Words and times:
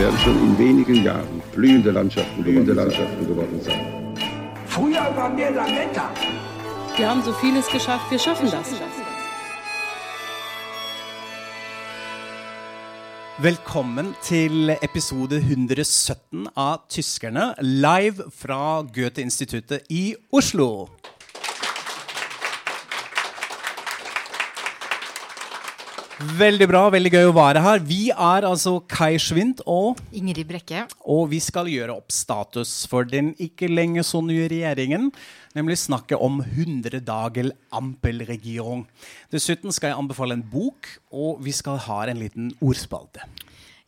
Werden 0.00 0.18
schon 0.20 0.38
in 0.38 0.58
wenigen 0.58 1.04
Jahren 1.04 1.42
blühende 1.52 1.90
Landschaften, 1.90 2.42
blühende 2.42 2.72
Landschaften 2.72 3.26
geworden 3.26 3.60
sein. 3.60 3.80
Früher 4.66 5.14
waren 5.14 5.36
wir 5.36 5.50
Lametta. 5.50 6.10
Wir 6.96 7.10
haben 7.10 7.22
so 7.22 7.34
vieles 7.34 7.68
geschafft, 7.68 8.10
wir 8.10 8.18
schaffen 8.18 8.50
das. 8.50 8.72
Velkommen 13.36 14.14
til 14.22 14.70
episode 14.80 15.36
117 15.36 16.48
av 16.54 16.88
Tyskerne, 16.88 17.54
live 17.60 18.24
fra 18.30 18.80
Goethe-instituttet 18.80 19.84
i 19.90 20.16
Oslo. 20.30 20.88
Veldig 26.20 26.66
bra, 26.68 26.82
veldig 26.92 27.10
gøy 27.14 27.26
å 27.30 27.32
være 27.32 27.60
her. 27.64 27.78
Vi 27.80 28.10
er 28.12 28.44
altså 28.44 28.74
Kai 28.92 29.14
Schwint 29.16 29.62
og 29.64 29.96
Ingrid 30.12 30.50
Brekke. 30.50 30.82
Og 31.08 31.30
vi 31.30 31.38
skal 31.40 31.70
gjøre 31.72 31.94
opp 31.96 32.12
status 32.12 32.74
for 32.90 33.08
den 33.08 33.30
ikke 33.40 33.70
lenge 33.70 34.04
så 34.04 34.20
nye 34.20 34.44
regjeringen. 34.52 35.08
Nemlig 35.56 35.78
snakke 35.80 36.18
om 36.20 36.42
100 36.44 37.00
dager 37.08 37.48
Ampelregierung. 37.72 38.84
Dessuten 39.32 39.72
skal 39.72 39.94
jeg 39.94 40.02
anbefale 40.02 40.36
en 40.36 40.44
bok, 40.44 40.90
og 41.08 41.40
vi 41.40 41.56
skal 41.56 41.80
ha 41.86 42.02
en 42.12 42.20
liten 42.20 42.52
ordspalte. 42.60 43.24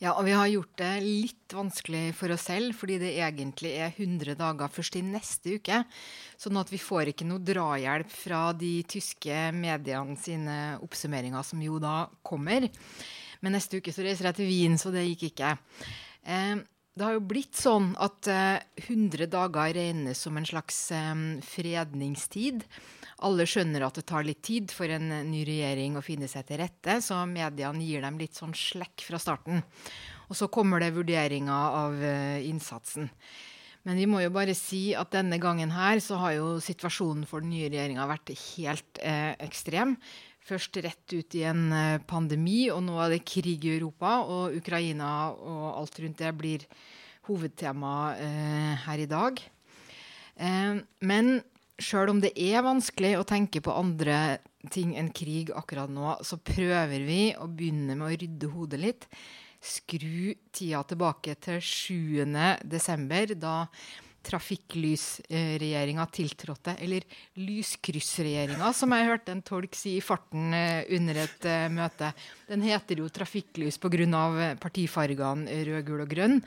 Ja, 0.03 0.17
og 0.19 0.25
vi 0.27 0.33
har 0.35 0.49
gjort 0.51 0.73
det 0.81 0.95
litt 1.05 1.55
vanskelig 1.55 2.09
for 2.19 2.35
oss 2.35 2.49
selv, 2.49 2.75
fordi 2.75 2.97
det 2.99 3.13
egentlig 3.23 3.77
er 3.79 3.93
100 3.93 4.35
dager 4.41 4.73
først 4.75 4.97
i 4.99 5.03
neste 5.07 5.61
uke. 5.61 5.79
Sånn 6.43 6.59
at 6.59 6.73
vi 6.73 6.81
får 6.83 7.13
ikke 7.13 7.29
noe 7.29 7.39
drahjelp 7.47 8.11
fra 8.11 8.41
de 8.51 8.73
tyske 8.91 9.45
mediene 9.55 10.17
sine 10.19 10.57
oppsummeringer, 10.83 11.47
som 11.47 11.63
jo 11.63 11.79
da 11.79 12.09
kommer. 12.27 12.67
Men 13.47 13.55
neste 13.55 13.79
uke 13.79 13.95
så 13.95 14.03
reiser 14.03 14.33
jeg 14.33 14.41
til 14.41 14.51
Wien, 14.51 14.75
så 14.75 14.91
det 14.91 15.07
gikk 15.07 15.29
ikke. 15.31 15.55
Eh, 16.27 16.59
det 16.95 17.07
har 17.07 17.15
jo 17.17 17.23
blitt 17.25 17.57
sånn 17.57 17.93
at 18.03 18.29
eh, 18.29 18.61
100 18.85 19.29
dager 19.33 19.73
regnes 19.77 20.21
som 20.27 20.37
en 20.37 20.49
slags 20.49 20.79
eh, 20.93 21.15
fredningstid. 21.47 22.67
Alle 23.25 23.47
skjønner 23.49 23.87
at 23.87 24.01
det 24.01 24.07
tar 24.11 24.27
litt 24.27 24.43
tid 24.45 24.75
for 24.75 24.91
en 24.93 25.09
ny 25.31 25.45
regjering 25.49 25.97
å 25.97 26.05
finne 26.05 26.29
seg 26.29 26.49
til 26.49 26.61
rette, 26.61 26.99
så 27.01 27.23
mediene 27.29 27.87
gir 27.87 28.05
dem 28.05 28.19
litt 28.21 28.37
sånn 28.37 28.53
slekk 28.57 29.07
fra 29.07 29.21
starten. 29.23 29.63
Og 30.29 30.37
så 30.37 30.51
kommer 30.53 30.83
det 30.83 30.95
vurderinger 30.97 31.79
av 31.79 32.03
innsatsen. 32.43 33.11
Men 33.83 33.99
vi 33.99 34.07
må 34.07 34.21
jo 34.23 34.31
bare 34.35 34.55
si 34.55 34.93
at 34.95 35.11
denne 35.15 35.39
gangen 35.43 35.73
her 35.75 35.99
så 36.03 36.21
har 36.21 36.37
jo 36.37 36.51
situasjonen 36.63 37.27
for 37.27 37.43
den 37.43 37.51
nye 37.55 37.71
regjeringa 37.71 38.07
vært 38.11 38.35
helt 38.55 39.01
eh, 39.03 39.33
ekstrem. 39.43 39.97
Først 40.43 40.77
rett 40.83 41.15
ut 41.15 41.37
i 41.39 41.45
en 41.47 41.69
eh, 41.71 42.03
pandemi, 42.03 42.67
og 42.75 42.83
nå 42.83 42.97
er 42.99 43.15
det 43.15 43.23
krig 43.29 43.63
i 43.63 43.77
Europa. 43.77 44.19
Og 44.27 44.57
Ukraina 44.59 45.31
og 45.31 45.67
alt 45.79 46.01
rundt 46.03 46.23
det 46.23 46.33
blir 46.39 46.67
hovedtema 47.29 47.95
eh, 48.19 48.73
her 48.87 49.03
i 49.05 49.11
dag. 49.11 49.39
Eh, 50.37 50.81
men 51.07 51.37
sjøl 51.83 52.11
om 52.13 52.23
det 52.23 52.33
er 52.39 52.65
vanskelig 52.67 53.15
å 53.19 53.27
tenke 53.29 53.63
på 53.63 53.75
andre 53.75 54.41
ting 54.71 54.97
enn 54.99 55.11
krig 55.15 55.51
akkurat 55.55 55.91
nå, 55.91 56.17
så 56.23 56.39
prøver 56.39 57.07
vi 57.07 57.23
å 57.35 57.49
begynne 57.51 57.97
med 57.97 58.07
å 58.07 58.13
rydde 58.15 58.51
hodet 58.53 58.83
litt. 58.83 59.09
Skru 59.63 60.35
tida 60.55 60.83
tilbake 60.87 61.37
til 61.43 61.63
7. 61.63 62.27
desember, 62.67 63.35
da 63.39 63.57
trafikklysregjeringa 64.25 66.07
tiltrådte. 66.15 66.77
Eller 66.83 67.07
lyskryssregjeringa, 67.41 68.73
som 68.77 68.95
jeg 68.97 69.11
hørte 69.11 69.35
en 69.35 69.45
tolk 69.47 69.77
si 69.79 69.97
i 69.99 70.05
farten 70.05 70.55
eh, 70.57 70.83
under 70.97 71.23
et 71.25 71.47
uh, 71.49 71.69
møte. 71.73 72.13
Den 72.49 72.65
heter 72.67 73.03
jo 73.03 73.11
trafikklys 73.13 73.81
pga. 73.83 74.57
partifargene 74.61 75.63
rød, 75.69 75.85
gul 75.87 76.05
og 76.05 76.11
grønn. 76.11 76.43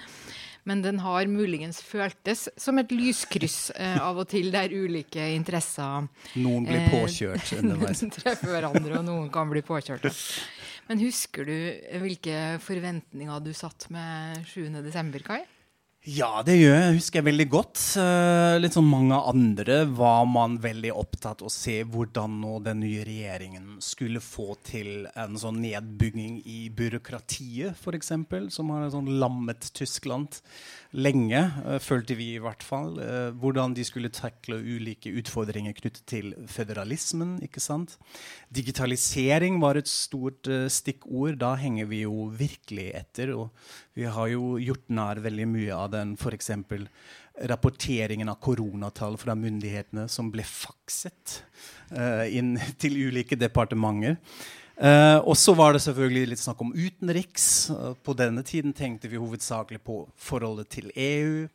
Men 0.66 0.82
den 0.82 1.00
har 1.04 1.28
muligens 1.30 1.78
føltes 1.86 2.48
som 2.58 2.82
et 2.82 2.90
lyskryss 2.90 3.70
eh, 3.78 4.00
av 4.02 4.18
og 4.18 4.28
til, 4.32 4.50
der 4.54 4.74
ulike 4.74 5.28
interesser 5.36 6.08
Noen 6.42 6.66
blir 6.66 6.88
påkjørt 6.90 7.54
underveis. 7.60 8.02
treffer 8.18 8.50
hverandre, 8.50 8.98
og 8.98 9.06
noen 9.06 9.28
kan 9.34 9.52
bli 9.52 9.62
påkjørt. 9.66 10.10
Men 10.90 11.02
husker 11.02 11.46
du 11.46 11.58
hvilke 12.02 12.58
forventninger 12.66 13.46
du 13.46 13.52
satt 13.58 13.88
med 13.94 14.42
7.12., 14.50 15.22
Kai? 15.26 15.44
Ja, 16.06 16.44
det 16.46 16.60
gjør 16.60 16.76
jeg. 16.76 16.98
Husker 17.00 17.18
jeg 17.18 17.26
veldig 17.26 17.46
godt. 17.50 17.80
Uh, 17.98 18.60
litt 18.62 18.76
som 18.76 18.86
mange 18.86 19.18
andre 19.26 19.80
var 19.90 20.28
man 20.30 20.60
veldig 20.62 20.92
opptatt 20.94 21.40
av 21.42 21.50
å 21.50 21.54
se 21.54 21.80
hvordan 21.82 22.36
nå 22.44 22.60
den 22.68 22.84
nye 22.84 23.02
regjeringen 23.08 23.80
skulle 23.82 24.22
få 24.22 24.52
til 24.68 25.08
en 25.18 25.34
sånn 25.42 25.58
nedbygging 25.64 26.44
i 26.46 26.60
byråkratiet, 26.78 27.74
f.eks., 27.74 28.14
som 28.54 28.70
har 28.70 28.92
sånn 28.94 29.16
lammet 29.18 29.66
Tyskland 29.74 30.38
lenge, 30.94 31.42
uh, 31.66 31.80
følte 31.82 32.20
vi 32.20 32.36
i 32.36 32.44
hvert 32.44 32.62
fall. 32.62 33.00
Uh, 33.02 33.34
hvordan 33.42 33.74
de 33.74 33.88
skulle 33.90 34.14
takle 34.14 34.62
ulike 34.62 35.10
utfordringer 35.10 35.74
knyttet 35.74 36.06
til 36.06 36.36
føderalismen. 36.46 37.40
ikke 37.50 37.66
sant? 37.66 37.98
Digitalisering 38.54 39.58
var 39.64 39.82
et 39.82 39.90
stort 39.90 40.46
stikkord. 40.70 41.42
Da 41.42 41.56
henger 41.58 41.90
vi 41.90 42.06
jo 42.06 42.30
virkelig 42.30 42.92
etter. 42.94 43.34
og 43.34 43.50
vi 43.96 44.04
har 44.12 44.28
jo 44.28 44.58
gjort 44.60 44.90
nær 44.92 45.22
veldig 45.24 45.46
mye 45.48 45.76
av 45.76 45.94
den 45.96 46.14
f.eks. 46.20 46.52
rapporteringen 47.50 48.30
av 48.32 48.38
koronatall 48.44 49.18
fra 49.20 49.36
myndighetene 49.36 50.06
som 50.12 50.30
ble 50.34 50.46
fakset 50.48 51.42
uh, 51.96 52.28
inn 52.30 52.56
til 52.82 53.00
ulike 53.08 53.40
departementer. 53.40 54.20
Uh, 54.76 55.24
og 55.24 55.38
så 55.40 55.54
var 55.56 55.72
det 55.72 55.86
selvfølgelig 55.86 56.34
litt 56.34 56.42
snakk 56.42 56.62
om 56.66 56.74
utenriks. 56.76 57.46
Uh, 57.72 57.94
på 57.96 58.16
denne 58.20 58.44
tiden 58.44 58.76
tenkte 58.76 59.08
vi 59.12 59.22
hovedsakelig 59.22 59.80
på 59.88 60.02
forholdet 60.20 60.74
til 60.76 60.92
EU. 60.92 61.46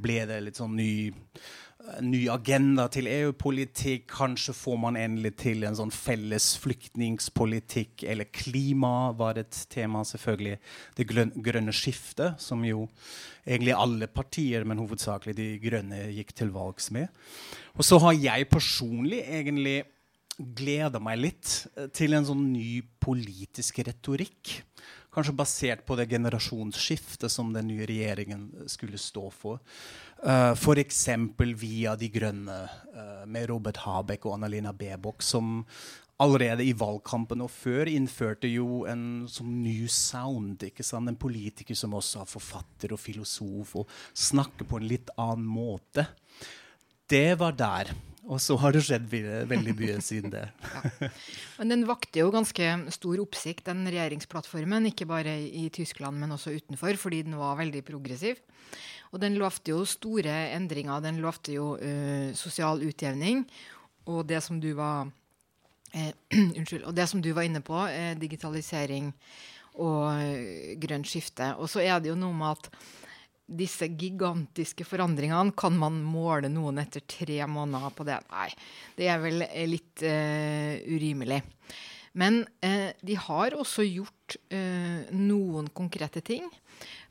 Ble 0.00 0.22
det 0.30 0.38
litt 0.44 0.60
sånn 0.60 0.78
ny 0.78 1.10
ny 2.04 2.24
agenda 2.32 2.86
til 2.92 3.08
EU-politikk. 3.10 4.06
Kanskje 4.12 4.54
får 4.56 4.78
man 4.82 4.98
endelig 5.00 5.32
til 5.42 5.64
en 5.66 5.76
sånn 5.78 5.92
felles 5.94 6.52
flyktningpolitikk. 6.62 8.04
Eller 8.10 8.30
klima 8.34 9.10
var 9.16 9.40
et 9.40 9.62
tema, 9.72 10.04
selvfølgelig. 10.06 10.58
Det 10.96 11.08
grønne 11.10 11.74
skiftet, 11.76 12.40
som 12.42 12.64
jo 12.66 12.86
egentlig 13.46 13.76
alle 13.76 14.10
partier, 14.12 14.66
men 14.68 14.82
hovedsakelig 14.82 15.36
de 15.38 15.48
grønne, 15.62 16.04
gikk 16.16 16.34
til 16.36 16.52
valgs 16.54 16.90
med. 16.94 17.08
Og 17.76 17.86
så 17.86 18.00
har 18.04 18.18
jeg 18.18 18.50
personlig 18.50 19.24
egentlig 19.26 19.80
gleda 20.40 21.00
meg 21.02 21.20
litt 21.20 21.50
til 21.96 22.16
en 22.16 22.24
sånn 22.24 22.46
ny 22.54 22.80
politisk 23.02 23.82
retorikk. 23.84 24.60
Kanskje 25.10 25.34
basert 25.34 25.82
på 25.86 25.96
det 25.98 26.06
generasjonsskiftet 26.12 27.32
som 27.32 27.50
den 27.52 27.66
nye 27.72 27.86
regjeringen 27.88 28.44
skulle 28.70 29.00
stå 29.00 29.24
for. 29.34 29.58
Uh, 30.20 30.52
F.eks. 30.52 31.06
via 31.56 31.96
De 31.96 32.10
Grønne 32.12 32.56
uh, 32.68 33.24
med 33.26 33.48
Robert 33.48 33.80
Habeck 33.86 34.26
og 34.28 34.36
Annalena 34.36 34.72
Bebok, 34.76 35.22
som 35.24 35.62
allerede 36.20 36.66
i 36.66 36.74
valgkampen 36.76 37.40
og 37.40 37.48
før 37.48 37.88
innførte 37.88 38.50
jo 38.50 38.82
en 38.90 39.24
sånn 39.32 39.62
new 39.62 39.86
sound. 39.88 40.60
ikke 40.66 40.84
sant? 40.84 41.08
En 41.08 41.16
politiker 41.16 41.78
som 41.78 41.96
også 41.96 42.20
er 42.20 42.28
forfatter 42.28 42.92
og 42.92 43.00
filosof 43.00 43.78
og 43.80 43.96
snakker 44.12 44.68
på 44.68 44.80
en 44.80 44.88
litt 44.90 45.12
annen 45.16 45.48
måte. 45.48 46.04
Det 47.08 47.38
var 47.40 47.56
der. 47.56 47.94
Og 48.30 48.38
så 48.38 48.54
har 48.62 48.74
det 48.74 48.84
skjedd 48.86 49.08
veldig 49.50 49.72
mye 49.74 49.96
siden 50.04 50.30
det. 50.30 50.44
ja. 50.74 51.10
Men 51.58 51.72
den 51.72 51.82
vakte 51.88 52.22
jo 52.22 52.30
ganske 52.30 52.68
stor 52.94 53.22
oppsikt, 53.24 53.64
den 53.66 53.82
regjeringsplattformen. 53.88 54.86
Ikke 54.92 55.08
bare 55.10 55.34
i 55.42 55.66
Tyskland, 55.74 56.20
men 56.20 56.36
også 56.36 56.54
utenfor, 56.54 56.94
fordi 57.00 57.24
den 57.26 57.34
var 57.40 57.58
veldig 57.58 57.82
progressiv. 57.88 58.38
Og 59.10 59.18
den 59.22 59.38
lovte 59.40 59.74
jo 59.74 59.82
store 59.88 60.36
endringer. 60.54 61.02
Den 61.02 61.18
lovte 61.24 61.56
jo 61.56 61.72
uh, 61.80 62.30
sosial 62.38 62.84
utjevning. 62.86 63.42
Og 64.10 64.22
det 64.28 64.42
som 64.46 64.60
du 64.62 64.70
var 64.78 65.10
eh, 65.92 66.14
Unnskyld. 66.58 66.86
Og 66.86 66.94
det 66.94 67.08
som 67.10 67.22
du 67.22 67.32
var 67.34 67.48
inne 67.48 67.64
på, 67.66 67.82
eh, 67.90 68.14
digitalisering 68.18 69.10
og 69.82 70.06
uh, 70.14 70.78
grønt 70.78 71.10
skifte. 71.10 71.50
Og 71.58 71.70
så 71.72 71.82
er 71.82 71.98
det 71.98 72.12
jo 72.12 72.18
noe 72.18 72.36
med 72.36 72.54
at 72.54 72.70
disse 73.50 73.88
gigantiske 73.98 74.86
forandringene, 74.86 75.54
kan 75.58 75.76
man 75.78 75.98
måle 76.06 76.50
noen 76.52 76.78
etter 76.82 77.02
tre 77.08 77.42
måneder 77.50 77.94
på 77.96 78.06
det? 78.08 78.20
Nei, 78.30 78.48
det 78.98 79.10
er 79.10 79.22
vel 79.22 79.42
litt 79.70 80.04
uh, 80.06 80.74
urimelig. 80.90 81.42
Men 82.20 82.42
uh, 82.64 82.90
de 83.06 83.18
har 83.26 83.54
også 83.58 83.86
gjort 83.86 84.38
uh, 84.54 85.10
noen 85.14 85.70
konkrete 85.74 86.22
ting. 86.26 86.46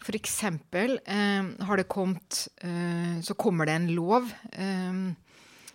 Eksempel 0.08 1.00
eh, 1.06 1.44
har 1.66 1.78
det 1.78 1.88
kommet 1.92 2.48
eh, 2.64 3.20
Så 3.22 3.36
kommer 3.36 3.66
det 3.66 3.74
en 3.74 3.92
lov. 3.94 4.32
Eh, 4.52 5.14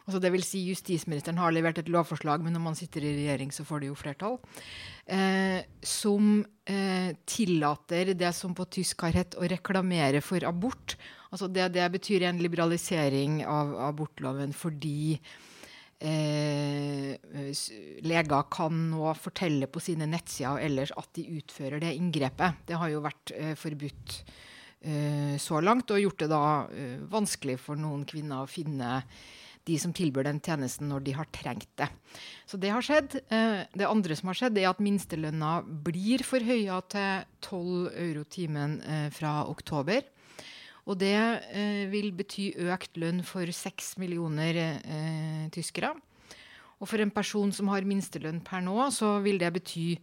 altså 0.04 0.20
det 0.22 0.30
vil 0.34 0.44
si 0.46 0.62
Justisministeren 0.68 1.40
har 1.40 1.54
levert 1.54 1.80
et 1.80 1.90
lovforslag, 1.92 2.44
men 2.44 2.56
når 2.56 2.64
man 2.64 2.78
sitter 2.78 3.04
i 3.04 3.14
regjering, 3.16 3.52
så 3.54 3.66
får 3.66 3.82
det 3.82 3.90
jo 3.90 3.98
flertall. 3.98 4.38
Eh, 5.04 5.64
som 5.84 6.38
eh, 6.68 7.10
tillater 7.28 8.14
det 8.16 8.32
som 8.36 8.54
på 8.56 8.68
tysk 8.78 9.06
har 9.06 9.16
hett 9.16 9.36
å 9.36 9.48
reklamere 9.50 10.22
for 10.24 10.44
abort. 10.48 10.96
Altså 11.34 11.48
det, 11.50 11.72
det 11.74 11.88
betyr 11.96 12.28
en 12.28 12.38
liberalisering 12.42 13.42
av 13.48 13.74
abortloven 13.88 14.54
fordi 14.54 15.18
eh, 15.98 17.16
leger 18.04 18.48
kan 18.52 18.80
nå 18.90 19.12
fortelle 19.18 19.68
på 19.70 19.82
sine 19.82 20.08
nettsider 20.10 20.54
og 20.54 20.64
ellers 20.64 20.92
at 20.98 21.10
de 21.16 21.26
utfører 21.38 21.82
det 21.82 21.94
inngrepet. 21.98 22.66
Det 22.68 22.78
har 22.80 22.92
jo 22.92 23.04
vært 23.04 23.34
eh, 23.36 23.54
forbudt 23.58 24.18
eh, 24.84 25.34
så 25.40 25.60
langt, 25.64 25.90
og 25.90 26.02
gjort 26.02 26.24
det 26.24 26.30
da 26.32 26.44
eh, 26.70 26.98
vanskelig 27.10 27.58
for 27.62 27.80
noen 27.80 28.04
kvinner 28.08 28.44
å 28.44 28.50
finne 28.50 29.00
de 29.64 29.76
som 29.80 29.92
tilbyr 29.96 30.26
den 30.26 30.40
tjenesten 30.44 30.90
når 30.90 31.04
de 31.06 31.14
har 31.16 31.28
trengt 31.32 31.70
det. 31.80 31.88
Så 32.48 32.60
det 32.60 32.72
har 32.74 32.84
skjedd. 32.84 33.16
Eh, 33.32 33.64
det 33.72 33.88
andre 33.88 34.16
som 34.18 34.30
har 34.30 34.38
skjedd, 34.38 34.58
er 34.60 34.70
at 34.70 34.82
minstelønna 34.84 35.54
blir 35.86 36.24
forhøya 36.26 36.80
til 36.92 37.24
12 37.44 37.94
euro 38.06 38.24
timen 38.28 38.80
eh, 38.82 39.08
fra 39.14 39.40
oktober. 39.48 40.04
Og 40.84 40.98
det 41.00 41.16
eh, 41.16 41.84
vil 41.88 42.10
bety 42.16 42.50
økt 42.68 43.00
lønn 43.00 43.22
for 43.24 43.48
6 43.48 43.94
millioner 44.02 44.58
tyskere. 45.54 45.94
Og 46.82 46.90
for 46.90 47.00
en 47.00 47.14
person 47.14 47.52
som 47.54 47.70
har 47.72 47.86
minstelønn 47.88 48.42
per 48.44 48.60
nå, 48.64 48.76
så 48.92 49.16
vil 49.24 49.40
det 49.40 49.54
bety 49.54 49.94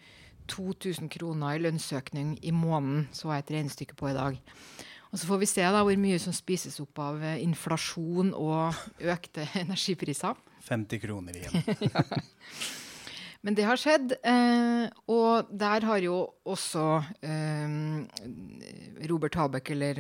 2000 0.50 1.12
kroner 1.14 1.56
i 1.56 1.62
lønnsøkning 1.62 2.40
i 2.42 2.54
måneden, 2.56 3.06
så 3.14 3.36
jeg 3.36 3.46
et 3.46 3.54
regnestykke 3.60 3.98
på 4.00 4.10
i 4.10 4.16
dag. 4.18 4.40
Og 5.12 5.20
så 5.20 5.28
får 5.28 5.42
vi 5.42 5.50
se 5.50 5.64
da 5.64 5.82
hvor 5.84 5.98
mye 6.00 6.20
som 6.24 6.36
spises 6.36 6.80
opp 6.84 7.02
av 7.04 7.24
eh, 7.24 7.42
inflasjon 7.44 8.32
og 8.38 8.78
økte 9.04 9.48
energipriser. 9.64 10.38
50 10.68 11.02
kroner 11.04 11.36
igjen. 11.36 11.66
ja. 11.92 12.06
Men 13.42 13.56
det 13.58 13.66
har 13.66 13.80
skjedd. 13.82 14.14
Eh, 14.22 14.86
og 15.12 15.50
der 15.50 15.88
har 15.90 16.04
jo 16.06 16.20
også 16.48 16.86
eh, 17.26 17.74
Robert 19.10 19.36
Habeck, 19.36 19.74
eller 19.74 20.00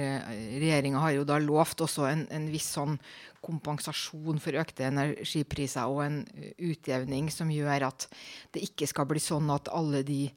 regjeringa, 0.61 1.01
har 1.03 1.17
jo 1.17 1.27
da 1.27 1.41
lovt 1.41 1.83
også 1.83 2.07
en, 2.07 2.23
en, 2.31 2.47
viss 2.53 2.69
sånn 2.77 2.95
kompensasjon 3.43 4.39
for 4.39 4.61
økte 4.61 4.85
energipriser 4.87 5.91
og 5.91 6.05
en 6.05 6.21
utjevning 6.61 7.31
som 7.33 7.51
gjør 7.51 7.89
at 7.89 8.05
det 8.53 8.63
ikke 8.69 8.87
skal 8.87 9.09
bli 9.09 9.19
sånn 9.19 9.49
at 9.51 9.71
alle 9.73 10.05
de 10.07 10.27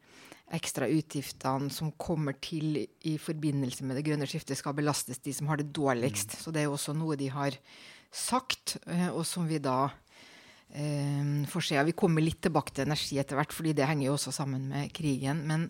ekstra 0.55 0.89
utgiftene 0.91 1.71
som 1.73 1.93
kommer 2.01 2.37
til 2.43 2.79
i 2.85 3.17
forbindelse 3.21 3.87
med 3.87 3.99
det 3.99 4.06
grønne 4.06 4.29
skiftet, 4.31 4.59
skal 4.59 4.77
belastes 4.77 5.21
de 5.25 5.35
som 5.35 5.51
har 5.51 5.61
det 5.61 5.73
dårligst. 5.75 6.37
Mm. 6.37 6.41
Så 6.43 6.55
det 6.55 6.62
er 6.62 6.69
jo 6.69 6.77
også 6.79 6.95
noe 6.97 7.19
de 7.21 7.31
har 7.35 7.59
sagt, 8.15 8.77
eh, 8.87 9.09
og 9.11 9.25
som 9.27 9.49
vi 9.51 9.59
da 9.62 9.89
eh, 10.71 11.45
får 11.51 11.69
se. 11.69 11.81
Vi 11.91 11.97
kommer 11.99 12.25
litt 12.25 12.43
tilbake 12.47 12.75
til 12.75 12.87
energi 12.87 13.19
etter 13.21 13.41
hvert, 13.41 13.55
fordi 13.55 13.75
det 13.77 13.89
henger 13.91 14.09
jo 14.09 14.19
også 14.19 14.35
sammen 14.35 14.69
med 14.71 14.93
krigen. 14.95 15.43
Men 15.49 15.69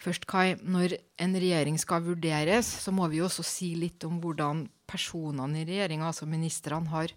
først, 0.00 0.26
Kai, 0.30 0.56
når 0.60 0.96
en 1.20 1.36
regjering 1.36 1.78
skal 1.80 2.04
vurderes, 2.06 2.70
så 2.84 2.94
må 2.94 3.08
vi 3.12 3.20
jo 3.20 3.28
også 3.28 3.44
si 3.46 3.74
litt 3.78 4.06
om 4.08 4.20
hvordan 4.22 4.66
personene 4.90 5.60
i 5.62 5.68
regjeringa, 5.68 6.08
altså 6.10 6.28
ministrene, 6.28 6.90
har 6.90 7.12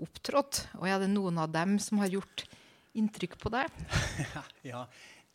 opptrådt. 0.00 0.64
Og 0.80 0.88
er 0.88 1.02
det 1.02 1.12
noen 1.12 1.42
av 1.42 1.50
dem 1.52 1.76
som 1.82 2.00
har 2.00 2.12
gjort 2.12 2.46
inntrykk 2.98 3.36
på 3.40 3.52
deg? 3.52 3.82
ja, 4.70 4.84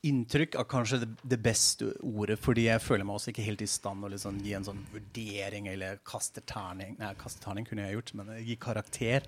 inntrykk 0.09 0.57
er 0.59 0.67
kanskje 0.69 1.01
det, 1.03 1.09
det, 1.23 1.39
beste 1.43 1.91
ordet, 2.05 2.37
fordi 2.41 2.67
jeg 2.67 2.83
føler 2.83 3.07
meg 3.07 3.17
også 3.17 3.31
ikke 3.31 3.47
helt 3.47 3.63
i 3.65 3.69
stand 3.69 4.05
å 4.05 4.11
liksom 4.13 4.37
gi 4.45 4.53
en 4.57 4.67
sånn 4.67 4.83
vurdering 4.93 5.69
eller 5.71 6.01
kaste 6.07 6.43
terning. 6.47 6.97
Nei, 6.99 7.15
kaste 7.19 7.43
terning 7.43 7.67
kunne 7.67 7.87
jeg 7.87 7.97
gjort, 7.97 8.13
men 8.19 8.35
gi 8.45 8.59
karakter. 8.61 9.27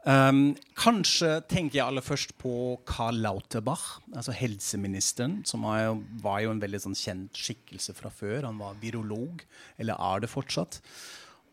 Um, 0.00 0.54
kanskje 0.80 1.42
tenker 1.50 1.76
jeg 1.76 1.84
aller 1.84 2.04
først 2.04 2.32
på 2.40 2.52
Karl 2.88 3.20
Lauterbach, 3.20 3.98
altså 4.14 4.32
helseministeren, 4.32 5.42
som 5.44 5.66
jo, 5.68 5.98
var 6.24 6.40
jo 6.44 6.54
en 6.54 6.62
veldig 6.62 6.80
sånn 6.86 6.96
kjent 6.96 7.36
skikkelse 7.36 7.94
fra 7.98 8.12
før. 8.12 8.46
Han 8.48 8.60
var 8.62 8.78
virolog, 8.80 9.44
eller 9.76 10.00
er 10.00 10.24
det 10.24 10.32
fortsatt. 10.32 10.80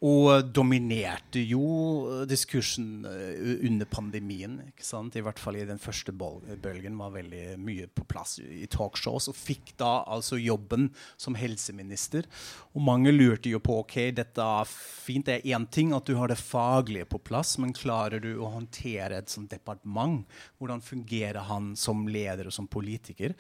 Og 0.06 0.52
dominerte 0.54 1.42
jo 1.42 2.26
diskursen 2.30 3.02
eh, 3.10 3.64
under 3.66 3.88
pandemien. 3.90 4.60
ikke 4.70 4.86
sant? 4.86 5.16
I 5.18 5.24
hvert 5.26 5.42
fall 5.42 5.58
i 5.58 5.66
den 5.66 5.82
første 5.82 6.14
bølgen 6.14 7.00
var 7.00 7.16
veldig 7.16 7.58
mye 7.58 7.88
på 7.90 8.06
plass 8.06 8.38
i 8.44 8.68
talkshows. 8.70 9.32
Og 9.32 9.38
fikk 9.38 9.74
da 9.82 10.04
altså 10.06 10.38
jobben 10.38 10.92
som 11.18 11.38
helseminister. 11.40 12.30
Og 12.78 12.86
mange 12.86 13.14
lurte 13.16 13.50
jo 13.50 13.62
på 13.64 13.80
ok, 13.82 13.98
dette 14.22 14.46
er 14.62 14.70
fint, 14.70 15.26
det 15.26 15.40
er 15.40 15.58
én 15.58 15.66
ting 15.66 15.96
at 15.98 16.06
du 16.06 16.14
har 16.20 16.30
det 16.30 16.38
faglige 16.38 17.10
på 17.10 17.24
plass, 17.26 17.56
men 17.58 17.74
klarer 17.74 18.22
du 18.22 18.36
å 18.38 18.54
håndtere 18.54 19.18
et 19.18 19.34
sånt 19.34 19.50
departement? 19.50 20.28
Hvordan 20.62 20.84
fungerer 20.86 21.50
han 21.50 21.74
som 21.80 22.06
leder 22.06 22.52
og 22.52 22.54
som 22.54 22.70
politiker? 22.70 23.34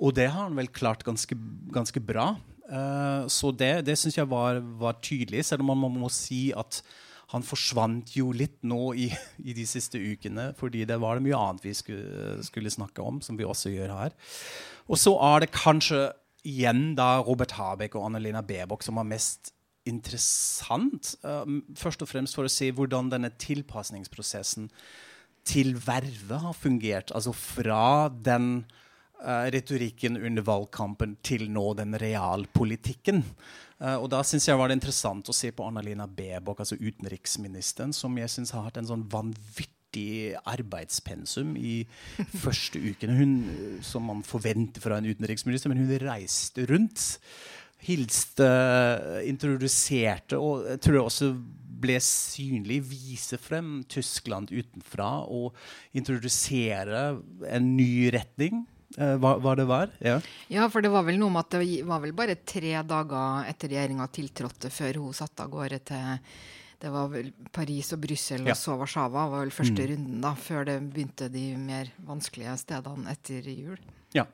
Og 0.00 0.16
det 0.16 0.30
har 0.32 0.46
han 0.48 0.56
vel 0.56 0.72
klart 0.72 1.04
ganske, 1.04 1.36
ganske 1.74 2.00
bra. 2.00 2.32
Uh, 2.68 3.24
så 3.32 3.50
det, 3.56 3.86
det 3.88 3.96
syns 3.96 4.18
jeg 4.18 4.28
var, 4.28 4.60
var, 4.80 4.98
tydelig, 5.00 5.46
selv 5.48 5.64
om 5.64 5.72
man 5.72 6.00
må 6.02 6.10
si 6.12 6.48
at 6.52 6.82
han 7.32 7.44
forsvant 7.44 8.14
jo 8.16 8.30
litt 8.32 8.58
nå 8.64 8.92
i, 8.96 9.08
i, 9.48 9.54
de 9.56 9.64
siste 9.68 10.00
ukene, 10.00 10.50
fordi 10.58 10.84
det 10.88 10.98
var 11.00 11.16
det 11.16 11.26
mye 11.26 11.38
annet 11.38 11.64
vi 11.64 11.74
skulle, 11.76 12.38
skulle, 12.44 12.72
snakke 12.72 13.04
om, 13.04 13.22
som 13.24 13.40
vi 13.40 13.48
også 13.48 13.72
gjør 13.72 13.94
her. 13.96 14.16
Og 14.88 15.00
så 15.00 15.14
er 15.32 15.44
det 15.44 15.54
kanskje 15.56 16.08
igjen 16.48 16.92
da 16.96 17.18
Robert 17.24 17.56
Habeck 17.58 17.96
og 17.98 18.06
Annelina 18.06 18.44
Baerbock 18.46 18.84
som 18.86 19.00
var 19.00 19.08
mest 19.08 19.52
interessant. 19.88 21.14
Uh, 21.24 21.60
først 21.76 22.04
og 22.04 22.10
fremst 22.12 22.36
for 22.36 22.48
å 22.48 22.52
se 22.52 22.68
hvordan 22.76 23.08
denne 23.12 23.32
tilpasningsprosessen 23.40 24.68
til 25.48 25.76
vervet 25.80 26.42
har 26.44 26.56
fungert. 26.56 27.12
Altså 27.16 27.32
fra 27.32 28.08
den 28.12 28.66
retorikken 29.18 30.14
under 30.16 30.44
valgkampen 30.46 31.16
til 31.26 31.48
nå 31.50 31.72
den 31.78 31.96
realpolitikken. 31.98 33.24
Uh, 33.78 33.94
og 34.02 34.08
da 34.10 34.24
syns 34.26 34.48
jeg 34.48 34.58
var 34.58 34.70
det 34.70 34.78
interessant 34.80 35.28
å 35.30 35.34
se 35.36 35.52
på 35.54 35.66
Annalena 35.66 36.08
Bebok, 36.10 36.64
altså 36.64 36.78
utenriksministeren, 36.80 37.94
som 37.94 38.16
jeg 38.18 38.30
syns 38.32 38.54
har 38.54 38.66
hatt 38.66 38.80
en 38.80 38.88
sånn 38.90 39.04
vanvittig 39.10 40.34
arbeidspensum 40.50 41.54
i 41.58 41.76
første 42.44 42.82
ukene. 42.82 43.18
Hun, 43.20 43.36
som 43.86 44.08
man 44.10 44.24
forventer 44.26 44.82
fra 44.82 44.98
en 44.98 45.06
utenriksminister, 45.06 45.70
men 45.70 45.84
hun 45.84 45.94
reiste 46.02 46.66
rundt. 46.70 47.14
Hilste, 47.86 48.46
introduserte 49.30 50.40
og 50.42 50.64
jeg 50.66 50.80
tror 50.82 50.96
jeg 50.96 51.06
også 51.06 51.28
ble 51.78 51.94
synlig, 52.02 52.80
vise 52.90 53.38
frem 53.38 53.84
Tyskland 53.86 54.50
utenfra 54.50 55.12
og 55.30 55.54
introdusere 55.94 57.04
en 57.46 57.70
ny 57.78 58.08
retning 58.10 58.64
Eh, 58.66 58.77
hva, 58.96 59.34
hva, 59.36 59.52
det 59.58 59.66
var? 59.68 59.90
Ja. 60.00 60.14
ja. 60.48 60.68
for 60.72 60.84
det 60.84 60.88
var 60.92 61.04
vel 61.04 61.18
noe 61.20 61.32
med 61.34 61.44
at 61.44 61.58
det 61.58 61.82
var 61.86 62.00
vel 62.00 62.14
bare 62.16 62.38
tre 62.40 62.72
dager 62.88 63.50
etter 63.50 63.74
regjeringa 63.74 64.06
tiltrådte 64.08 64.70
før 64.72 65.02
hun 65.02 65.16
satte 65.16 65.44
av 65.44 65.52
gårde 65.52 65.82
til 65.90 66.22
det 66.78 66.90
var 66.94 67.08
vel 67.10 67.30
Paris 67.50 67.90
og 67.96 68.02
Brussel 68.04 68.44
ja. 68.46 68.54
og 68.54 68.58
så 68.58 68.76
Warszawa 68.78 69.24
var 69.32 69.42
vel 69.42 69.54
første 69.54 69.82
mm. 69.82 69.88
runden, 69.90 70.18
da, 70.22 70.34
før 70.38 70.68
det 70.68 70.76
begynte 70.86 71.26
de 71.32 71.44
mer 71.58 71.90
vanskelige 72.06 72.54
stedene 72.62 73.10
etter 73.10 73.48
jul. 73.50 73.80
Ja. 74.14 74.24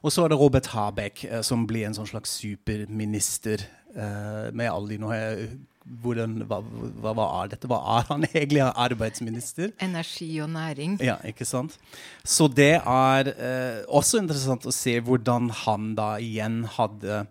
Og 0.00 0.12
så 0.12 0.24
er 0.24 0.32
det 0.32 0.38
Robert 0.40 0.70
Habeck, 0.72 1.24
eh, 1.28 1.42
som 1.46 1.66
blir 1.68 1.86
en 1.86 1.96
sånn 1.96 2.08
slags 2.08 2.32
superminister 2.40 3.62
eh, 3.94 4.48
med 4.56 4.70
alle 4.70 4.94
de 4.94 4.98
Nå 5.02 5.12
har 5.12 5.20
jeg 5.20 5.50
hvordan, 5.84 6.42
hva, 6.48 6.60
hva, 6.60 7.12
hva, 7.16 7.26
er 7.40 7.50
dette? 7.54 7.68
Hva 7.70 7.80
er 7.96 8.06
han 8.10 8.26
egentlig? 8.28 8.62
Arbeidsminister? 8.68 9.72
Energi 9.82 10.28
og 10.44 10.50
næring. 10.52 10.98
Ja, 11.04 11.16
ikke 11.26 11.48
sant? 11.48 11.78
Så 12.24 12.50
det 12.52 12.76
er 12.78 13.32
eh, 13.32 13.82
også 13.88 14.20
interessant 14.20 14.68
å 14.68 14.74
se 14.74 14.98
hvordan 15.04 15.50
han 15.64 15.94
da 15.98 16.12
igjen 16.22 16.62
hadde 16.76 17.24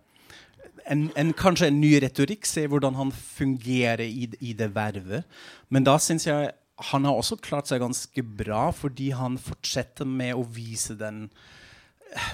en, 0.90 1.06
en, 1.14 1.34
kanskje 1.36 1.70
en 1.70 1.80
ny 1.80 1.94
retorikk. 2.02 2.48
Se 2.48 2.66
hvordan 2.70 2.98
han 2.98 3.14
fungerer 3.14 4.04
i, 4.06 4.26
i 4.40 4.56
det 4.58 4.72
vervet. 4.74 5.28
Men 5.70 5.86
da 5.86 5.96
syns 6.02 6.26
jeg 6.28 6.50
han 6.90 7.04
har 7.04 7.18
også 7.18 7.36
klart 7.44 7.68
seg 7.68 7.82
ganske 7.82 8.22
bra, 8.24 8.70
fordi 8.72 9.10
han 9.12 9.36
fortsetter 9.40 10.08
med 10.08 10.32
å 10.38 10.46
vise 10.48 10.96
den 10.96 11.26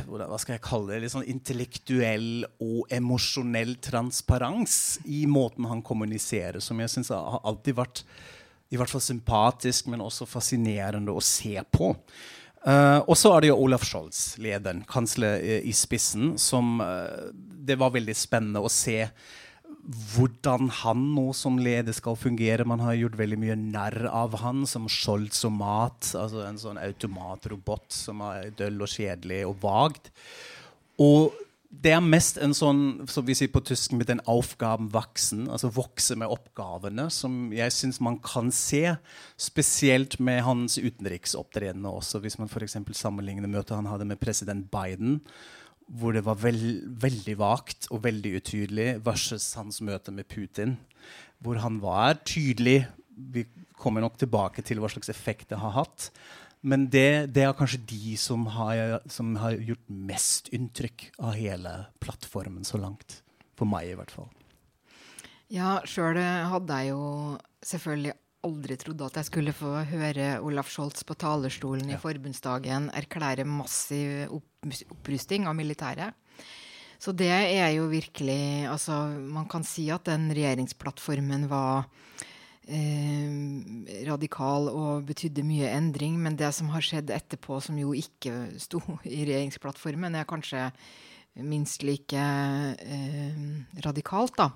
hva 0.09 0.38
skal 0.40 0.56
jeg 0.56 0.64
kalle 0.64 0.95
det, 0.95 1.02
litt 1.04 1.12
sånn 1.12 1.28
intellektuell 1.28 2.47
og 2.64 2.92
emosjonell 2.92 3.75
transparens 3.85 4.97
i 5.04 5.25
måten 5.28 5.68
han 5.68 5.85
kommuniserer, 5.85 6.62
som 6.64 6.80
jeg 6.80 6.92
syns 6.92 7.12
har 7.12 7.42
alltid 7.45 7.76
vært 7.76 8.02
i 8.73 8.78
hvert 8.80 8.90
fall 8.90 9.04
sympatisk, 9.04 9.90
men 9.92 10.02
også 10.02 10.26
fascinerende 10.26 11.14
å 11.14 11.23
se 11.23 11.54
på. 11.71 11.92
Uh, 12.66 12.99
og 13.06 13.14
så 13.14 13.30
er 13.37 13.45
det 13.45 13.50
jo 13.52 13.61
Olaf 13.62 13.85
Scholz, 13.87 14.23
lederen, 14.42 14.80
kansler 14.90 15.38
i 15.38 15.75
spissen, 15.76 16.33
som 16.40 16.80
uh, 16.83 17.28
Det 17.37 17.76
var 17.78 17.92
veldig 17.95 18.16
spennende 18.18 18.62
å 18.64 18.73
se 18.73 19.04
hvordan 19.86 20.70
han 20.82 21.02
nå 21.14 21.28
som 21.36 21.60
leder 21.62 21.94
skal 21.94 22.18
fungere. 22.18 22.66
Man 22.66 22.82
har 22.82 22.96
gjort 22.98 23.18
veldig 23.20 23.38
mye 23.38 23.56
narr 23.60 24.08
av 24.10 24.34
han 24.42 24.64
som 24.66 24.88
Scholz-omat, 24.90 26.10
altså 26.18 26.42
en 26.46 26.58
sånn 26.58 26.80
automatrobot 26.82 27.86
som 27.94 28.24
er 28.26 28.50
døll 28.58 28.82
og 28.82 28.90
kjedelig 28.90 29.44
og 29.46 29.60
vagt. 29.62 30.10
Og 31.02 31.34
det 31.70 31.92
er 31.92 32.02
mest 32.02 32.38
en 32.42 32.54
sånn 32.56 33.06
som 33.10 33.26
vi 33.26 33.34
sier 33.36 33.50
på 33.52 33.60
tysk, 33.66 33.94
med 33.98 34.08
den 34.10 34.22
oppgaven 34.30 34.88
voksen, 34.94 35.46
altså 35.52 35.70
vokse 35.74 36.16
med 36.18 36.30
oppgavene, 36.32 37.08
som 37.12 37.52
jeg 37.54 37.74
syns 37.74 38.00
man 38.02 38.18
kan 38.24 38.50
se. 38.54 38.96
Spesielt 39.40 40.18
med 40.22 40.42
hans 40.46 40.78
utenriksopptredener 40.80 42.00
også, 42.00 42.22
hvis 42.24 42.38
man 42.40 42.50
f.eks. 42.50 42.78
sammenligner 42.96 43.50
møtet 43.50 43.76
han 43.76 43.90
hadde 43.90 44.08
med 44.08 44.22
president 44.22 44.70
Biden, 44.72 45.20
hvor 45.86 46.16
det 46.16 46.24
var 46.26 46.38
veld, 46.42 46.82
veldig 47.02 47.36
vagt 47.38 47.88
og 47.94 48.02
veldig 48.06 48.32
utydelig, 48.40 48.88
versus 49.06 49.52
hans 49.58 49.80
møte 49.84 50.14
med 50.14 50.28
Putin, 50.30 50.76
hvor 51.38 51.60
han 51.62 51.78
var 51.82 52.18
tydelig. 52.26 52.86
Vi 53.14 53.46
kommer 53.78 54.02
nok 54.02 54.18
tilbake 54.18 54.64
til 54.66 54.80
hva 54.82 54.90
slags 54.90 55.12
effekt 55.12 55.52
det 55.52 55.60
har 55.62 55.76
hatt. 55.76 56.10
Men 56.66 56.88
det, 56.90 57.30
det, 57.36 57.44
er 57.46 57.54
kanskje 57.54 57.84
de 57.86 58.16
som 58.18 58.46
har, 58.56 58.98
som 59.12 59.36
har, 59.38 59.54
gjort 59.54 59.84
mest 59.86 60.50
inntrykk 60.56 61.10
av 61.22 61.36
hele 61.38 61.74
plattformen 62.02 62.66
så 62.66 62.80
langt. 62.82 63.20
For 63.56 63.68
meg, 63.68 63.92
i 63.92 63.96
hvert 63.96 64.12
fall. 64.12 64.28
Ja, 65.52 65.78
sjøl 65.86 66.18
hadde 66.18 66.80
jeg 66.80 66.90
jo 66.90 67.04
selvfølgelig 67.64 68.16
aldri 68.46 68.78
trodd 68.80 69.02
at 69.06 69.18
jeg 69.20 69.28
skulle 69.28 69.54
få 69.56 69.72
høre 69.90 70.36
Olaf 70.46 70.70
Scholz 70.72 71.02
på 71.06 71.16
talerstolen 71.18 71.90
ja. 71.90 71.98
i 71.98 72.02
forbundsdagen 72.02 72.90
erklære 72.96 73.46
massiv 73.48 74.32
opprusting 74.32 75.48
av 75.50 75.56
militæret. 75.58 76.16
Så 77.02 77.12
det 77.12 77.28
er 77.28 77.70
jo 77.76 77.90
virkelig 77.90 78.66
Altså, 78.70 78.94
man 79.20 79.48
kan 79.48 79.64
si 79.66 79.88
at 79.92 80.06
den 80.08 80.30
regjeringsplattformen 80.32 81.48
var 81.50 81.84
eh, 82.66 84.06
radikal 84.08 84.70
og 84.72 85.06
betydde 85.08 85.44
mye 85.46 85.70
endring. 85.76 86.16
Men 86.22 86.38
det 86.38 86.52
som 86.56 86.70
har 86.72 86.84
skjedd 86.84 87.12
etterpå, 87.14 87.60
som 87.60 87.78
jo 87.78 87.92
ikke 87.96 88.56
sto 88.62 88.80
i 89.04 89.26
regjeringsplattformen, 89.26 90.16
er 90.16 90.28
kanskje 90.28 90.70
minst 91.44 91.82
like 91.86 92.16
eh, 92.16 93.32
radikalt. 93.84 94.36
da. 94.36 94.50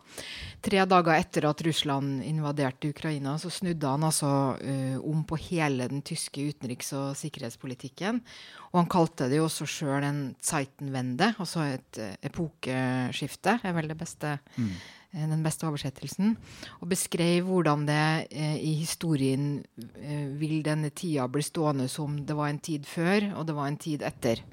Tre 0.60 0.84
dager 0.88 1.16
etter 1.16 1.48
at 1.48 1.64
Russland 1.66 2.24
invaderte 2.24 2.90
Ukraina, 2.94 3.36
så 3.38 3.50
snudde 3.50 3.88
han 3.88 4.06
altså 4.06 4.30
eh, 4.60 4.96
om 4.98 5.24
på 5.24 5.38
hele 5.50 5.88
den 5.90 6.04
tyske 6.06 6.40
utenriks- 6.40 6.94
og 6.96 7.16
sikkerhetspolitikken. 7.20 8.22
Og 8.70 8.80
han 8.82 8.90
kalte 8.90 9.28
det 9.30 9.40
jo 9.40 9.48
også 9.48 9.68
sjøl 9.68 10.06
en 10.06 10.22
Zeitenwende, 10.40 11.34
altså 11.38 11.66
et 11.66 12.00
eh, 12.00 12.16
epokeskifte, 12.30 13.60
er 13.64 13.76
vel 13.76 13.94
beste. 13.98 14.38
Mm 14.56 14.72
Eh, 15.10 15.26
den 15.26 15.42
beste 15.42 15.66
oversettelsen, 15.66 16.36
og 16.78 16.90
beskrev 16.92 17.48
hvordan 17.48 17.82
det 17.88 18.28
eh, 18.30 18.58
i 18.62 18.76
historien 18.78 19.56
eh, 19.98 20.28
vil 20.38 20.60
denne 20.62 20.92
tida 20.94 21.26
bli 21.26 21.42
stående 21.42 21.88
som 21.90 22.20
det 22.26 22.36
var 22.38 22.52
en 22.52 22.62
tid 22.62 22.86
før, 22.86 23.32
og 23.34 23.48
det 23.48 23.56
var 23.56 23.70
en 23.70 23.80
tid 23.80 24.06
etter. 24.06 24.44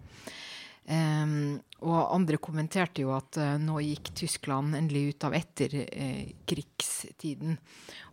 Um, 0.88 1.60
og 1.86 2.10
andre 2.16 2.40
kommenterte 2.42 3.04
jo 3.04 3.12
at 3.14 3.38
uh, 3.38 3.60
nå 3.62 3.78
gikk 3.86 4.10
Tyskland 4.18 4.74
endelig 4.78 5.10
ut 5.12 5.24
av 5.28 5.34
etterkrigstiden. 5.38 7.52
Uh, 7.54 7.60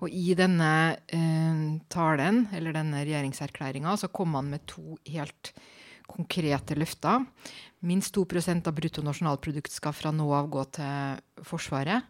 og 0.04 0.08
i 0.12 0.34
denne 0.36 0.72
uh, 0.98 1.80
talen, 1.92 2.48
eller 2.52 2.72
denne 2.76 3.04
regjeringserklæringa, 3.06 3.96
så 3.96 4.08
kom 4.12 4.34
han 4.36 4.50
med 4.52 4.60
to 4.68 4.98
helt 5.08 5.52
konkrete 6.10 6.74
løfter. 6.76 7.24
Minst 7.84 8.16
2% 8.16 8.68
av 8.68 8.74
bruttonasjonalprodukt 8.76 9.72
skal 9.72 9.92
fra 9.96 10.10
nå 10.12 10.34
av 10.36 10.48
gå 10.52 10.64
til 10.76 11.16
Forsvaret. 11.44 12.02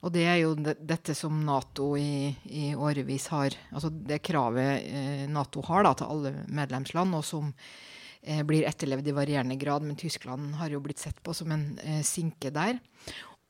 Og 0.00 0.08
det 0.14 0.24
er 0.24 0.36
jo 0.40 0.54
det, 0.56 0.78
dette 0.80 1.14
som 1.16 1.44
Nato 1.44 1.96
i, 2.00 2.36
i 2.48 2.72
årevis 2.72 3.26
har 3.34 3.52
Altså 3.68 3.90
det 3.92 4.24
kravet 4.24 4.80
eh, 4.88 5.28
Nato 5.28 5.60
har 5.66 5.84
da, 5.84 5.92
til 5.96 6.06
alle 6.08 6.32
medlemsland, 6.48 7.14
og 7.18 7.24
som 7.26 7.50
eh, 7.50 7.54
blir 8.46 8.66
etterlevd 8.68 9.08
i 9.08 9.16
varierende 9.16 9.56
grad. 9.56 9.82
Men 9.86 9.96
Tyskland 9.96 10.54
har 10.60 10.70
jo 10.70 10.82
blitt 10.84 11.00
sett 11.00 11.22
på 11.22 11.34
som 11.36 11.52
en 11.54 11.66
eh, 11.84 12.02
sinke 12.06 12.52
der. 12.54 12.78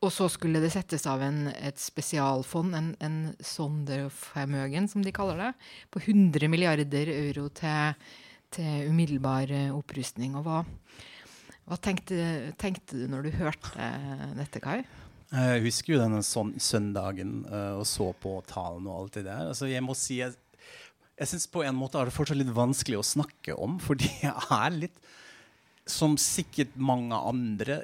Og 0.01 0.13
så 0.15 0.31
skulle 0.33 0.63
det 0.63 0.73
settes 0.73 1.05
av 1.11 1.21
en, 1.21 1.43
et 1.61 1.77
spesialfond, 1.81 2.77
en, 2.77 2.95
en 3.05 3.19
Sondervermögen, 3.45 4.89
som 4.89 5.05
de 5.05 5.13
kaller 5.13 5.43
det, 5.43 5.51
på 5.93 6.01
100 6.07 6.49
milliarder 6.49 7.11
euro 7.13 7.51
til, 7.53 7.99
til 8.55 8.89
umiddelbar 8.89 9.53
eh, 9.53 9.69
opprustning. 9.77 10.39
Og 10.41 10.47
hva, 10.47 10.63
hva 11.69 11.81
tenkte, 11.83 12.55
tenkte, 12.61 12.97
du 12.97 13.13
når 13.13 13.29
du 13.29 13.37
hørte 13.43 13.93
dette, 14.39 14.63
Kai? 14.65 14.81
Jeg 15.31 15.63
husker 15.63 15.95
jo 15.95 16.01
denne 16.01 16.25
søndagen 16.27 17.45
uh, 17.47 17.79
og 17.79 17.85
så 17.87 18.09
på 18.19 18.33
talen 18.51 18.89
og 18.91 18.97
alt 18.97 19.19
det 19.21 19.29
der. 19.29 19.53
Altså, 19.53 19.69
jeg 19.71 19.85
må 19.87 19.95
si 19.95 20.19
jeg, 20.19 20.35
jeg 21.21 21.29
syns 21.35 21.49
på 21.53 21.63
en 21.67 21.77
måte 21.77 22.01
er 22.01 22.09
det 22.09 22.17
fortsatt 22.17 22.41
litt 22.41 22.53
vanskelig 22.57 23.01
å 23.01 23.07
snakke 23.07 23.57
om, 23.61 23.77
fordi 23.83 24.09
jeg 24.23 24.35
er 24.57 24.77
litt, 24.77 24.99
som 25.91 26.17
sikkert 26.21 26.77
mange 26.81 27.17
andre, 27.17 27.83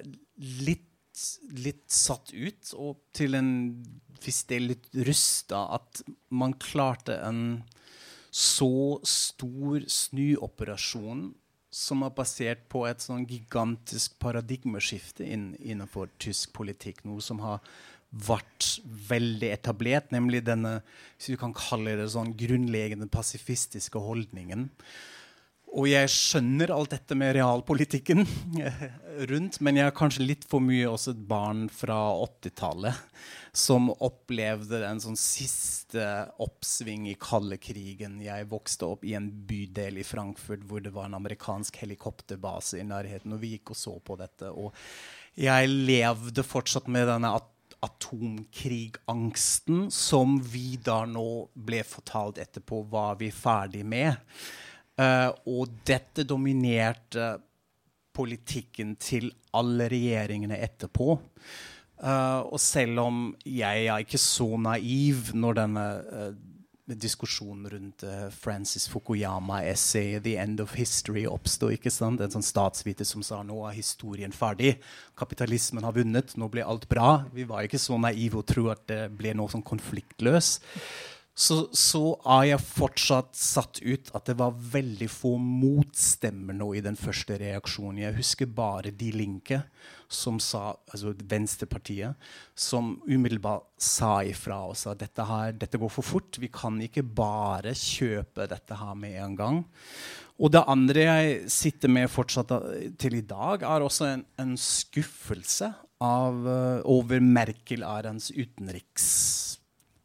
litt, 0.65 0.89
litt 1.53 1.85
satt 1.93 2.33
ut. 2.33 2.73
Og 2.81 3.01
til 3.17 3.37
en 3.37 3.51
viss 4.25 4.45
del 4.49 4.71
litt 4.73 4.89
rusta 5.09 5.67
at 5.77 6.01
man 6.33 6.55
klarte 6.63 7.19
en 7.27 7.43
så 8.31 9.01
stor 9.07 9.85
snuoperasjon 9.91 11.29
som 11.77 12.05
er 12.07 12.15
basert 12.17 12.63
på 12.73 12.87
et 12.89 13.03
sånn 13.05 13.27
gigantisk 13.29 14.17
paradigmeskifte 14.23 15.27
inn, 15.29 15.51
innenfor 15.61 16.09
tysk 16.23 16.55
politikk. 16.57 17.03
Noe 17.05 17.21
som 17.25 17.43
har 17.45 17.61
vært 18.11 18.77
veldig 19.09 19.51
etablert, 19.53 20.13
nemlig 20.15 20.45
denne 20.47 20.79
hvis 21.17 21.33
vi 21.35 21.41
kan 21.41 21.55
kalle 21.57 21.97
det 21.99 22.09
sånn 22.15 22.33
grunnleggende 22.39 23.11
pasifistiske 23.13 24.01
holdningen 24.01 24.71
og 25.77 25.85
jeg 25.91 26.09
skjønner 26.09 26.71
alt 26.73 26.95
dette 26.95 27.17
med 27.19 27.35
realpolitikken 27.37 28.23
rundt, 29.31 29.59
men 29.61 29.77
jeg 29.77 29.91
er 29.91 29.97
kanskje 29.97 30.25
litt 30.25 30.47
for 30.49 30.65
mye 30.65 30.87
også 30.89 31.13
et 31.13 31.25
barn 31.29 31.67
fra 31.73 31.99
80-tallet 32.23 33.03
som 33.57 33.91
opplevde 33.91 34.81
en 34.89 35.03
sånn 35.03 35.19
siste 35.21 36.07
oppsving 36.45 37.09
i 37.11 37.17
kalde 37.21 37.59
krigen. 37.61 38.19
Jeg 38.25 38.49
vokste 38.49 38.89
opp 38.89 39.05
i 39.05 39.17
en 39.19 39.29
bydel 39.49 40.01
i 40.01 40.07
Frankfurt 40.07 40.65
hvor 40.69 40.85
det 40.85 40.95
var 40.97 41.11
en 41.11 41.19
amerikansk 41.19 41.83
helikopterbase 41.83 42.81
i 42.81 42.87
nærheten, 42.87 43.37
og 43.37 43.45
vi 43.45 43.57
gikk 43.57 43.75
og 43.75 43.81
så 43.81 43.97
på 44.01 44.17
dette. 44.21 44.53
Og 44.53 44.73
jeg 45.37 45.73
levde 45.73 46.47
fortsatt 46.47 46.89
med 46.89 47.09
denne 47.11 47.37
at 47.37 47.53
atomkrigangsten 47.85 49.91
som 49.93 50.39
vi 50.41 50.79
da 50.83 51.05
nå 51.09 51.49
ble 51.53 51.83
fortalt 51.87 52.39
etterpå 52.43 52.83
var 52.91 53.17
vi 53.21 53.31
ferdig 53.35 53.85
med. 53.87 54.17
Uh, 54.97 55.31
og 55.53 55.69
dette 55.85 56.25
dominerte 56.25 57.37
politikken 58.17 58.97
til 58.97 59.29
alle 59.57 59.89
regjeringene 59.93 60.57
etterpå. 60.65 61.19
Uh, 61.97 62.41
og 62.49 62.61
selv 62.61 63.01
om 63.05 63.35
jeg 63.45 63.87
er 63.87 64.05
ikke 64.05 64.21
så 64.21 64.57
naiv 64.61 65.35
når 65.37 65.53
denne 65.61 65.87
uh, 66.05 66.33
diskusjonen 66.87 67.67
rundt 67.73 68.05
Francis 68.31 68.87
Fukuyama-essayet 68.89 70.23
'The 70.23 70.37
End 70.39 70.61
of 70.61 70.77
History' 70.79 71.27
oppsto. 71.27 71.71
ikke 71.71 71.91
sant? 71.91 72.21
En 72.21 72.31
sånn 72.31 72.47
statsviter 72.47 73.05
som 73.05 73.23
sa 73.27 73.43
nå 73.43 73.59
er 73.69 73.75
historien 73.75 74.33
ferdig. 74.33 74.77
Kapitalismen 75.19 75.83
har 75.83 75.93
vunnet, 75.93 76.37
nå 76.37 76.49
blir 76.49 76.65
alt 76.65 76.89
bra. 76.89 77.25
Vi 77.35 77.45
var 77.45 77.67
ikke 77.67 77.83
så 77.83 77.99
naive 77.99 78.39
og 78.39 78.47
tro 78.47 78.69
at 78.71 78.87
det 78.87 79.11
ble 79.19 79.35
noe 79.35 79.51
sånn 79.51 79.67
konfliktløs 79.67 80.61
så, 81.37 81.67
så, 81.77 82.01
er 82.33 82.47
jeg 82.49 82.65
fortsatt 82.65 83.37
satt 83.37 83.83
ut 83.85 84.09
at 84.17 84.25
det 84.31 84.39
var 84.41 84.55
veldig 84.57 85.09
få 85.13 85.35
motstemmer 85.37 86.57
nå 86.57 86.71
i 86.79 86.81
den 86.85 86.97
første 86.97 87.37
reaksjonen. 87.43 88.01
Jeg 88.07 88.17
husker 88.17 88.49
bare 88.49 88.95
De 88.97 89.11
Linke, 89.13 89.59
som 90.09 90.39
sa, 90.41 90.71
altså 90.89 91.13
Venstrepartiet, 91.29 92.17
som 92.57 92.95
umiddelbart 93.05 93.67
sa 93.77 94.23
ifra 94.25 94.63
og 94.71 94.79
sa 94.81 94.95
dette, 94.97 95.27
her, 95.29 95.53
dette 95.61 95.81
går 95.83 95.93
for 95.93 96.09
fort. 96.09 96.41
Vi 96.41 96.49
kan 96.49 96.81
ikke 96.81 97.05
bare 97.05 97.77
kjøpe 97.77 98.49
dette 98.49 98.81
her 98.81 98.97
med 98.97 99.21
en 99.21 99.37
gang. 99.37 99.61
Og 100.41 100.55
det 100.57 100.65
andre 100.73 101.05
jeg 101.05 101.53
sitter 101.53 101.93
med 101.93 102.09
fortsatt 102.13 102.57
til 102.97 103.21
i 103.21 103.25
dag, 103.29 103.61
er 103.61 103.85
også 103.85 104.09
en, 104.09 104.25
en 104.41 104.57
skuffelse 104.57 105.69
av, 106.01 106.41
uh, 106.49 106.81
over 106.89 107.21
Merkel-ærens 107.21 108.33
utenriks 108.33 109.13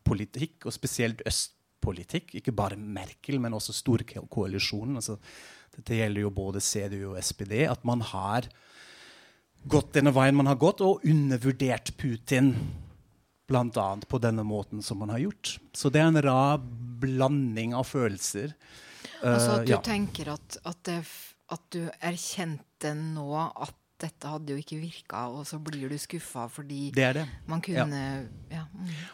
politikk, 0.08 0.68
og 0.68 0.76
spesielt 0.76 1.24
østpolitikk. 1.28 2.36
Ikke 2.40 2.56
bare 2.56 2.80
Merkel, 2.80 3.40
men 3.42 3.56
også 3.58 3.76
storkoalisjonen. 3.76 5.00
Altså, 5.02 5.18
dette 5.76 5.98
gjelder 5.98 6.26
jo 6.26 6.36
både 6.36 6.62
CDU 6.64 7.14
og 7.14 7.20
SPD. 7.24 7.66
At 7.70 7.86
man 7.88 8.04
har 8.12 8.50
gått 9.70 9.94
denne 9.98 10.14
veien 10.16 10.38
man 10.38 10.50
har 10.50 10.60
gått, 10.62 10.82
og 10.86 11.06
undervurdert 11.08 11.96
Putin. 11.98 12.56
Annet 13.52 14.06
på 14.08 14.16
denne 14.24 14.46
måten 14.48 14.80
som 14.80 15.02
man 15.04 15.10
har 15.12 15.20
gjort. 15.20 15.58
Så 15.76 15.90
det 15.92 16.00
er 16.00 16.08
en 16.08 16.22
rar 16.24 16.62
blanding 17.02 17.74
av 17.76 17.84
følelser. 17.84 18.54
Altså 19.20 19.58
at 19.58 19.66
du 19.68 19.74
ja. 19.74 19.82
tenker 19.84 20.32
at, 20.32 20.56
at, 20.64 20.80
det, 20.88 21.02
at, 21.52 21.66
du 21.76 21.90
erkjente 22.00 22.94
nå 22.96 23.28
at 23.36 23.76
dette 24.02 24.32
hadde 24.32 24.56
jo 24.56 24.62
ikke 24.62 24.80
virka, 24.80 25.26
og 25.30 25.44
så 25.50 25.60
blir 25.62 25.92
du 25.92 25.98
skuffa 26.00 26.48
fordi 26.50 26.94
Det 26.96 27.10
det. 27.20 27.26
man 27.52 27.60
kunne 27.62 28.00
ja. 28.50 28.61
mm. 28.61 28.61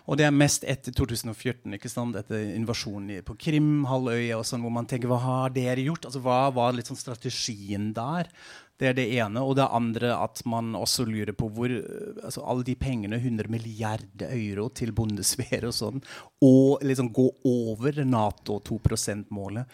Og 0.06 0.20
det 0.20 0.28
er 0.28 0.36
mest 0.36 0.64
etter 0.68 0.96
2014, 0.96 1.74
ikke 1.78 1.92
sant? 1.92 2.16
etter 2.20 2.54
invasjonen 2.56 3.18
på 3.22 3.34
på 3.34 3.36
Krimhalvøya, 3.48 4.38
og 4.40 4.46
sånn, 4.48 4.64
hvor 4.64 4.74
man 4.74 4.88
tenker 4.90 5.12
hva 5.12 5.20
har 5.24 5.56
dere 5.56 5.84
gjort? 5.84 6.08
Altså, 6.08 6.22
Hva 6.24 6.48
var 6.56 6.78
sånn 6.88 7.00
strategien 7.00 7.92
der? 7.94 8.32
Det 8.78 8.92
er 8.92 8.94
det 8.98 9.08
ene. 9.18 9.42
Og 9.42 9.56
det 9.58 9.68
andre 9.74 10.14
at 10.16 10.44
man 10.46 10.76
også 10.78 11.06
lurer 11.10 11.34
på 11.38 11.50
hvor 11.50 11.72
altså 11.72 12.44
Alle 12.46 12.66
de 12.68 12.76
pengene, 12.78 13.18
100 13.18 13.50
milliarder 13.50 14.34
euro 14.38 14.70
til 14.70 14.94
bondesfære 14.94 15.68
og 15.68 15.76
sånn, 15.76 16.02
og 16.46 16.86
liksom 16.86 17.12
gå 17.14 17.30
over 17.46 18.04
Nato 18.06 18.60
2 18.60 18.80
%-målet. 18.86 19.66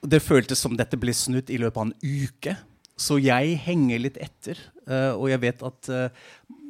Det 0.00 0.22
føltes 0.22 0.60
som 0.62 0.76
dette 0.78 0.96
ble 0.96 1.12
snudd 1.12 1.50
i 1.50 1.58
løpet 1.58 1.80
av 1.80 1.88
en 1.88 1.96
uke. 1.98 2.54
Så 2.98 3.20
jeg 3.22 3.58
henger 3.62 4.02
litt 4.02 4.18
etter. 4.18 4.58
eh, 4.88 5.12
og 5.14 5.28
jeg 5.30 5.42
vet 5.44 5.62
at 5.62 5.90
eh, 5.94 6.24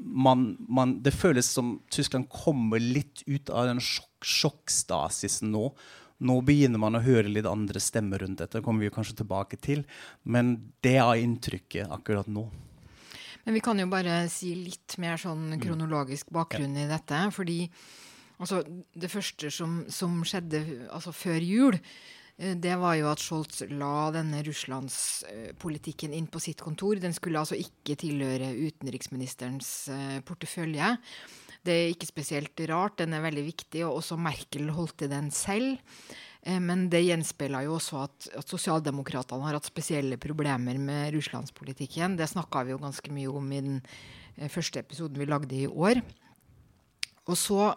man, 0.04 0.56
man, 0.68 0.98
det 1.02 1.14
føles 1.16 1.48
som 1.48 1.78
Tyskland 1.90 2.28
kommer 2.28 2.82
litt 2.82 3.24
ut 3.26 3.50
av 3.50 3.70
den 3.70 3.80
sjokk, 3.80 4.24
sjokkstasisen 4.24 5.52
nå. 5.54 5.70
Nå 6.18 6.40
begynner 6.42 6.80
man 6.82 6.98
å 6.98 7.02
høre 7.04 7.30
litt 7.30 7.46
andre 7.46 7.80
stemmer 7.80 8.20
rundt 8.24 8.42
dette. 8.42 8.58
Det 8.58 8.66
kommer 8.66 8.84
vi 8.84 8.92
kanskje 8.94 9.20
tilbake 9.20 9.58
til. 9.62 9.84
Men 10.26 10.56
det 10.82 10.96
er 10.98 11.22
inntrykket 11.22 11.92
akkurat 11.94 12.26
nå. 12.26 12.48
Men 13.44 13.54
vi 13.54 13.62
kan 13.64 13.78
jo 13.80 13.86
bare 13.88 14.26
si 14.28 14.50
litt 14.58 14.98
mer 15.00 15.16
sånn 15.16 15.54
kronologisk 15.62 16.28
bakgrunn 16.34 16.74
i 16.76 16.88
dette. 16.90 17.22
Fordi 17.32 17.60
altså, 18.36 18.64
det 18.92 19.12
første 19.12 19.52
som, 19.54 19.84
som 19.88 20.18
skjedde 20.26 20.64
altså, 20.90 21.14
før 21.16 21.46
jul, 21.46 21.78
det 22.38 22.76
var 22.78 22.94
jo 22.94 23.08
at 23.10 23.18
Scholz 23.18 23.64
la 23.72 24.10
denne 24.14 24.44
russlandspolitikken 24.46 26.12
inn 26.14 26.28
på 26.30 26.38
sitt 26.38 26.60
kontor. 26.62 27.00
Den 27.02 27.16
skulle 27.16 27.40
altså 27.40 27.58
ikke 27.58 27.96
tilhøre 27.98 28.52
utenriksministerens 28.54 29.70
eh, 29.90 30.20
portefølje. 30.22 30.92
Det 31.66 31.74
er 31.74 31.90
ikke 31.90 32.06
spesielt 32.06 32.62
rart, 32.70 33.00
den 33.00 33.16
er 33.16 33.24
veldig 33.24 33.42
viktig, 33.42 33.82
og 33.88 33.98
også 33.98 34.20
Merkel 34.22 34.70
holdt 34.76 35.02
i 35.02 35.10
den 35.10 35.32
selv. 35.34 35.80
Eh, 36.46 36.60
Men 36.62 36.86
det 36.92 37.02
gjenspeiler 37.08 37.66
jo 37.66 37.74
også 37.80 38.04
at, 38.04 38.30
at 38.38 38.54
sosialdemokratene 38.54 39.48
har 39.48 39.58
hatt 39.58 39.66
spesielle 39.66 40.20
problemer 40.22 40.78
med 40.78 41.10
russlandspolitikken. 41.18 42.14
Det 42.20 42.30
snakka 42.30 42.62
vi 42.62 42.76
jo 42.76 42.84
ganske 42.86 43.18
mye 43.18 43.34
om 43.34 43.50
i 43.50 43.64
den 43.66 43.82
eh, 44.36 44.46
første 44.46 44.78
episoden 44.86 45.18
vi 45.18 45.26
lagde 45.26 45.58
i 45.58 45.66
år. 45.66 46.04
Og 47.26 47.34
så 47.34 47.72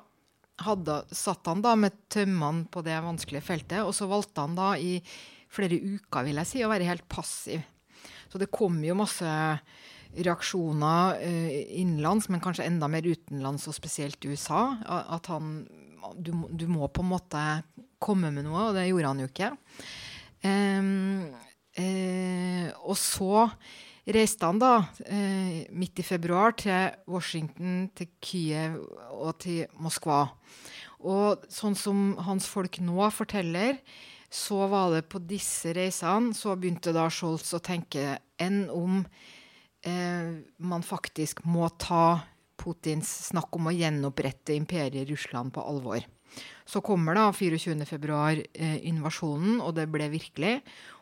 hadde, 0.66 0.98
satt 1.16 1.48
han 1.50 1.64
da 1.64 1.76
med 1.80 1.96
tømmene 2.12 2.68
på 2.72 2.84
det 2.86 2.98
vanskelige 3.04 3.46
feltet, 3.46 3.82
og 3.84 3.94
så 3.98 4.10
valgte 4.10 4.46
han 4.46 4.58
da 4.58 4.74
i 4.80 4.98
flere 5.52 5.78
uker 5.78 6.28
vil 6.28 6.40
jeg 6.42 6.50
si, 6.50 6.64
å 6.64 6.72
være 6.72 6.88
helt 6.88 7.08
passiv. 7.12 7.64
Så 8.32 8.40
det 8.40 8.52
kom 8.54 8.78
jo 8.86 8.96
masse 8.96 9.32
reaksjoner 10.12 11.20
uh, 11.20 11.52
innenlands, 11.80 12.30
men 12.32 12.44
kanskje 12.44 12.68
enda 12.68 12.88
mer 12.92 13.08
utenlands, 13.08 13.68
og 13.68 13.76
spesielt 13.76 14.24
i 14.24 14.32
USA. 14.32 14.64
At 14.88 15.32
han 15.32 15.62
du, 16.18 16.34
du 16.50 16.66
må 16.72 16.88
på 16.90 17.04
en 17.04 17.12
måte 17.12 17.44
komme 18.02 18.32
med 18.34 18.48
noe, 18.48 18.70
og 18.70 18.76
det 18.78 18.88
gjorde 18.90 19.12
han 19.12 19.22
jo 19.22 19.30
ikke. 19.30 19.52
Um, 20.42 21.30
uh, 21.78 22.68
og 22.82 22.98
så 22.98 23.46
reiste 24.08 24.48
han 24.48 24.62
da 24.62 24.86
eh, 25.06 25.68
midt 25.78 26.02
i 26.02 26.06
februar 26.06 26.56
til 26.58 26.96
Washington, 27.12 27.90
til 27.96 28.10
Kyiv 28.24 28.80
og 29.12 29.36
til 29.44 29.68
Moskva. 29.82 30.24
Og 31.06 31.46
sånn 31.50 31.78
som 31.78 32.16
hans 32.26 32.48
folk 32.50 32.80
nå 32.82 33.10
forteller, 33.14 33.80
så 34.32 34.66
var 34.72 34.94
det 34.96 35.10
på 35.12 35.20
disse 35.28 35.74
reisene 35.76 36.36
så 36.38 36.56
begynte 36.56 36.94
da 36.96 37.10
Scholz 37.12 37.52
å 37.58 37.64
tenke 37.64 38.16
enn 38.40 38.64
om 38.72 39.02
eh, 39.84 40.32
man 40.64 40.86
faktisk 40.88 41.44
må 41.46 41.68
ta 41.82 42.22
Putins 42.62 43.10
snakk 43.32 43.58
om 43.58 43.68
å 43.68 43.76
gjenopprette 43.76 44.56
imperiet 44.56 45.10
Russland 45.10 45.54
på 45.54 45.64
alvor. 45.66 46.06
Så 46.66 46.80
kommer 46.86 47.18
da 47.18 47.28
24.2 47.36 48.46
eh, 48.54 48.78
invasjonen, 48.88 49.60
og 49.60 49.76
det 49.76 49.90
ble 49.92 50.08
virkelig. 50.14 50.60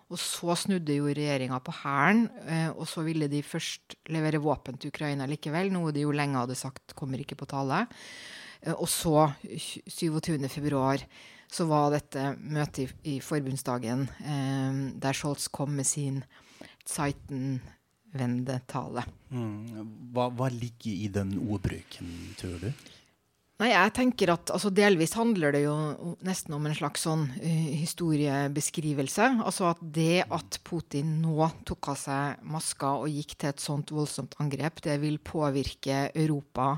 Og 0.10 0.18
så 0.18 0.56
snudde 0.58 0.96
jo 0.98 1.06
regjeringa 1.06 1.60
på 1.62 1.70
hælen, 1.84 2.24
eh, 2.50 2.74
og 2.74 2.88
så 2.90 3.04
ville 3.06 3.28
de 3.30 3.44
først 3.46 3.94
levere 4.10 4.42
våpen 4.42 4.74
til 4.80 4.90
Ukraina 4.90 5.28
likevel, 5.30 5.70
noe 5.74 5.92
de 5.94 6.02
jo 6.08 6.12
lenge 6.16 6.40
hadde 6.42 6.56
sagt 6.58 6.96
kommer 6.98 7.22
ikke 7.22 7.38
på 7.38 7.46
tale. 7.50 7.88
Eh, 8.64 8.74
og 8.74 8.90
så, 8.90 9.34
27.2, 9.46 11.06
så 11.50 11.66
var 11.70 11.92
dette 11.94 12.38
møtet 12.42 12.84
i, 12.84 12.88
i 13.16 13.20
forbundsdagen, 13.22 14.10
eh, 14.26 14.74
der 14.98 15.14
Scholz 15.14 15.48
kom 15.54 15.76
med 15.78 15.86
sin 15.86 16.24
Zeitenwende-tale. 16.90 19.04
Mm. 19.30 20.10
Hva, 20.10 20.34
hva 20.34 20.50
ligger 20.50 21.06
i 21.06 21.08
den 21.14 21.38
ordbruken, 21.38 22.34
tror 22.40 22.58
du? 22.66 22.74
Nei, 23.60 23.74
jeg 23.74 23.92
tenker 23.92 24.32
at 24.32 24.52
altså, 24.56 24.70
Delvis 24.72 25.18
handler 25.20 25.52
det 25.52 25.66
jo 25.66 25.74
nesten 26.24 26.54
om 26.56 26.64
en 26.70 26.76
slags 26.78 27.02
sånn 27.04 27.26
eh, 27.44 27.74
historiebeskrivelse. 27.82 29.26
Altså 29.44 29.68
at 29.74 29.82
det 29.84 30.22
at 30.32 30.62
Putin 30.64 31.18
nå 31.20 31.50
tok 31.68 31.90
av 31.92 31.98
seg 32.00 32.46
maska 32.48 32.94
og 33.02 33.12
gikk 33.12 33.36
til 33.36 33.52
et 33.52 33.60
sånt 33.60 33.92
voldsomt 33.92 34.38
angrep, 34.40 34.80
det 34.88 34.96
vil 35.04 35.20
påvirke 35.20 36.06
Europa 36.14 36.72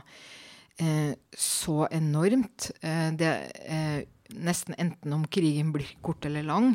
eh, 0.81 1.13
så 1.37 1.85
enormt. 1.93 2.71
Eh, 2.81 3.07
det 3.13 3.35
eh, 3.61 4.01
Nesten 4.31 4.77
enten 4.79 5.11
om 5.11 5.25
krigen 5.27 5.73
blir 5.75 5.89
kort 5.99 6.23
eller 6.23 6.45
lang. 6.47 6.69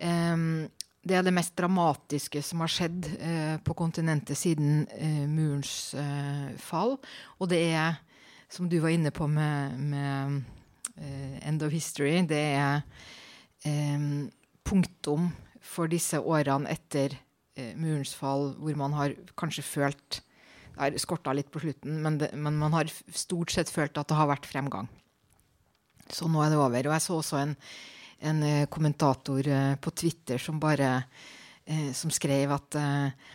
Det 0.00 1.12
er 1.12 1.26
det 1.26 1.34
mest 1.36 1.52
dramatiske 1.60 2.40
som 2.40 2.62
har 2.64 2.72
skjedd 2.72 3.04
på 3.66 3.74
kontinentet 3.76 4.40
siden 4.40 4.86
murens 5.28 5.92
fall. 6.64 6.96
Og 7.36 7.50
det 7.52 7.60
er 7.76 7.98
som 8.50 8.68
du 8.68 8.80
var 8.82 8.92
inne 8.94 9.12
på 9.14 9.28
med, 9.30 9.78
med 9.78 10.40
uh, 10.98 11.48
End 11.48 11.62
of 11.62 11.72
History, 11.72 12.18
det 12.26 12.40
er 12.58 12.82
um, 13.66 14.26
punktum 14.66 15.30
for 15.62 15.90
disse 15.90 16.18
årene 16.18 16.70
etter 16.72 17.14
uh, 17.14 17.72
murens 17.78 18.14
fall, 18.16 18.50
hvor 18.58 18.78
man 18.78 18.96
har 18.98 19.14
kanskje 19.38 19.66
følt 19.66 20.22
Det 20.70 20.80
har 20.80 20.96
skorta 21.02 21.32
litt 21.36 21.50
på 21.52 21.60
slutten, 21.60 21.98
men, 22.00 22.16
det, 22.18 22.30
men 22.32 22.56
man 22.56 22.72
har 22.72 22.88
stort 23.12 23.52
sett 23.52 23.68
følt 23.68 23.98
at 24.00 24.08
det 24.08 24.16
har 24.16 24.30
vært 24.30 24.48
fremgang. 24.48 24.86
Så 26.08 26.24
nå 26.26 26.40
er 26.40 26.48
det 26.50 26.56
over. 26.56 26.86
Og 26.88 26.94
jeg 26.94 27.04
så 27.04 27.18
også 27.18 27.40
en, 27.42 27.52
en 28.24 28.40
kommentator 28.72 29.44
uh, 29.44 29.74
på 29.76 29.92
Twitter 29.92 30.40
som 30.40 30.62
bare 30.62 31.02
som 31.94 32.10
skrev 32.10 32.50
at 32.50 32.74
eh, 32.74 33.26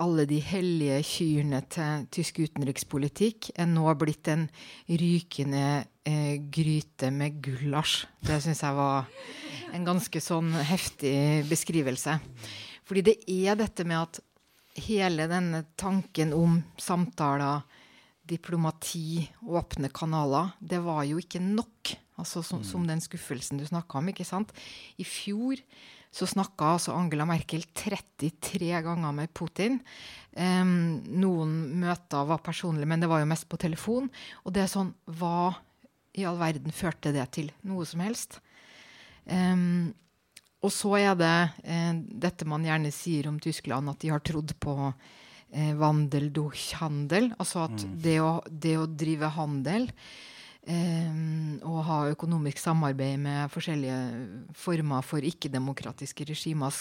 alle 0.00 0.26
de 0.28 0.40
hellige 0.44 0.98
kyrne 1.06 1.62
til 1.72 2.06
tysk 2.12 2.40
utenrikspolitikk 2.44 3.50
er 3.56 3.68
nå 3.70 3.86
blitt 3.98 4.28
en 4.32 4.46
rykende 4.88 5.84
eh, 6.04 6.36
gryte 6.52 7.10
med 7.14 7.40
gulasj. 7.44 8.04
Det 8.20 8.40
syns 8.44 8.62
jeg 8.66 8.76
var 8.76 9.08
en 9.74 9.86
ganske 9.86 10.22
sånn 10.22 10.52
heftig 10.68 11.46
beskrivelse. 11.48 12.18
Fordi 12.84 13.04
det 13.06 13.16
er 13.30 13.58
dette 13.58 13.86
med 13.86 14.02
at 14.02 14.20
hele 14.86 15.28
denne 15.30 15.64
tanken 15.78 16.34
om 16.36 16.58
samtaler, 16.80 17.62
diplomati, 18.30 19.24
åpne 19.42 19.90
kanaler, 19.94 20.52
det 20.60 20.78
var 20.84 21.02
jo 21.08 21.18
ikke 21.18 21.42
nok. 21.42 21.94
Altså 22.20 22.42
som, 22.44 22.60
som 22.66 22.84
den 22.86 23.00
skuffelsen 23.02 23.58
du 23.58 23.64
snakka 23.66 23.98
om. 23.98 24.10
ikke 24.12 24.28
sant? 24.28 24.52
I 25.00 25.06
fjor 25.08 25.62
så 26.10 26.26
snakka 26.26 26.74
altså 26.74 26.94
Angela 26.98 27.24
Merkel 27.28 27.62
33 27.74 28.70
ganger 28.82 29.14
med 29.14 29.30
Putin. 29.34 29.78
Um, 30.34 30.98
noen 31.22 31.54
møter 31.82 32.26
var 32.26 32.42
personlige, 32.42 32.88
men 32.90 33.02
det 33.02 33.10
var 33.10 33.22
jo 33.22 33.30
mest 33.30 33.46
på 33.50 33.60
telefon. 33.62 34.10
Og 34.44 34.54
det 34.54 34.64
er 34.64 34.72
sånn 34.72 34.92
Hva 35.06 35.52
i 36.18 36.26
all 36.26 36.40
verden 36.40 36.74
førte 36.74 37.14
det 37.14 37.28
til? 37.36 37.52
Noe 37.70 37.86
som 37.86 38.02
helst. 38.02 38.40
Um, 39.30 39.92
og 40.60 40.72
så 40.74 40.92
er 40.98 41.14
det 41.16 41.36
eh, 41.64 41.94
dette 41.96 42.44
man 42.48 42.66
gjerne 42.66 42.90
sier 42.92 43.30
om 43.30 43.38
Tyskland, 43.40 43.88
at 43.88 44.02
de 44.02 44.10
har 44.12 44.20
trodd 44.24 44.52
på 44.60 44.74
eh, 44.90 45.72
vandel 45.78 46.28
durch 46.36 46.74
handel. 46.82 47.30
Altså 47.40 47.64
at 47.64 47.86
det, 47.96 48.18
å, 48.20 48.40
det 48.44 48.74
å 48.76 48.84
drive 48.84 49.30
handel 49.38 49.88
og 50.68 51.78
ha 51.86 51.98
økonomisk 52.12 52.60
samarbeid 52.60 53.16
med 53.18 53.50
forskjellige 53.50 53.96
former 54.54 55.02
for 55.02 55.24
ikke-demokratiske 55.24 56.26
regimer 56.28 56.76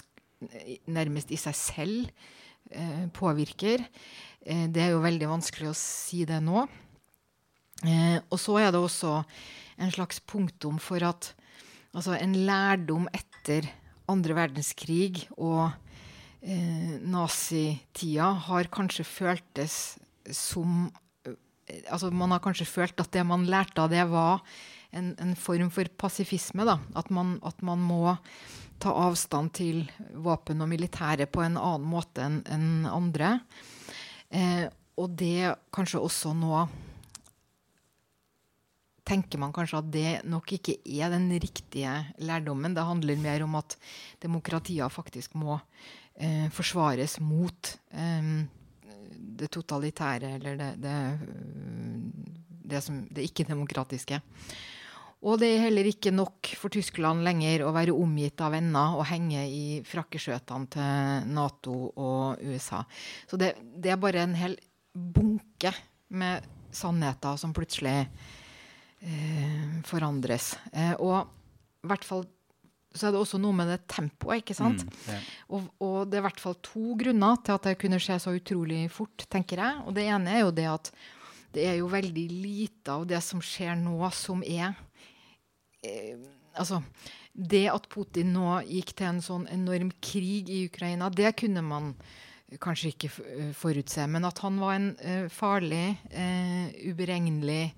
nærmest 0.89 1.31
i 1.31 1.39
seg 1.39 1.55
selv 1.57 2.11
eh, 2.71 3.07
påvirker. 3.15 3.83
Eh, 4.45 4.67
det 4.71 4.83
er 4.83 4.93
jo 4.93 5.03
veldig 5.03 5.31
vanskelig 5.31 5.71
å 5.71 5.77
si 5.77 6.23
det 6.27 6.39
nå. 6.43 6.65
Eh, 7.87 8.19
og 8.27 8.39
så 8.39 8.57
er 8.59 8.71
det 8.73 8.81
også 8.81 9.19
en 9.79 9.93
slags 9.95 10.19
punktum 10.19 10.79
for 10.83 11.03
at 11.07 11.31
altså 11.95 12.17
en 12.19 12.35
lærdom 12.47 13.07
etter 13.15 13.69
andre 14.09 14.35
verdenskrig 14.35 15.27
og 15.37 15.69
eh, 16.41 16.97
nazitida 16.99 18.33
har 18.49 18.71
kanskje 18.73 19.07
føltes 19.07 19.75
som 20.35 20.89
altså 21.89 22.11
Man 22.11 22.31
har 22.33 22.41
kanskje 22.43 22.67
følt 22.69 22.99
at 23.01 23.11
det 23.13 23.25
man 23.27 23.47
lærte 23.49 23.83
av 23.83 23.91
det, 23.91 24.05
var 24.09 24.41
en, 24.91 25.13
en 25.21 25.35
form 25.37 25.69
for 25.73 25.89
pasifisme. 25.97 26.65
Da. 26.67 26.79
At, 26.97 27.11
man, 27.13 27.37
at 27.45 27.61
man 27.65 27.81
må 27.83 28.15
ta 28.79 28.93
avstand 28.95 29.53
til 29.59 29.83
våpen 30.15 30.63
og 30.63 30.69
militære 30.71 31.27
på 31.29 31.43
en 31.43 31.59
annen 31.59 31.87
måte 31.89 32.25
enn 32.25 32.41
en 32.49 32.69
andre. 32.89 33.37
Eh, 34.29 34.67
og 34.99 35.15
det 35.19 35.55
kanskje 35.73 36.01
også 36.03 36.33
nå 36.35 36.67
tenker 39.09 39.41
man 39.41 39.53
kanskje 39.55 39.79
at 39.79 39.89
det 39.93 40.09
nok 40.29 40.51
ikke 40.53 40.75
er 40.85 41.09
den 41.13 41.31
riktige 41.41 41.93
lærdommen. 42.21 42.75
Det 42.77 42.85
handler 42.85 43.21
mer 43.21 43.45
om 43.45 43.57
at 43.57 43.75
demokratier 44.21 44.91
faktisk 44.93 45.33
må 45.39 45.57
eh, 46.15 46.47
forsvares 46.53 47.17
mot 47.23 47.73
eh, 47.89 48.45
det 49.39 49.51
totalitære 49.53 50.35
eller 50.37 50.59
det, 50.59 50.73
det, 50.83 50.97
det, 52.69 52.83
som, 52.85 53.01
det 53.09 53.29
ikke-demokratiske. 53.29 54.19
Og 55.19 55.35
det 55.41 55.49
er 55.51 55.65
heller 55.65 55.87
ikke 55.89 56.13
nok 56.15 56.47
for 56.55 56.71
Tyskland 56.71 57.25
lenger 57.27 57.65
å 57.67 57.73
være 57.75 57.95
omgitt 57.95 58.39
av 58.43 58.53
venner 58.55 58.95
og 58.95 59.07
henge 59.09 59.41
i 59.51 59.63
frakkeskjøtene 59.87 60.69
til 60.71 61.33
Nato 61.35 61.75
og 61.91 62.39
USA. 62.47 62.85
Så 63.27 63.39
det, 63.39 63.57
det 63.59 63.91
er 63.91 63.99
bare 63.99 64.23
en 64.23 64.37
hel 64.39 64.55
bunke 64.95 65.73
med 66.15 66.47
sannheter 66.71 67.35
som 67.41 67.51
plutselig 67.55 67.97
eh, 69.03 69.67
forandres. 69.89 70.53
Eh, 70.71 70.95
og 70.95 71.27
i 71.83 71.91
hvert 71.91 72.07
fall 72.07 72.23
så 72.95 73.07
er 73.07 73.13
det 73.13 73.21
også 73.21 73.37
noe 73.41 73.53
med 73.53 73.69
det 73.69 73.83
tempoet, 73.91 74.41
ikke 74.41 74.57
sant? 74.57 74.81
Mm, 74.81 74.99
ja. 75.11 75.19
og, 75.53 75.69
og, 75.77 75.97
det 76.09 76.17
er 76.17 76.23
i 76.23 76.25
hvert 76.25 76.41
fall 76.41 76.57
to 76.65 76.95
grunner 76.97 77.37
til 77.45 77.55
at 77.55 77.67
det 77.69 77.77
kunne 77.81 78.01
skje 78.01 78.17
så 78.23 78.33
utrolig 78.33 78.81
fort, 78.93 79.27
tenker 79.29 79.61
jeg. 79.61 79.83
Og 79.85 79.93
det 79.97 80.07
ene 80.09 80.33
er 80.33 80.41
jo 80.41 80.55
det 80.57 80.65
at 80.71 80.91
det 81.53 81.65
er 81.69 81.77
jo 81.79 81.89
veldig 81.89 82.25
lite 82.33 82.93
av 82.93 83.05
det 83.09 83.21
som 83.25 83.41
skjer 83.41 83.77
nå, 83.79 83.97
som 84.15 84.43
er 84.45 84.73
eh, 85.85 86.17
Altså, 86.59 86.81
det 87.31 87.69
at 87.71 87.85
Putin 87.93 88.33
nå 88.33 88.57
gikk 88.67 88.89
til 88.97 89.07
en 89.07 89.21
sånn 89.23 89.45
enorm 89.53 89.93
krig 90.03 90.49
i 90.51 90.63
Ukraina, 90.67 91.07
det 91.13 91.29
kunne 91.39 91.61
man 91.63 91.93
kanskje 92.59 92.89
ikke 92.91 93.11
forutse. 93.55 94.03
Men 94.09 94.25
at 94.27 94.41
han 94.43 94.57
var 94.59 94.75
en 94.75 94.89
eh, 94.97 95.29
farlig, 95.31 95.93
eh, 96.09 96.73
uberegnelig 96.89 97.69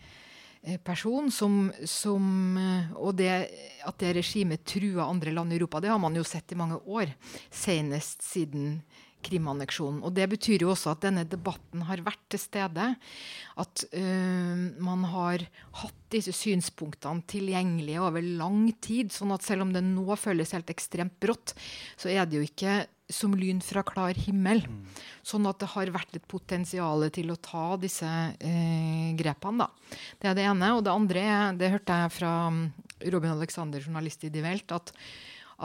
person 0.84 1.32
som, 1.32 1.72
som, 1.86 2.58
eh, 2.58 2.92
Og 2.96 3.16
det, 3.16 3.50
at 3.86 3.98
det 3.98 4.16
regimet 4.16 4.66
truer 4.66 5.02
andre 5.02 5.32
land 5.32 5.54
i 5.54 5.56
Europa, 5.58 5.80
det 5.80 5.90
har 5.90 6.00
man 6.00 6.16
jo 6.16 6.24
sett 6.24 6.52
i 6.52 6.56
mange 6.56 6.78
år. 6.86 7.14
Senest 7.50 8.22
siden 8.22 8.82
Krimanneksjonen. 9.26 10.02
Og 10.06 10.14
det 10.18 10.28
betyr 10.32 10.66
jo 10.66 10.72
også 10.74 10.94
at 10.94 11.04
denne 11.06 11.26
debatten 11.30 11.86
har 11.88 12.04
vært 12.06 12.24
til 12.32 12.42
stede. 12.42 12.88
At 13.62 13.86
øh, 13.90 14.64
man 14.84 15.06
har 15.12 15.46
hatt 15.82 16.00
disse 16.12 16.34
synspunktene 16.36 17.24
tilgjengelige 17.32 18.02
over 18.04 18.26
lang 18.26 18.66
tid. 18.84 19.14
Sånn 19.14 19.34
at 19.36 19.46
selv 19.48 19.68
om 19.68 19.76
det 19.76 19.84
nå 19.86 20.18
føles 20.20 20.56
helt 20.56 20.72
ekstremt 20.74 21.20
brått, 21.24 21.56
så 22.00 22.12
er 22.12 22.26
det 22.28 22.42
jo 22.42 22.48
ikke 22.48 22.82
som 23.12 23.34
lyn 23.36 23.60
fra 23.64 23.84
klar 23.86 24.16
himmel. 24.16 24.64
Mm. 24.66 24.86
Sånn 25.28 25.48
at 25.50 25.60
det 25.62 25.72
har 25.74 25.92
vært 25.94 26.16
et 26.18 26.28
potensial 26.32 27.06
til 27.14 27.34
å 27.34 27.40
ta 27.44 27.66
disse 27.82 28.08
eh, 28.08 29.12
grepene. 29.20 29.68
Da. 29.68 29.98
Det 30.22 30.32
er 30.32 30.40
det 30.40 30.48
ene. 30.48 30.72
Og 30.78 30.86
det 30.88 30.96
andre 30.96 31.26
det 31.60 31.74
hørte 31.76 32.00
jeg 32.04 32.16
fra 32.16 32.34
mm, 32.54 32.64
Robin 33.14 33.36
Alexander, 33.36 33.84
journalist 33.84 34.26
i 34.26 34.32
Die 34.34 34.44
Welt, 34.46 34.72
at, 34.76 34.94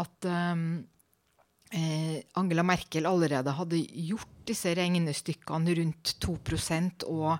at 0.02 0.28
um, 0.28 0.84
eh, 1.74 2.20
Angela 2.38 2.64
Merkel 2.66 3.08
allerede 3.08 3.54
hadde 3.56 3.80
gjort 4.08 4.44
disse 4.46 4.74
regnestykkene 4.78 5.74
rundt 5.80 6.14
2% 6.22 7.06
og 7.10 7.38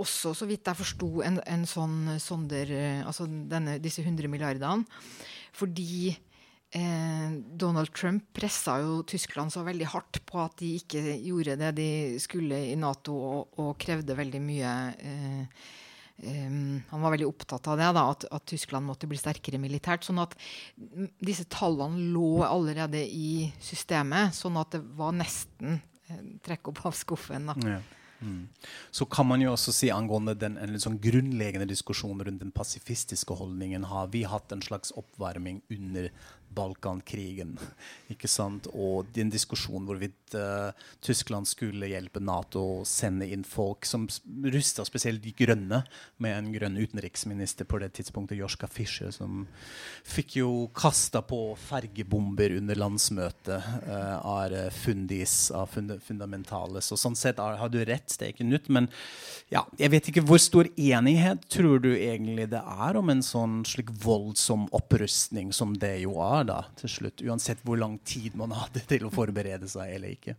også, 0.00 0.32
så 0.34 0.46
vidt 0.50 0.66
jeg 0.66 0.78
forsto, 0.78 1.08
en, 1.26 1.38
en 1.46 1.64
sånn 1.68 2.16
sonder, 2.22 2.70
eh, 2.74 3.02
altså 3.06 3.26
denne, 3.26 3.78
disse 3.82 4.02
100 4.02 4.30
milliardene. 4.30 4.86
Fordi 5.54 6.10
eh, 6.10 7.36
Donald 7.62 7.92
Trump 7.94 8.26
pressa 8.34 8.80
jo 8.82 9.02
Tyskland 9.06 9.54
så 9.54 9.62
veldig 9.66 9.90
hardt 9.92 10.20
på 10.26 10.40
at 10.42 10.58
de 10.58 10.74
ikke 10.80 11.02
gjorde 11.22 11.58
det 11.62 11.70
de 11.78 11.88
skulle 12.22 12.58
i 12.72 12.74
Nato, 12.78 13.14
og, 13.14 13.58
og 13.62 13.74
krevde 13.82 14.18
veldig 14.18 14.42
mye 14.42 14.74
eh, 14.98 15.64
um, 16.22 16.82
Han 16.90 17.02
var 17.02 17.14
veldig 17.14 17.26
opptatt 17.28 17.66
av 17.72 17.80
det, 17.80 17.90
da, 17.96 18.04
at, 18.12 18.28
at, 18.30 18.46
Tyskland 18.50 18.86
måtte 18.86 19.08
bli 19.10 19.18
sterkere 19.20 19.60
militært. 19.62 20.06
Sånn 20.06 20.22
at 20.22 20.36
disse 21.22 21.48
tallene 21.52 22.12
lå 22.14 22.44
allerede 22.46 23.02
i 23.02 23.50
systemet, 23.62 24.36
sånn 24.36 24.60
at 24.60 24.76
det 24.76 24.84
var 24.98 25.16
nesten 25.16 25.80
eh, 26.08 26.24
trekk 26.44 26.72
opp 26.72 26.84
av 26.90 26.96
skuffen. 26.98 27.50
da. 27.52 27.58
Ja. 27.76 27.82
Mm. 28.24 28.48
Så 28.90 29.04
kan 29.04 29.26
man 29.26 29.42
jo 29.42 29.52
også 29.52 29.72
si 29.74 29.90
angående 29.92 30.32
den 30.38 30.56
en 30.56 30.78
sånn 30.80 30.96
grunnleggende 31.02 31.68
diskusjonen 31.68 32.22
rundt 32.24 32.40
den 32.40 32.54
pasifistiske 32.54 33.36
holdningen. 33.36 33.84
Har 33.90 34.08
vi 34.14 34.24
hatt 34.28 34.52
en 34.54 34.64
slags 34.64 34.94
oppvarming 34.96 35.60
under 35.74 36.08
Balkankrigen. 36.54 37.56
ikke 38.14 38.30
sant? 38.30 38.68
Og 38.72 39.08
den 39.14 39.32
diskusjonen 39.32 39.88
hvorvidt 39.88 40.36
uh, 40.38 40.70
Tyskland 41.04 41.48
skulle 41.50 41.90
hjelpe 41.90 42.22
Nato 42.24 42.64
å 42.80 42.84
sende 42.88 43.28
inn 43.30 43.44
folk 43.46 43.88
som 43.88 44.06
rusta 44.50 44.84
spesielt 44.86 45.22
de 45.24 45.34
grønne, 45.36 45.82
med 46.22 46.36
en 46.36 46.52
grønn 46.54 46.78
utenriksminister 46.78 47.68
på 47.68 47.80
det 47.82 47.92
tidspunktet, 47.98 48.38
Joschka 48.38 48.68
Fischer, 48.70 49.10
som 49.14 49.44
fikk 50.06 50.38
jo 50.40 50.50
kasta 50.74 51.22
på 51.24 51.40
fergebomber 51.60 52.56
under 52.58 52.78
landsmøtet 52.78 53.70
uh, 53.88 54.18
av 54.20 54.54
fundis, 54.74 55.48
av 55.54 55.70
fund 55.72 55.94
fundamentale. 56.04 56.82
Så 56.82 56.96
sånn 56.98 57.16
sett 57.18 57.40
har, 57.42 57.68
du 57.68 57.80
rett, 57.84 58.14
det 58.18 58.26
er 58.26 58.32
ikke 58.34 58.46
nytt. 58.46 58.70
Men 58.72 58.88
ja, 59.52 59.64
jeg 59.78 59.92
vet 59.94 60.10
ikke 60.10 60.24
hvor 60.26 60.40
stor 60.42 60.68
enighet 60.76 61.44
tror 61.52 61.82
du 61.84 61.90
egentlig 61.94 62.48
det 62.52 62.62
er 62.62 62.98
om 62.98 63.12
en 63.12 63.22
sånn 63.24 63.62
slik 63.68 63.92
voldsom 64.04 64.68
opprustning 64.74 65.52
som 65.54 65.74
det 65.78 65.96
jo 66.04 66.18
er? 66.24 66.43
Da, 66.48 66.62
til 66.80 66.92
slutt, 66.92 67.24
uansett 67.26 67.62
hvor 67.66 67.80
lang 67.80 67.98
tid 68.06 68.36
man 68.38 68.54
hadde 68.56 68.84
til 68.90 69.06
å 69.06 69.12
forberede 69.14 69.68
seg 69.70 69.96
eller 69.96 70.16
ikke? 70.16 70.38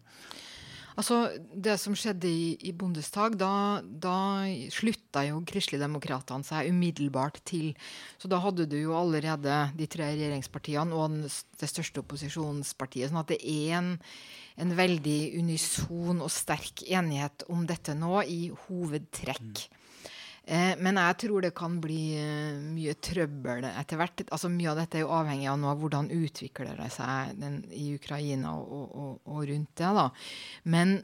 Altså, 0.95 1.27
Det 1.51 1.75
som 1.79 1.95
skjedde 1.97 2.29
i, 2.29 2.55
i 2.69 2.71
Bondestag, 2.71 3.35
da, 3.39 3.81
da 3.83 4.47
slutta 4.71 5.25
jo 5.27 5.41
Kristeligdemokratene 5.47 6.47
seg 6.47 6.71
umiddelbart 6.71 7.41
til. 7.47 7.73
Så 8.21 8.31
da 8.31 8.39
hadde 8.43 8.67
du 8.71 8.77
jo 8.79 8.95
allerede 8.95 9.57
de 9.75 9.89
tre 9.91 10.07
regjeringspartiene 10.13 10.95
og 10.95 11.19
det 11.25 11.69
største 11.71 11.99
opposisjonspartiet. 12.03 13.11
sånn 13.11 13.23
at 13.25 13.33
det 13.33 13.41
er 13.43 13.75
en, 13.81 13.95
en 14.63 14.75
veldig 14.79 15.19
unison 15.35 16.23
og 16.23 16.31
sterk 16.31 16.85
enighet 16.87 17.43
om 17.51 17.67
dette 17.67 17.97
nå 17.97 18.21
i 18.23 18.45
hovedtrekk. 18.67 19.65
Mm. 19.67 19.81
Eh, 20.45 20.75
men 20.77 20.99
jeg 21.01 21.17
tror 21.23 21.41
det 21.41 21.55
kan 21.57 21.79
bli 21.81 22.13
eh, 22.21 22.57
mye 22.61 22.93
trøbbel 23.01 23.65
etter 23.71 23.97
hvert. 23.97 24.25
Altså, 24.29 24.51
mye 24.53 24.69
av 24.71 24.77
dette 24.77 24.99
er 24.99 25.05
jo 25.05 25.15
avhengig 25.17 25.49
av 25.49 25.57
nå, 25.61 25.71
hvordan 25.81 26.11
utvikler 26.13 26.77
det 26.77 26.91
seg 26.93 27.33
den, 27.41 27.63
i 27.73 27.87
Ukraina 27.97 28.53
og, 28.59 28.83
og, 28.85 29.15
og, 29.25 29.39
rundt 29.49 29.73
det. 29.81 29.89
da. 29.97 30.05
Men 30.69 30.99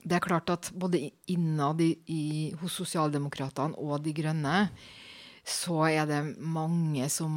det 0.00 0.16
er 0.16 0.24
klart 0.24 0.54
at 0.54 0.70
både 0.72 1.02
innad 1.28 1.82
i, 1.84 1.90
i, 2.08 2.24
hos 2.62 2.78
sosialdemokratene 2.80 3.76
og 3.82 4.00
De 4.06 4.14
grønne 4.16 4.62
så 5.48 5.82
er 5.88 6.08
det 6.08 6.20
mange 6.44 7.06
som 7.12 7.32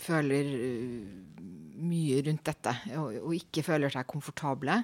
føler 0.00 0.48
uh, 0.52 1.38
mye 1.80 2.18
rundt 2.26 2.44
dette, 2.44 2.74
og, 2.98 3.14
og, 3.22 3.30
ikke 3.36 3.64
føler 3.64 3.92
seg 3.92 4.08
komfortable. 4.10 4.74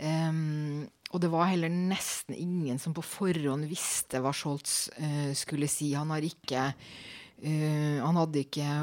Um, 0.00 0.86
og 1.14 1.20
det 1.22 1.30
var 1.30 1.46
heller 1.46 1.70
nesten 1.70 2.34
ingen 2.34 2.80
som 2.82 2.94
på 2.94 3.04
forhånd 3.06 3.68
visste 3.70 4.18
hva 4.22 4.32
Scholz 4.34 4.88
uh, 4.98 5.30
skulle 5.38 5.70
si. 5.70 5.92
Han 5.94 6.10
ikke 6.18 6.64
uh, 6.74 7.98
Han 8.02 8.18
hadde 8.18 8.42
ikke 8.42 8.80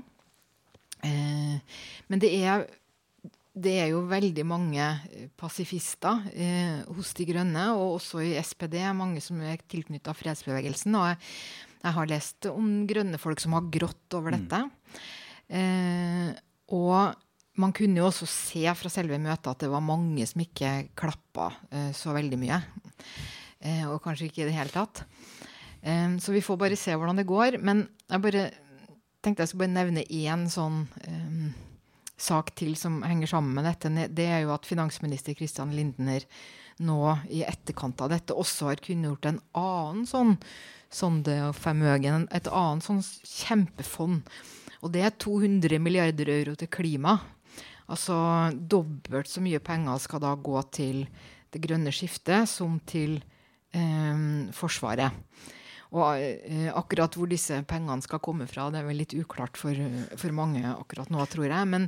Uh, 1.05 1.55
men 2.09 2.19
det 2.21 2.31
er 2.41 2.57
det 3.55 3.71
er 3.79 3.93
jo 3.93 4.01
veldig 4.09 4.43
mange 4.47 4.85
pasifister 5.39 6.25
eh, 6.35 6.81
hos 6.91 7.13
De 7.15 7.23
Grønne, 7.29 7.69
og 7.77 8.01
også 8.01 8.19
i 8.25 8.33
SPD, 8.41 8.75
mange 8.91 9.21
som 9.23 9.39
er 9.39 9.61
tilknytta 9.71 10.11
fredsbevegelsen. 10.17 10.97
Og 10.99 11.05
jeg 11.07 11.17
jeg 11.85 11.95
har 11.97 12.09
lest 12.09 12.49
om 12.49 12.71
grønne 12.89 13.19
folk 13.21 13.41
som 13.41 13.55
har 13.57 13.69
grått 13.73 14.17
over 14.17 14.33
mm. 14.33 14.41
dette. 14.41 14.61
Mm. 14.65 15.05
Eh, 15.59 16.29
og 16.73 17.13
man 17.61 17.73
kunne 17.75 18.01
jo 18.01 18.09
også 18.09 18.27
se 18.29 18.65
fra 18.75 18.91
selve 18.91 19.19
møtet 19.21 19.51
at 19.51 19.63
det 19.63 19.71
var 19.71 19.85
mange 19.85 20.25
som 20.27 20.41
ikke 20.43 20.71
klappa 20.97 21.51
eh, 21.69 21.91
så 21.95 22.15
veldig 22.15 22.39
mye. 22.41 22.59
Eh, 23.65 23.85
og 23.89 24.01
kanskje 24.03 24.29
ikke 24.29 24.43
i 24.43 24.49
det 24.49 24.57
hele 24.57 24.73
tatt. 24.73 25.05
Eh, 25.85 26.17
så 26.21 26.35
vi 26.35 26.43
får 26.43 26.59
bare 26.61 26.79
se 26.79 26.95
hvordan 26.95 27.21
det 27.21 27.29
går. 27.29 27.59
Men 27.63 27.85
jeg 28.09 28.25
bare 28.25 28.49
tenkte 29.25 29.45
jeg 29.45 29.53
skulle 29.53 29.67
bare 29.67 29.77
nevne 29.77 30.05
én 30.09 30.49
sånn 30.51 30.83
eh, 31.05 31.47
sak 32.17 32.53
til 32.57 32.75
som 32.79 33.01
henger 33.05 33.31
sammen 33.31 33.55
med 33.57 33.67
dette. 33.67 33.91
Det 34.15 34.27
er 34.29 34.45
jo 34.45 34.53
at 34.55 34.67
finansminister 34.67 35.37
Christian 35.37 35.73
Lindner 35.75 36.25
nå 36.85 36.99
i 37.31 37.45
etterkant 37.47 38.01
av 38.03 38.11
dette 38.11 38.35
også 38.35 38.71
har 38.71 38.81
kunngjort 38.83 39.29
en 39.29 39.39
annen 39.55 40.07
sånn 40.09 40.33
Sonde 40.93 41.35
og 41.47 41.55
Femøgen, 41.57 42.27
et 42.33 42.49
annet 42.51 42.85
sånn 42.85 43.01
kjempefond. 43.03 44.27
Og 44.85 44.91
det 44.93 45.05
er 45.05 45.15
200 45.17 45.79
milliarder 45.81 46.29
euro 46.35 46.55
til 46.59 46.69
klima. 46.71 47.17
Altså 47.89 48.15
dobbelt 48.55 49.29
så 49.29 49.43
mye 49.45 49.61
penger 49.63 50.01
skal 50.01 50.23
da 50.23 50.33
gå 50.35 50.61
til 50.73 51.05
det 51.53 51.61
grønne 51.63 51.93
skiftet 51.93 52.49
som 52.49 52.79
til 52.89 53.19
eh, 53.73 54.25
Forsvaret. 54.53 55.21
Og 55.95 56.19
eh, 56.19 56.69
akkurat 56.75 57.13
hvor 57.15 57.29
disse 57.29 57.61
pengene 57.69 58.03
skal 58.03 58.21
komme 58.23 58.47
fra, 58.49 58.67
det 58.73 58.81
er 58.81 58.87
vel 58.89 58.99
litt 58.99 59.15
uklart 59.15 59.57
for, 59.59 59.77
for 60.17 60.35
mange 60.35 60.63
akkurat 60.67 61.11
nå, 61.13 61.23
tror 61.31 61.47
jeg. 61.47 61.71
Men, 61.71 61.87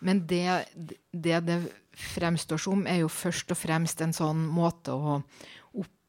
men 0.00 0.24
det, 0.30 0.48
det, 1.12 1.38
det 1.46 1.60
fremstår 2.14 2.60
som, 2.64 2.86
er 2.90 3.04
jo 3.04 3.12
først 3.12 3.52
og 3.54 3.60
fremst 3.60 4.02
en 4.02 4.16
sånn 4.16 4.42
måte 4.50 4.96
å 4.96 5.20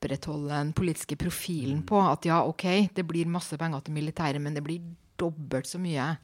opprettholde 0.06 0.54
den 0.54 0.74
politiske 0.74 1.15
profilen 1.15 1.84
på. 1.86 2.00
At 2.00 2.26
ja, 2.26 2.44
OK, 2.46 2.89
det 2.94 3.06
blir 3.08 3.26
masse 3.26 3.58
penger 3.58 3.82
til 3.82 3.94
militæret, 3.94 4.41
men 4.41 4.54
det 4.54 4.63
blir 4.63 4.84
dobbelt 5.18 5.68
så 5.68 5.80
mye 5.80 6.15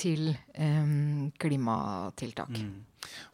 til 0.00 0.30
um, 0.56 1.30
klimatiltak. 1.38 2.56
Mm. 2.56 2.86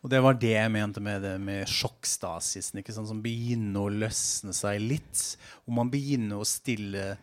Og 0.03 0.11
det 0.11 0.21
var 0.23 0.35
det 0.39 0.55
jeg 0.55 0.73
mente 0.73 1.01
med 1.03 1.23
det 1.23 1.37
med 1.43 1.67
sjokkstasisen, 1.69 2.81
ikke 2.81 2.95
sånn, 2.95 3.09
som 3.09 3.23
begynner 3.23 3.87
å 3.87 3.93
løsne 3.93 4.55
seg 4.55 4.81
litt. 4.83 5.23
Og 5.67 5.77
man 5.79 5.91
begynner 5.91 6.41
å 6.41 6.47
stille 6.47 7.17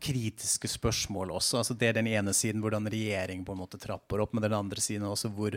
kritiske 0.00 0.68
spørsmål 0.68 1.32
også. 1.36 1.60
Altså 1.60 1.76
det 1.76 1.90
er 1.90 1.98
den 1.98 2.08
ene 2.08 2.32
siden 2.36 2.62
hvordan 2.64 2.88
regjeringen 2.88 3.44
på 3.44 3.52
en 3.52 3.60
måte 3.60 3.80
trapper 3.80 4.22
opp, 4.24 4.32
men 4.32 4.44
den 4.44 4.56
andre 4.56 4.80
siden 4.80 5.08
også 5.08 5.28
hvor 5.36 5.56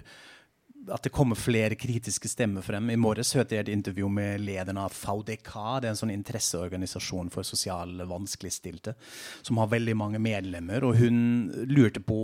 at 0.91 1.03
det 1.05 1.13
kommer 1.15 1.39
flere 1.39 1.77
kritiske 1.79 2.27
stemmer 2.31 2.63
frem. 2.65 2.89
I 2.91 2.99
morges 2.99 3.33
hørte 3.37 3.55
jeg 3.55 3.65
et 3.65 3.71
intervju 3.73 4.09
med 4.11 4.41
lederen 4.43 4.79
av 4.81 4.95
VDK. 4.95 5.51
Det 5.79 5.87
er 5.87 5.91
en 5.93 5.99
sånn 5.99 6.13
interesseorganisasjon 6.13 7.31
for 7.33 7.47
sosial 7.47 8.03
vanskeligstilte, 8.09 8.95
som 9.41 9.61
har 9.61 9.71
veldig 9.71 9.95
mange 9.99 10.21
medlemmer. 10.23 10.83
Og 10.87 10.99
hun 10.99 11.17
lurte 11.69 12.03
på 12.03 12.19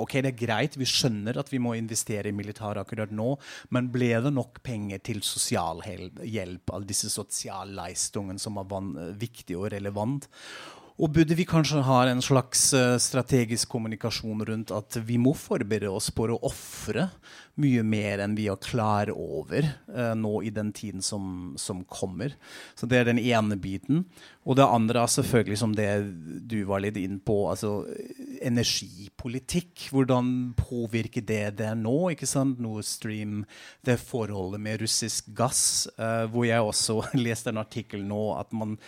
ok, 0.00 0.18
det 0.20 0.32
er 0.32 0.40
greit, 0.40 0.80
vi 0.80 0.88
skjønner 0.88 1.40
at 1.40 1.52
vi 1.52 1.60
må 1.62 1.76
investere 1.78 2.30
i 2.30 2.36
militæret 2.36 2.82
akkurat 2.84 3.12
nå, 3.12 3.34
men 3.74 3.92
ble 3.92 4.12
det 4.24 4.34
nok 4.34 4.62
penger 4.66 5.02
til 5.04 5.24
sosialhjelp, 5.26 6.72
alle 6.72 6.88
disse 6.88 7.12
sosialleistungene 7.12 8.40
som 8.40 8.60
var 8.60 8.92
viktig 9.20 9.58
og 9.58 9.72
relevant? 9.74 10.28
Og 11.00 11.08
burde 11.16 11.32
vi 11.32 11.46
kanskje 11.48 11.80
ha 11.86 12.02
en 12.10 12.20
slags 12.20 12.66
uh, 12.76 12.98
strategisk 13.00 13.70
kommunikasjon 13.72 14.44
rundt 14.44 14.72
at 14.76 14.98
vi 15.08 15.16
må 15.20 15.32
forberede 15.38 15.88
oss 15.88 16.10
på 16.12 16.26
å 16.28 16.36
ofre 16.44 17.06
mye 17.60 17.82
mer 17.86 18.22
enn 18.24 18.34
vi 18.38 18.48
er 18.50 18.58
klar 18.62 19.10
over 19.12 19.66
uh, 19.92 20.14
nå 20.18 20.40
i 20.46 20.52
den 20.54 20.72
tiden 20.76 21.04
som, 21.04 21.54
som, 21.60 21.84
kommer. 21.90 22.34
Så 22.78 22.88
det 22.90 23.00
er 23.00 23.08
den 23.10 23.20
ene 23.20 23.58
biten. 23.60 24.04
Og 24.48 24.56
det 24.56 24.66
andre 24.66 25.02
er 25.04 25.12
selvfølgelig 25.12 25.58
som 25.60 25.74
det 25.76 25.88
du 26.48 26.58
var 26.68 26.82
litt 26.82 26.96
inn 27.00 27.18
på, 27.20 27.36
altså 27.52 27.84
energipolitikk. 28.40 29.90
Hvordan 29.92 30.52
påvirker 30.58 31.24
det 31.26 31.42
det 31.60 31.72
nå? 31.78 32.10
ikke 32.14 32.28
sant? 32.28 32.60
Nord 32.60 32.86
Stream, 32.88 33.44
det 33.86 34.00
forholdet 34.00 34.62
med 34.64 34.80
russisk 34.84 35.28
gass, 35.36 35.88
uh, 36.00 36.24
hvor 36.32 36.48
jeg 36.48 36.64
også 36.64 37.00
leste 37.26 37.52
en 37.52 37.60
artikkel 37.62 38.04
nå 38.06 38.22
at 38.38 38.54
man 38.56 38.78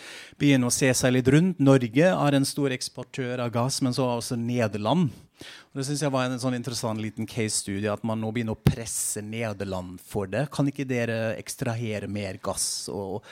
begynner 0.40 0.72
å 0.72 0.74
se 0.74 0.90
seg 0.96 1.16
litt 1.16 1.28
rundt. 1.32 1.60
Norge 1.62 2.12
er 2.12 2.38
en 2.38 2.48
stor 2.48 2.72
eksportør 2.74 3.44
av 3.44 3.52
gass, 3.54 3.82
men 3.84 3.94
så 3.96 4.08
er 4.08 4.22
også 4.22 4.40
Nederland. 4.40 5.12
Og 5.72 5.80
det 5.80 5.86
synes 5.88 6.02
jeg 6.04 6.12
var 6.12 6.26
en 6.28 6.40
sånn 6.40 6.56
interessant 6.58 7.00
liten 7.00 7.28
case-studie 7.28 7.88
at 7.88 8.02
man 8.04 8.20
nå 8.20 8.28
begynner 8.34 8.56
å 8.56 8.64
presse 8.66 9.22
Nederland 9.24 10.02
for 10.04 10.28
det. 10.28 10.46
Kan 10.52 10.68
ikke 10.68 10.84
dere 10.88 11.32
ekstrahere 11.40 12.10
mer 12.12 12.36
gass 12.44 12.90
og 12.92 13.22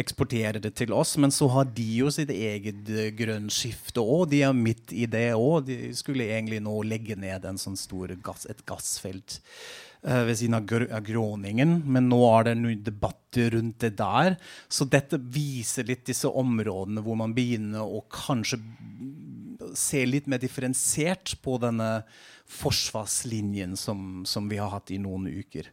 eksportere 0.00 0.62
det 0.64 0.72
til 0.80 0.94
oss? 0.96 1.16
Men 1.20 1.34
så 1.34 1.50
har 1.52 1.68
de 1.76 1.86
jo 1.98 2.08
sitt 2.14 2.32
eget 2.32 2.88
uh, 2.88 3.10
grønt 3.16 3.52
skifte 3.52 4.00
òg. 4.00 4.30
De 4.32 4.40
er 4.46 4.56
midt 4.56 4.94
i 4.96 5.04
det 5.10 5.28
òg. 5.36 5.68
De 5.68 5.92
skulle 5.96 6.30
egentlig 6.30 6.62
nå 6.64 6.78
legge 6.88 7.18
ned 7.20 7.44
en 7.44 7.60
sånn 7.60 7.76
stor 7.76 8.16
gass, 8.24 8.48
et 8.48 8.64
gassfelt 8.68 9.40
uh, 10.06 10.24
ved 10.24 10.38
siden 10.40 10.56
av, 10.56 10.64
gr 10.68 10.86
av 10.88 11.04
Gråningen. 11.04 11.82
Men 11.84 12.08
nå 12.08 12.22
er 12.32 12.48
det 12.48 12.56
noen 12.62 12.84
debatter 12.86 13.52
rundt 13.58 13.84
det 13.84 13.92
der. 14.00 14.38
Så 14.72 14.88
dette 14.88 15.20
viser 15.20 15.88
litt 15.90 16.06
disse 16.08 16.32
områdene 16.32 17.04
hvor 17.04 17.20
man 17.20 17.36
begynner 17.36 17.84
å 17.84 18.06
kanskje 18.08 18.62
se 19.78 20.04
litt 20.06 20.28
mer 20.30 20.40
differensiert 20.42 21.36
på 21.44 21.58
denne 21.62 22.00
forsvarslinjen 22.50 23.76
som, 23.78 24.24
som 24.26 24.48
vi 24.50 24.58
har 24.58 24.72
hatt 24.72 24.90
i 24.90 24.98
noen 25.02 25.28
uker. 25.30 25.70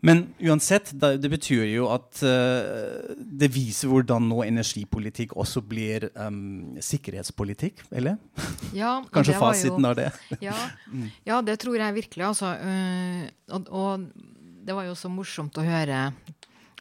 Men 0.00 0.22
uansett, 0.40 0.92
det, 0.96 1.28
betyr 1.28 1.66
jo 1.68 1.90
at 1.92 2.22
uh, 2.24 3.12
det 3.20 3.50
viser 3.52 3.90
hvordan 3.92 4.30
nå 4.30 4.40
energipolitikk 4.46 5.34
også 5.36 5.60
blir 5.60 6.08
um, 6.14 6.78
sikkerhetspolitikk, 6.80 7.84
eller? 7.92 8.16
Ja, 8.76 9.02
Kanskje 9.14 9.36
fasiten 9.36 9.84
av 9.84 9.98
det? 10.00 10.08
ja, 10.48 10.56
ja, 11.28 11.42
det 11.44 11.58
tror 11.60 11.76
jeg 11.76 11.98
virkelig, 12.00 12.30
altså. 12.32 12.54
Uh, 12.64 13.28
og, 13.52 13.68
og, 13.68 14.08
det 14.60 14.76
var 14.76 14.84
jo 14.88 14.96
så 14.96 15.08
morsomt 15.12 15.56
å 15.56 15.64
høre 15.64 16.10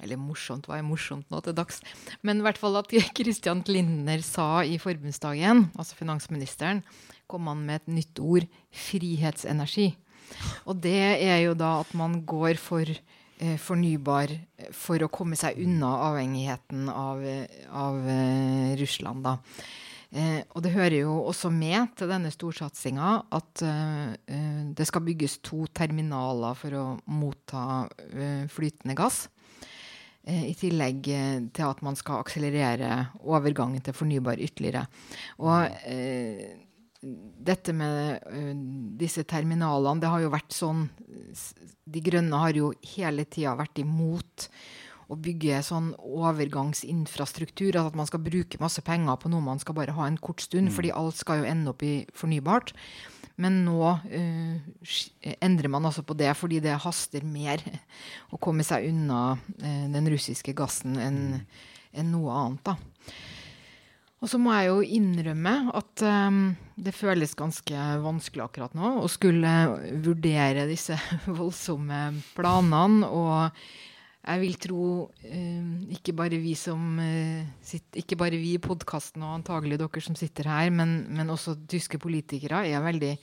eller 0.04 0.20
morsomt, 0.22 0.68
hva 0.70 0.80
er 0.80 0.88
morsomt 0.88 1.30
nå 1.32 1.42
til 1.46 1.56
dags? 1.58 1.82
Men 2.26 2.42
i 2.42 2.46
hvert 2.46 2.60
fall 2.62 2.80
at 2.80 2.92
Christian 3.18 3.64
Lindner 3.68 4.24
sa 4.26 4.64
i 4.64 4.80
forbundsdagen, 4.82 5.70
altså 5.76 6.00
finansministeren, 6.00 6.84
kom 7.30 7.50
han 7.52 7.66
med 7.66 7.84
et 7.84 7.92
nytt 8.00 8.22
ord 8.24 8.48
frihetsenergi. 8.88 9.92
Og 10.70 10.80
det 10.82 10.98
er 11.26 11.44
jo 11.44 11.56
da 11.58 11.80
at 11.82 11.92
man 11.98 12.22
går 12.28 12.58
for 12.62 12.86
eh, 12.90 13.58
fornybar 13.62 14.34
for 14.76 15.02
å 15.02 15.12
komme 15.12 15.38
seg 15.40 15.60
unna 15.64 15.92
avhengigheten 16.10 16.90
av, 16.94 17.22
av 17.70 18.10
eh, 18.14 18.74
Russland, 18.82 19.26
da. 19.26 19.38
Eh, 20.10 20.42
og 20.58 20.64
det 20.66 20.74
hører 20.74 21.04
jo 21.04 21.20
også 21.30 21.52
med 21.54 21.92
til 21.98 22.10
denne 22.10 22.32
storsatsinga 22.34 23.10
at 23.38 23.62
eh, 23.62 24.14
eh, 24.34 24.62
det 24.74 24.88
skal 24.90 25.06
bygges 25.06 25.38
to 25.46 25.68
terminaler 25.70 26.58
for 26.58 26.78
å 26.80 26.86
motta 27.14 27.86
eh, 28.10 28.48
flytende 28.50 28.98
gass. 28.98 29.28
Eh, 30.30 30.50
I 30.52 30.56
tillegg 30.58 31.10
eh, 31.14 31.38
til 31.56 31.66
at 31.66 31.84
man 31.86 31.98
skal 31.98 32.22
akselerere 32.24 33.10
overgangen 33.26 33.82
til 33.84 33.96
fornybar 33.98 34.42
ytterligere. 34.42 34.86
Og 35.42 35.80
eh, 35.90 36.60
dette 37.00 37.74
med 37.74 38.26
disse 39.00 39.24
terminalene, 39.24 40.04
det 40.04 40.12
har 40.12 40.22
jo 40.26 40.34
vært 40.34 40.52
sånn 40.52 40.82
De 41.88 42.02
Grønne 42.04 42.42
har 42.42 42.58
jo 42.58 42.74
hele 42.92 43.24
tida 43.24 43.54
vært 43.56 43.80
imot 43.80 44.50
å 45.10 45.16
bygge 45.18 45.62
sånn 45.66 45.94
overgangsinfrastruktur. 45.98 47.72
Altså 47.72 47.94
at 47.94 47.98
man 47.98 48.10
skal 48.10 48.22
bruke 48.26 48.60
masse 48.62 48.84
penger 48.86 49.18
på 49.22 49.32
noe 49.32 49.46
man 49.46 49.62
skal 49.64 49.78
bare 49.80 49.96
ha 49.98 50.10
en 50.10 50.20
kort 50.22 50.44
stund, 50.44 50.70
mm. 50.70 50.76
fordi 50.76 50.92
alt 50.94 51.18
skal 51.18 51.42
jo 51.42 51.50
ende 51.50 51.74
opp 51.74 51.88
i 51.88 51.96
fornybart. 52.14 52.76
Men 53.40 53.62
nå 53.64 53.80
uh, 53.96 54.94
endrer 55.40 55.72
man 55.72 55.88
altså 55.88 56.04
på 56.04 56.18
det 56.20 56.32
fordi 56.38 56.60
det 56.64 56.78
haster 56.84 57.26
mer 57.26 57.64
å 58.34 58.40
komme 58.42 58.66
seg 58.68 58.90
unna 58.92 59.34
uh, 59.36 59.86
den 59.94 60.10
russiske 60.12 60.56
gassen 60.58 61.00
enn 61.00 61.20
en 61.90 62.12
noe 62.14 62.34
annet. 62.38 62.70
da. 62.70 62.76
Og 64.20 64.28
så 64.28 64.40
må 64.42 64.52
jeg 64.52 64.68
jo 64.68 64.80
innrømme 65.00 65.54
at 65.80 66.04
um, 66.04 66.42
det 66.76 66.92
føles 66.96 67.38
ganske 67.40 67.84
vanskelig 68.04 68.44
akkurat 68.46 68.76
nå 68.76 68.98
å 69.00 69.08
skulle 69.12 69.52
vurdere 70.04 70.68
disse 70.70 70.98
voldsomme 71.40 72.02
planene. 72.36 73.08
Og 73.08 73.89
jeg 74.30 74.42
vil 74.44 74.58
tro 74.62 74.84
uh, 75.10 75.70
ikke 75.96 76.14
bare 76.18 76.38
vi 76.42 76.54
som 76.58 77.00
uh, 77.02 77.48
sitter, 77.66 78.02
ikke 78.04 78.18
bare 78.20 78.38
vi 78.38 78.54
i 78.56 78.62
podkasten 78.62 79.24
og 79.26 79.40
antagelig 79.40 79.80
dere 79.82 80.04
som 80.06 80.18
sitter 80.18 80.50
her, 80.50 80.70
men, 80.74 81.02
men 81.10 81.34
også 81.34 81.56
tyske 81.70 82.00
politikere 82.02 82.66
er 82.70 82.84
veldig 82.86 83.16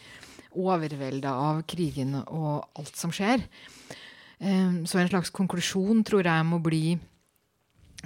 overvelda 0.56 1.34
av 1.36 1.62
krigen 1.68 2.16
og 2.24 2.66
alt 2.80 2.98
som 2.98 3.12
skjer. 3.14 3.44
Um, 4.40 4.84
så 4.88 5.00
en 5.00 5.10
slags 5.12 5.30
konklusjon 5.34 6.02
tror 6.06 6.26
jeg 6.26 6.48
må 6.48 6.60
bli 6.64 6.98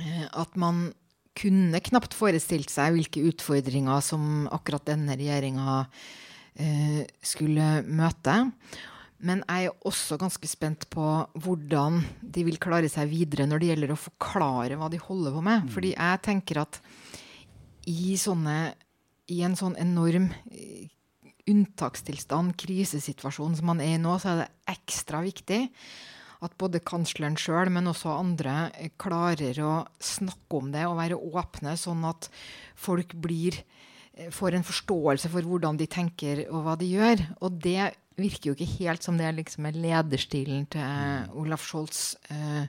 at 0.00 0.54
man 0.56 0.90
kunne 1.36 1.80
knapt 1.84 2.14
forestilt 2.16 2.70
seg 2.72 2.94
hvilke 2.94 3.24
utfordringer 3.26 4.00
som 4.04 4.46
akkurat 4.54 4.86
denne 4.86 5.16
regjeringa 5.18 5.82
skulle 7.26 7.66
møte. 7.84 8.36
Men 9.26 9.42
jeg 9.44 9.68
er 9.68 9.88
også 9.88 10.16
ganske 10.20 10.48
spent 10.48 10.86
på 10.92 11.06
hvordan 11.44 11.98
de 12.22 12.44
vil 12.46 12.60
klare 12.62 12.88
seg 12.92 13.10
videre 13.10 13.46
når 13.48 13.60
det 13.60 13.72
gjelder 13.72 13.92
å 13.92 14.00
forklare 14.00 14.78
hva 14.80 14.88
de 14.92 15.00
holder 15.02 15.34
på 15.36 15.42
med. 15.44 15.66
Mm. 15.66 15.72
Fordi 15.74 15.90
jeg 15.92 16.22
tenker 16.24 16.62
at 16.62 16.80
i, 17.90 18.14
sånne, 18.20 18.56
i 19.32 19.42
en 19.44 19.58
sånn 19.58 19.76
enorm 19.80 20.30
eh, 20.52 20.88
unntakstilstand, 21.50 22.54
krisesituasjon 22.60 23.58
som 23.58 23.70
man 23.72 23.82
er 23.84 23.96
i 23.96 24.00
nå, 24.00 24.16
så 24.20 24.32
er 24.32 24.42
det 24.42 24.50
ekstra 24.76 25.22
viktig 25.24 25.60
at 26.40 26.56
både 26.60 26.80
kansleren 26.84 27.36
sjøl, 27.36 27.68
men 27.72 27.90
også 27.90 28.14
andre 28.14 28.70
eh, 28.80 28.92
klarer 29.00 29.60
å 29.64 29.74
snakke 30.00 30.60
om 30.60 30.70
det 30.72 30.86
og 30.88 30.98
være 31.00 31.20
åpne, 31.20 31.76
sånn 31.76 32.06
at 32.08 32.30
folk 32.80 33.12
blir, 33.20 33.58
eh, 34.16 34.30
får 34.32 34.56
en 34.56 34.66
forståelse 34.66 35.32
for 35.32 35.44
hvordan 35.44 35.80
de 35.80 35.88
tenker 35.90 36.46
og 36.48 36.64
hva 36.64 36.78
de 36.80 36.88
gjør. 36.94 37.26
Og 37.44 37.60
det 37.60 37.90
virker 38.20 38.50
jo 38.50 38.56
ikke 38.56 38.78
helt 38.78 39.06
som 39.06 39.18
det 39.20 39.30
liksom 39.38 39.68
er 39.68 39.78
lederstilen 39.80 40.66
til 40.72 41.32
Olaf 41.40 41.64
Scholz 41.66 42.14
eh, 42.32 42.66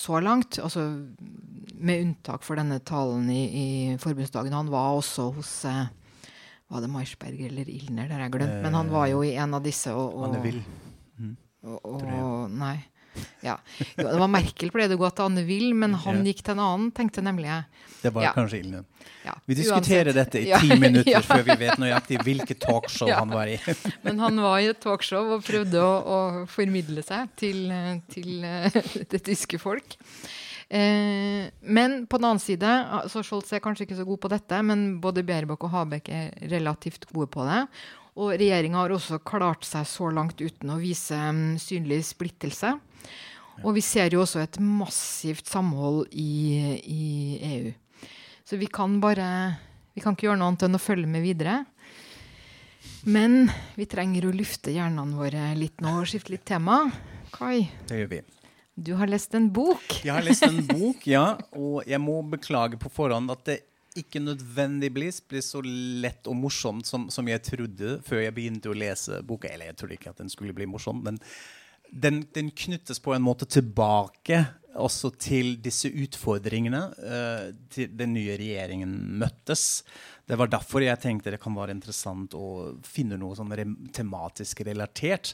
så 0.00 0.20
langt. 0.20 0.58
Altså, 0.62 0.86
med 1.80 2.04
unntak 2.04 2.44
for 2.46 2.60
denne 2.60 2.80
talen 2.86 3.28
i, 3.32 3.42
i 3.44 3.68
forbundsdagen. 4.00 4.56
Han 4.56 4.72
var 4.72 4.96
også 4.98 5.30
hos 5.36 5.54
eh, 5.68 5.88
Var 6.70 6.84
det 6.84 6.90
Maisberg 6.92 7.40
eller 7.48 7.68
Ilner? 7.68 8.06
Det 8.06 8.14
har 8.14 8.26
jeg 8.26 8.36
glemt. 8.36 8.60
Men 8.62 8.78
han 8.78 8.92
var 8.92 9.08
jo 9.10 9.24
i 9.26 9.34
en 9.34 9.58
av 9.58 9.64
disse. 9.64 9.92
Og, 9.92 10.14
og, 10.14 10.28
Anne 10.28 10.42
Will. 10.44 10.60
og, 11.66 11.78
og, 11.84 12.50
nei. 12.54 12.76
Ja. 13.44 13.56
Jo, 13.96 14.06
det 14.08 14.18
var 14.20 14.28
Merkel 14.32 14.70
pleide 14.74 14.96
å 14.96 15.00
gå 15.00 15.10
til 15.14 15.24
Anne 15.28 15.44
Will, 15.48 15.70
men 15.74 15.94
han 16.04 16.22
gikk 16.26 16.42
til 16.46 16.54
en 16.56 16.62
annen, 16.64 16.90
tenkte 16.96 17.22
nemlig 17.24 17.48
jeg. 17.50 17.64
Det 18.00 18.12
var 18.14 18.22
Ja. 18.24 18.32
kanskje 18.36 18.60
Ilne. 18.62 18.84
Ja, 19.24 19.34
Vi 19.46 19.54
diskuterer 19.54 20.08
uansett. 20.12 20.32
dette 20.32 20.40
i 20.40 20.60
ti 20.60 20.76
minutter 20.80 21.10
ja. 21.16 21.20
før 21.20 21.42
vi 21.44 21.56
vet 21.60 21.78
nøyaktig 21.80 22.20
hvilket 22.24 22.60
talkshow 22.62 23.10
han 23.12 23.28
var 23.32 23.46
i. 23.52 23.58
Men 24.04 24.18
han 24.22 24.40
var 24.40 24.58
i 24.60 24.70
et 24.72 24.80
talkshow 24.80 25.34
og 25.36 25.44
prøvde 25.44 25.80
å, 25.80 25.90
å 26.00 26.20
formidle 26.48 27.02
seg 27.04 27.28
til, 27.36 27.66
til 28.12 28.44
eh, 28.44 28.80
det 29.12 29.20
tyske 29.28 29.60
folk. 29.60 29.98
Eh, 30.70 31.50
men 31.66 32.06
på 32.06 32.18
den 32.20 32.28
annen 32.28 32.38
side, 32.42 32.68
så 33.10 33.24
Scholz 33.26 33.48
er 33.56 33.62
kanskje 33.64 33.88
ikke 33.88 33.96
så 33.98 34.04
god 34.06 34.20
på 34.22 34.28
dette, 34.30 34.60
men 34.62 35.00
både 35.02 35.24
Baerbock 35.26 35.64
og 35.66 35.72
Habeck 35.74 36.08
er 36.14 36.28
relativt 36.52 37.08
gode 37.10 37.26
på 37.34 37.42
det. 37.48 37.64
Og 38.18 38.32
regjeringa 38.34 38.80
har 38.82 38.90
også 38.94 39.20
klart 39.22 39.64
seg 39.64 39.86
så 39.86 40.08
langt 40.12 40.40
uten 40.42 40.72
å 40.74 40.78
vise 40.80 41.14
mm, 41.14 41.58
synlig 41.62 42.00
splittelse. 42.08 42.72
Og 43.62 43.74
vi 43.76 43.82
ser 43.84 44.10
jo 44.14 44.22
også 44.24 44.40
et 44.42 44.58
massivt 44.62 45.46
samhold 45.50 46.08
i, 46.16 46.78
i 46.80 47.04
EU. 47.50 47.72
Så 48.44 48.56
vi 48.58 48.66
kan 48.72 48.96
bare 49.02 49.26
Vi 49.94 50.00
kan 50.02 50.14
ikke 50.14 50.28
gjøre 50.28 50.38
noe 50.40 50.48
annet 50.52 50.62
enn 50.68 50.78
å 50.78 50.80
følge 50.82 51.06
med 51.10 51.22
videre. 51.22 51.64
Men 53.04 53.50
vi 53.76 53.86
trenger 53.90 54.26
å 54.28 54.34
lufte 54.34 54.72
hjernene 54.72 55.16
våre 55.18 55.50
litt 55.58 55.80
nå 55.84 55.98
og 56.00 56.08
skifte 56.08 56.32
litt 56.34 56.44
tema. 56.48 56.82
Kai, 57.34 57.68
Det 57.88 57.98
gjør 58.02 58.10
vi. 58.14 58.20
du 58.76 58.94
har 58.96 59.06
lest 59.10 59.34
en 59.34 59.48
bok. 59.52 59.84
Jeg 60.04 60.12
har 60.14 60.24
lest 60.24 60.42
en 60.46 60.62
bok, 60.66 61.06
ja, 61.06 61.36
og 61.52 61.84
jeg 61.88 62.00
må 62.00 62.20
beklage 62.32 62.78
på 62.80 62.90
forhånd 62.92 63.30
at 63.30 63.44
det 63.44 63.58
ikke 63.98 64.22
nødvendigvis 64.22 65.20
blir 65.26 65.42
så 65.42 65.62
lett 65.64 66.28
og 66.30 66.36
morsomt 66.38 66.86
som, 66.86 67.08
som 67.10 67.26
jeg 67.28 67.42
trodde 67.46 67.96
før 68.06 68.22
jeg 68.22 68.34
begynte 68.36 68.70
å 68.70 68.76
lese 68.76 69.22
boka. 69.26 69.50
Eller 69.50 69.72
jeg 69.72 69.80
trodde 69.80 69.96
ikke 69.98 70.12
at 70.12 70.22
den 70.22 70.30
skulle 70.32 70.54
bli 70.56 70.68
morsom, 70.70 71.02
men 71.06 71.18
den, 71.92 72.24
den 72.34 72.50
knyttes 72.50 73.00
på 73.02 73.14
en 73.14 73.24
måte 73.24 73.48
tilbake 73.50 74.44
også 74.78 75.10
til 75.18 75.56
disse 75.62 75.90
utfordringene 75.90 76.80
uh, 76.94 77.50
til 77.72 77.90
den 77.96 78.14
nye 78.14 78.36
regjeringen 78.38 78.92
møttes. 79.20 79.82
Det 80.28 80.38
var 80.38 80.50
derfor 80.52 80.84
jeg 80.84 81.00
tenkte 81.02 81.32
det 81.34 81.40
kan 81.42 81.56
være 81.56 81.74
interessant 81.74 82.36
å 82.38 82.76
finne 82.86 83.18
noe 83.18 83.34
sånn 83.38 83.50
re 83.56 83.66
tematisk 83.94 84.62
relatert. 84.68 85.32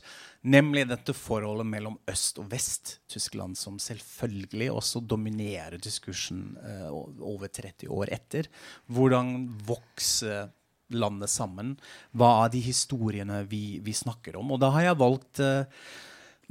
Nemlig 0.48 0.86
dette 0.88 1.12
forholdet 1.16 1.68
mellom 1.68 1.98
øst 2.08 2.40
og 2.40 2.48
vest-Tyskland, 2.52 3.58
som 3.60 3.80
selvfølgelig 3.82 4.70
også 4.72 5.04
dominerer 5.04 5.76
diskursen 5.82 6.54
uh, 6.62 6.88
over 7.20 7.52
30 7.52 7.92
år 7.92 8.14
etter. 8.16 8.48
Hvordan 8.88 9.50
vokser 9.68 10.48
landet 10.96 11.32
sammen? 11.32 11.76
Hva 12.16 12.46
er 12.46 12.52
de 12.54 12.64
historiene 12.64 13.42
vi, 13.50 13.82
vi 13.84 13.92
snakker 13.96 14.38
om? 14.40 14.54
Og 14.54 14.62
da 14.62 14.72
har 14.72 14.88
jeg 14.88 15.02
valgt 15.02 15.44
uh, 15.44 15.88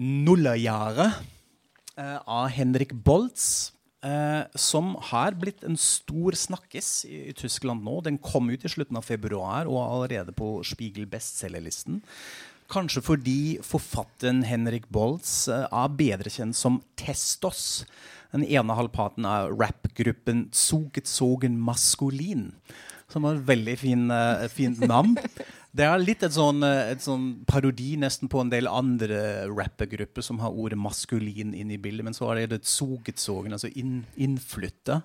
Nullerjahre 0.01 1.11
eh, 1.95 2.17
av 2.25 2.49
Henrik 2.51 2.91
Boltz. 2.93 3.71
eh, 4.05 4.43
som 4.55 4.95
har 5.11 5.37
blitt 5.39 5.63
en 5.63 5.77
stor 5.79 6.35
snakkis 6.37 7.05
i, 7.09 7.29
i 7.31 7.33
Tyskland 7.33 7.83
nå. 7.85 8.01
Den 8.05 8.19
kom 8.21 8.49
ut 8.51 8.65
i 8.65 8.71
slutten 8.71 8.99
av 8.99 9.07
februar 9.07 9.69
og 9.69 9.79
er 9.79 9.95
allerede 9.95 10.35
på 10.35 10.59
Spiegel 10.67 11.07
bestselgerlisten. 11.09 12.03
Kanskje 12.71 13.03
fordi 13.05 13.39
forfatteren 13.65 14.41
Henrik 14.45 14.87
Boltz 14.93 15.47
eh, 15.53 15.67
er 15.69 15.97
bedre 15.97 16.33
kjent 16.33 16.57
som 16.57 16.81
Testos. 16.99 17.85
Den 18.33 18.45
ene 18.45 18.75
halvparten 18.75 19.25
av 19.29 19.53
rappgruppen 19.53 20.49
Zugezogen 20.51 21.59
Maskulin. 21.61 22.49
Som 23.11 23.27
har 23.27 23.37
et 23.37 23.47
veldig 23.47 23.77
fin, 23.79 24.09
eh, 24.11 24.47
fint 24.51 24.81
navn. 24.81 25.15
Det 25.75 25.83
er 25.83 25.99
litt 25.99 26.23
et 26.23 26.35
sånn, 26.35 26.63
eh, 26.63 26.93
et 26.93 27.03
sånn 27.03 27.43
parodi 27.49 27.95
nesten 27.99 28.29
på 28.31 28.39
en 28.39 28.51
del 28.53 28.69
andre 28.71 29.47
rappergrupper 29.51 30.23
som 30.23 30.39
har 30.39 30.55
ordet 30.55 30.79
maskulin 30.79 31.51
inn 31.53 31.73
i 31.73 31.79
bildet, 31.81 32.05
men 32.07 32.15
så 32.15 32.29
er 32.31 32.45
det 32.47 32.61
et 32.61 32.69
Zugezogen, 32.69 33.55
altså 33.55 33.71
inn, 33.75 34.05
innflytta 34.15 35.01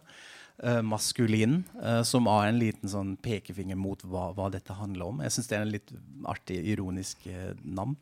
eh, 0.63 0.83
maskulin, 0.83 1.65
eh, 1.83 2.03
som 2.03 2.27
har 2.31 2.47
en 2.49 2.59
liten 2.61 2.91
sånn 2.91 3.17
pekefinger 3.23 3.79
mot 3.79 4.03
hva, 4.05 4.31
hva 4.37 4.51
dette 4.53 4.77
handler 4.77 5.11
om. 5.11 5.23
Jeg 5.25 5.35
syns 5.35 5.51
det 5.51 5.57
er 5.57 5.65
en 5.65 5.75
litt 5.75 5.93
artig, 6.29 6.59
ironisk 6.75 7.27
eh, 7.31 7.53
navn. 7.65 7.97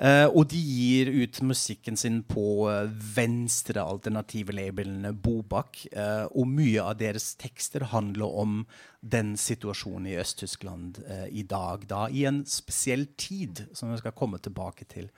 Og 0.00 0.46
de 0.48 0.56
gir 0.56 1.10
ut 1.12 1.42
musikken 1.44 1.98
sin 2.00 2.22
på 2.24 2.64
venstre 3.12 3.82
alternative 3.84 4.54
labelene 4.56 5.10
Bobak. 5.12 5.82
og 6.32 6.46
mye 6.48 6.80
av 6.80 6.94
deres 7.02 7.34
tekster 7.36 7.84
handler 7.90 8.38
om 8.40 8.54
den 9.04 9.34
situasjonen 9.36 10.06
i 10.08 10.16
Øst-Tyskland 10.22 11.02
i 11.28 11.42
dag. 11.44 11.84
Da 11.84 12.06
i 12.08 12.24
en 12.24 12.46
spesiell 12.48 13.10
tid, 13.20 13.66
som 13.76 13.92
vi 13.92 14.00
skal 14.00 14.16
komme 14.16 14.40
tilbake 14.40 14.88
til. 14.88 15.12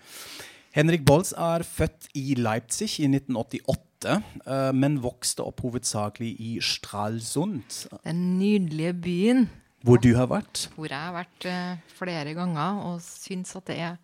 Henrik 0.73 1.03
Bolz 1.05 1.35
er 1.37 1.61
født 1.69 2.07
i 2.17 2.33
Leipzig 2.39 2.95
i 3.03 3.09
1988, 3.11 4.23
eh, 4.47 4.71
men 4.73 4.95
vokste 5.05 5.45
opp 5.45 5.61
hovedsakelig 5.61 6.31
i 6.41 6.53
Stralsund, 6.65 7.83
Den 8.07 8.23
nydelige 8.39 8.95
byen 8.95 9.51
hvor 9.85 10.01
du 10.01 10.15
har 10.17 10.31
vært. 10.31 10.71
hvor 10.77 10.89
jeg 10.89 10.97
har 10.97 11.13
vært 11.13 11.45
eh, 11.45 11.77
flere 11.93 12.33
ganger 12.39 12.81
og 12.89 13.03
syns 13.05 13.53
at 13.59 13.67
det 13.69 13.77
er 13.85 13.99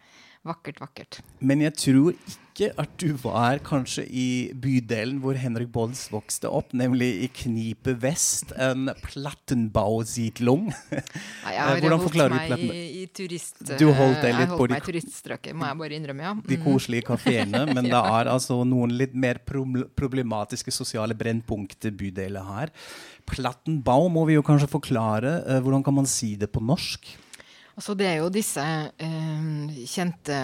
vakkert, 0.44 0.81
vakkert. 0.83 1.20
Men 1.40 1.64
jeg 1.64 1.74
tror 1.74 2.12
ikke 2.12 2.48
at 2.79 2.90
du 2.99 3.12
var 3.23 3.61
kanskje 3.64 4.03
i 4.11 4.25
bydelen 4.59 5.21
hvor 5.23 5.38
Henrik 5.38 5.71
Bolls 5.75 6.07
vokste 6.12 6.51
opp, 6.51 6.73
nemlig 6.77 7.09
i 7.25 7.29
Knipe 7.31 7.94
vest, 8.03 8.51
en 8.59 8.90
Plattenbausiedlung. 9.05 10.68
Nei, 10.92 11.03
Eh, 11.49 11.55
jeg 11.55 11.62
har 11.64 11.81
hvordan 11.83 12.03
forklarer 12.03 12.35
du 12.35 12.38
Platten- 12.51 12.75
i, 12.75 12.83
i 13.03 13.07
turist... 13.14 13.62
Du 13.79 13.87
holdt 13.94 14.21
deg 14.23 14.33
jeg 14.33 14.38
litt 14.40 14.51
på 14.53 14.59
holdt 14.59 14.71
de- 14.71 14.75
meg 14.77 14.83
i 14.83 14.87
turiststrøket, 14.90 15.55
må 15.59 15.68
jeg 15.71 15.79
bare 15.85 15.99
innrømme, 16.01 16.27
ja. 16.27 16.35
de 16.49 16.59
Mm. 16.59 16.64
koselige 16.66 17.07
kafeene, 17.09 17.62
men 17.75 17.85
det 17.88 18.03
er 18.18 18.33
altså 18.35 18.59
noen 18.66 18.92
litt 18.99 19.14
mer 19.14 19.38
problematiske 19.47 20.75
sosiale 20.75 21.14
brennpunkter 21.18 21.94
bydeler 21.94 22.44
her. 22.49 22.75
Plattenbau 23.29 24.09
må 24.12 24.27
vi 24.29 24.35
jo 24.38 24.42
kanskje 24.47 24.68
forklare. 24.73 25.37
Eh, 25.47 25.61
hvordan 25.64 25.85
kan 25.87 25.94
man 25.94 26.07
si 26.11 26.35
det 26.40 26.51
på 26.53 26.61
norsk? 26.64 27.07
Altså, 27.79 27.95
det 27.95 28.09
er 28.11 28.17
jo 28.19 28.31
disse 28.35 28.59
eh, 28.59 29.83
kjente 29.87 30.37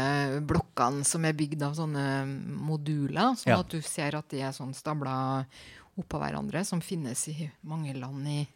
blokkene 0.46 1.02
som 1.08 1.24
er 1.26 1.34
bygd 1.34 1.64
av 1.66 1.72
sånne 1.74 2.04
moduler, 2.62 3.34
sånn 3.40 3.50
Ja. 3.50 3.58
at 3.58 3.72
du 3.74 3.80
ser 3.82 4.14
at 4.14 4.28
de 4.30 4.38
er 4.46 4.54
sånn 4.54 4.70
stabla 4.74 5.42
oppå 5.98 6.20
hverandre, 6.22 6.62
som 6.64 6.82
finnes 6.82 7.26
i 7.32 7.50
mange 7.66 7.94
land 7.98 8.28
i, 8.30 8.46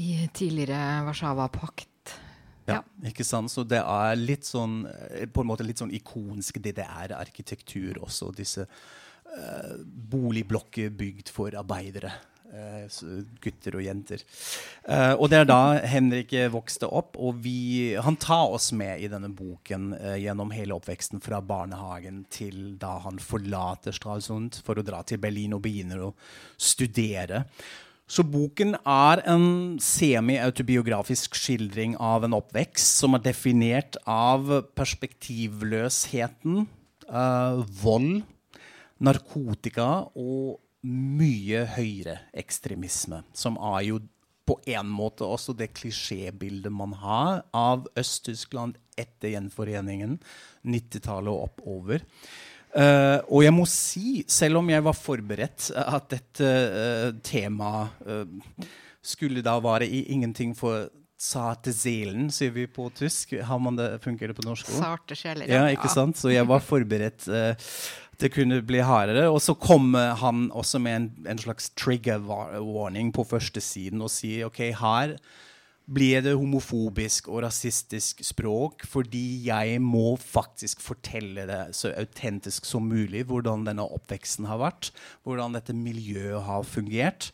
i 0.00 0.06
tidligere 0.32 1.04
Warszawa-pakt. 1.04 2.14
Ja, 2.66 2.80
ikke 3.04 3.24
sant? 3.28 3.52
Så 3.52 3.66
det 3.68 3.82
er 3.84 4.16
litt 4.16 4.48
sånn 4.48 4.86
eh, 4.88 5.26
på 5.28 5.44
en 5.44 5.50
måte 5.52 5.66
litt 5.68 5.82
sånn 5.82 5.92
ikonsk 5.92 6.62
DDR-arkitektur 6.64 8.00
også. 8.00 8.30
Disse 8.32 8.64
eh, 8.64 9.74
boligblokker 9.84 10.88
bygd 10.88 11.28
for 11.28 11.52
arbeidere. 11.60 12.14
Eh, 12.52 12.86
gutter 13.42 13.78
og 13.78 13.84
jenter. 13.84 14.24
Eh, 14.84 15.12
og 15.14 15.30
det 15.32 15.40
er 15.40 15.48
da 15.48 15.60
Henrik 15.88 16.34
vokste 16.52 16.88
opp, 16.88 17.16
og 17.16 17.40
vi, 17.44 17.94
han 17.96 18.18
tar 18.20 18.52
oss 18.56 18.72
med 18.76 19.00
i 19.04 19.10
denne 19.12 19.30
boken 19.34 19.92
eh, 19.96 20.18
gjennom 20.24 20.52
hele 20.54 20.76
oppveksten 20.76 21.22
fra 21.24 21.40
barnehagen 21.44 22.24
til 22.32 22.76
da 22.80 22.98
han 23.06 23.20
forlater 23.22 23.94
Stralsund 23.96 24.60
for 24.66 24.78
å 24.78 24.86
dra 24.86 25.02
til 25.06 25.22
Berlin 25.22 25.56
og 25.56 25.64
begynner 25.64 26.08
å 26.08 26.12
studere. 26.60 27.44
Så 28.04 28.20
boken 28.28 28.76
er 28.84 29.22
en 29.32 29.78
semi-autobiografisk 29.80 31.38
skildring 31.40 31.96
av 31.96 32.26
en 32.26 32.36
oppvekst 32.36 33.00
som 33.00 33.16
er 33.16 33.24
definert 33.24 33.96
av 34.04 34.50
perspektivløsheten, 34.76 36.66
vold, 37.80 38.22
narkotika 39.04 39.88
og 40.14 40.60
mye 40.84 41.64
høyreekstremisme, 41.74 43.22
som 43.32 43.56
er 43.72 43.86
jo 43.88 44.00
på 44.44 44.58
en 44.68 44.88
måte 44.92 45.24
også 45.24 45.54
det 45.56 45.70
klisjébildet 45.78 46.72
man 46.72 46.92
har 47.00 47.44
av 47.56 47.86
Øst-Tyskland 47.96 48.76
etter 49.00 49.32
gjenforeningen, 49.32 50.18
90-tallet 50.68 51.32
og 51.32 51.46
oppover. 51.48 52.04
Uh, 52.74 53.22
og 53.30 53.44
jeg 53.46 53.54
må 53.54 53.64
si, 53.70 54.08
selv 54.28 54.60
om 54.60 54.68
jeg 54.68 54.82
var 54.82 54.96
forberedt, 54.98 55.70
eh, 55.70 55.94
at 55.94 56.08
dette 56.10 56.50
uh, 56.74 57.10
temaet 57.22 58.02
uh, 58.02 58.66
skulle 59.04 59.44
da 59.46 59.54
være 59.62 59.86
i 59.86 60.02
ingenting 60.12 60.56
for 60.58 60.88
sarte 61.24 61.72
zelen, 61.72 62.28
sier 62.34 62.52
vi 62.54 62.66
på 62.70 62.88
tysk. 62.96 63.36
Har 63.46 63.60
man 63.62 63.78
det, 63.78 63.86
funker 64.04 64.30
det 64.30 64.36
på 64.36 64.44
norsk 64.46 64.68
òg? 64.72 64.80
Sarte 64.82 65.16
sjeler. 65.18 65.48
Ja, 65.50 65.64
ikke 65.72 65.90
sant? 65.92 66.18
Så 66.20 66.32
jeg 66.32 66.46
var 66.48 66.62
forberedt. 66.64 67.28
eh, 67.28 67.54
det 68.24 68.32
kunne 68.32 68.62
bli 68.64 68.80
hardere. 68.84 69.28
Og 69.28 69.42
så 69.44 69.54
kommer 69.54 70.14
han 70.20 70.48
også 70.56 70.80
med 70.80 70.96
en, 70.96 71.08
en 71.34 71.40
slags 71.40 71.70
trigger 71.76 72.24
warning 72.24 73.12
på 73.14 73.26
første 73.28 73.60
siden 73.60 74.04
og 74.04 74.12
sier 74.12 74.48
OK, 74.48 74.62
her 74.80 75.18
blir 75.84 76.22
det 76.24 76.32
homofobisk 76.32 77.26
og 77.28 77.42
rasistisk 77.44 78.22
språk 78.24 78.86
fordi 78.88 79.44
jeg 79.50 79.76
må 79.84 80.14
faktisk 80.16 80.80
fortelle 80.80 81.44
det 81.50 81.60
så 81.76 81.92
autentisk 81.92 82.64
som 82.64 82.88
mulig 82.88 83.26
hvordan 83.28 83.66
denne 83.68 83.84
oppveksten 83.84 84.48
har 84.48 84.62
vært, 84.62 84.94
hvordan 85.28 85.58
dette 85.58 85.76
miljøet 85.76 86.40
har 86.48 86.64
fungert. 86.64 87.28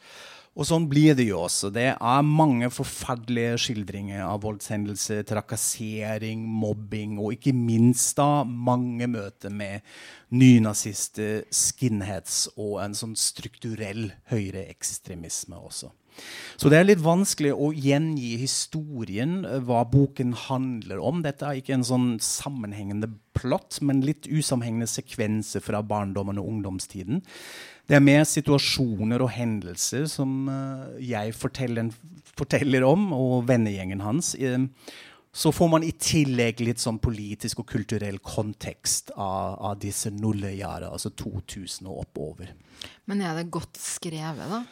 Og 0.59 0.66
sånn 0.66 0.88
blir 0.90 1.14
det 1.14 1.28
jo 1.28 1.44
også. 1.44 1.70
Det 1.70 1.92
er 1.94 2.26
mange 2.26 2.68
forferdelige 2.74 3.55
skildringer 3.62 4.24
av 4.26 4.42
voldshendelser, 4.42 5.22
trakassering, 5.28 6.42
mobbing 6.42 7.20
og 7.22 7.36
ikke 7.36 7.55
minst 7.55 8.18
da 8.18 8.42
mange 8.44 9.07
møter 9.11 9.55
med 9.55 9.86
nynazister, 10.34 11.46
skinheads 11.55 12.48
og 12.57 12.80
en 12.82 12.98
sånn 12.98 13.14
strukturell 13.18 14.11
høyreekstremisme 14.32 15.59
også. 15.59 15.92
Så 16.61 16.68
det 16.68 16.80
er 16.80 16.88
litt 16.88 17.03
vanskelig 17.03 17.53
å 17.55 17.70
gjengi 17.72 18.34
historien, 18.40 19.44
eh, 19.46 19.62
hva 19.64 19.84
boken 19.88 20.34
handler 20.48 21.01
om. 21.01 21.22
Dette 21.24 21.46
er 21.46 21.61
ikke 21.61 21.78
en 21.78 21.86
sånn 21.86 22.09
sammenhengende 22.20 23.09
plott, 23.38 23.80
men 23.80 24.03
litt 24.05 24.28
usammenhengende 24.28 24.90
sekvenser 24.90 25.64
fra 25.64 25.80
barndommen 25.82 26.38
og 26.38 26.51
ungdomstiden. 26.51 27.22
Det 27.91 27.97
er 27.99 28.03
mer 28.07 28.22
situasjoner 28.28 29.18
og 29.24 29.32
hendelser 29.34 30.05
som 30.07 30.45
uh, 30.47 30.93
jeg 31.03 31.32
forteller, 31.34 31.88
forteller, 32.38 32.84
om, 32.86 33.09
og 33.16 33.49
vennegjengen 33.49 34.05
hans. 34.05 34.36
Uh, 34.38 34.68
så 35.34 35.51
får 35.55 35.70
man 35.72 35.86
i 35.86 35.91
tillegg 35.99 36.62
litt 36.62 36.82
sånn 36.82 37.01
politisk 37.03 37.64
og 37.64 37.66
kulturell 37.72 38.20
kontekst 38.22 39.11
av, 39.16 39.59
av 39.59 39.80
disse 39.82 40.11
nullegjerdene, 40.14 40.93
altså 40.95 41.11
2000 41.18 41.91
og 41.91 42.05
oppover. 42.05 42.55
Men 43.11 43.24
er 43.26 43.41
det 43.41 43.51
godt 43.51 43.78
skrevet, 43.82 44.47
da? 44.55 44.62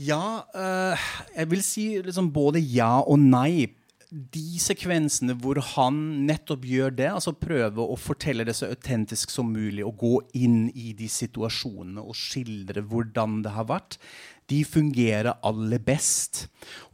Ja, 0.00 0.24
uh, 0.56 1.08
jeg 1.36 1.52
vil 1.52 1.64
si 1.64 1.86
liksom 2.08 2.32
både 2.32 2.64
ja 2.64 2.94
og 3.04 3.20
nei. 3.20 3.68
De 4.10 4.60
sekvensene 4.62 5.34
hvor 5.42 5.58
han 5.74 5.96
nettopp 6.28 6.66
gjør 6.68 6.94
det, 6.94 7.08
altså 7.10 7.32
prøver 7.34 7.82
å 7.82 7.96
fortelle 7.98 8.46
det 8.46 8.54
så 8.54 8.68
autentisk 8.70 9.32
som 9.34 9.50
mulig 9.50 9.82
og 9.86 9.96
gå 9.98 10.14
inn 10.38 10.68
i 10.74 10.92
de 10.94 11.08
situasjonene 11.10 12.04
og 12.04 12.14
skildre 12.18 12.84
hvordan 12.86 13.40
det 13.42 13.56
har 13.56 13.66
vært, 13.66 13.98
de 14.46 14.60
fungerer 14.62 15.34
aller 15.42 15.82
best. 15.82 16.44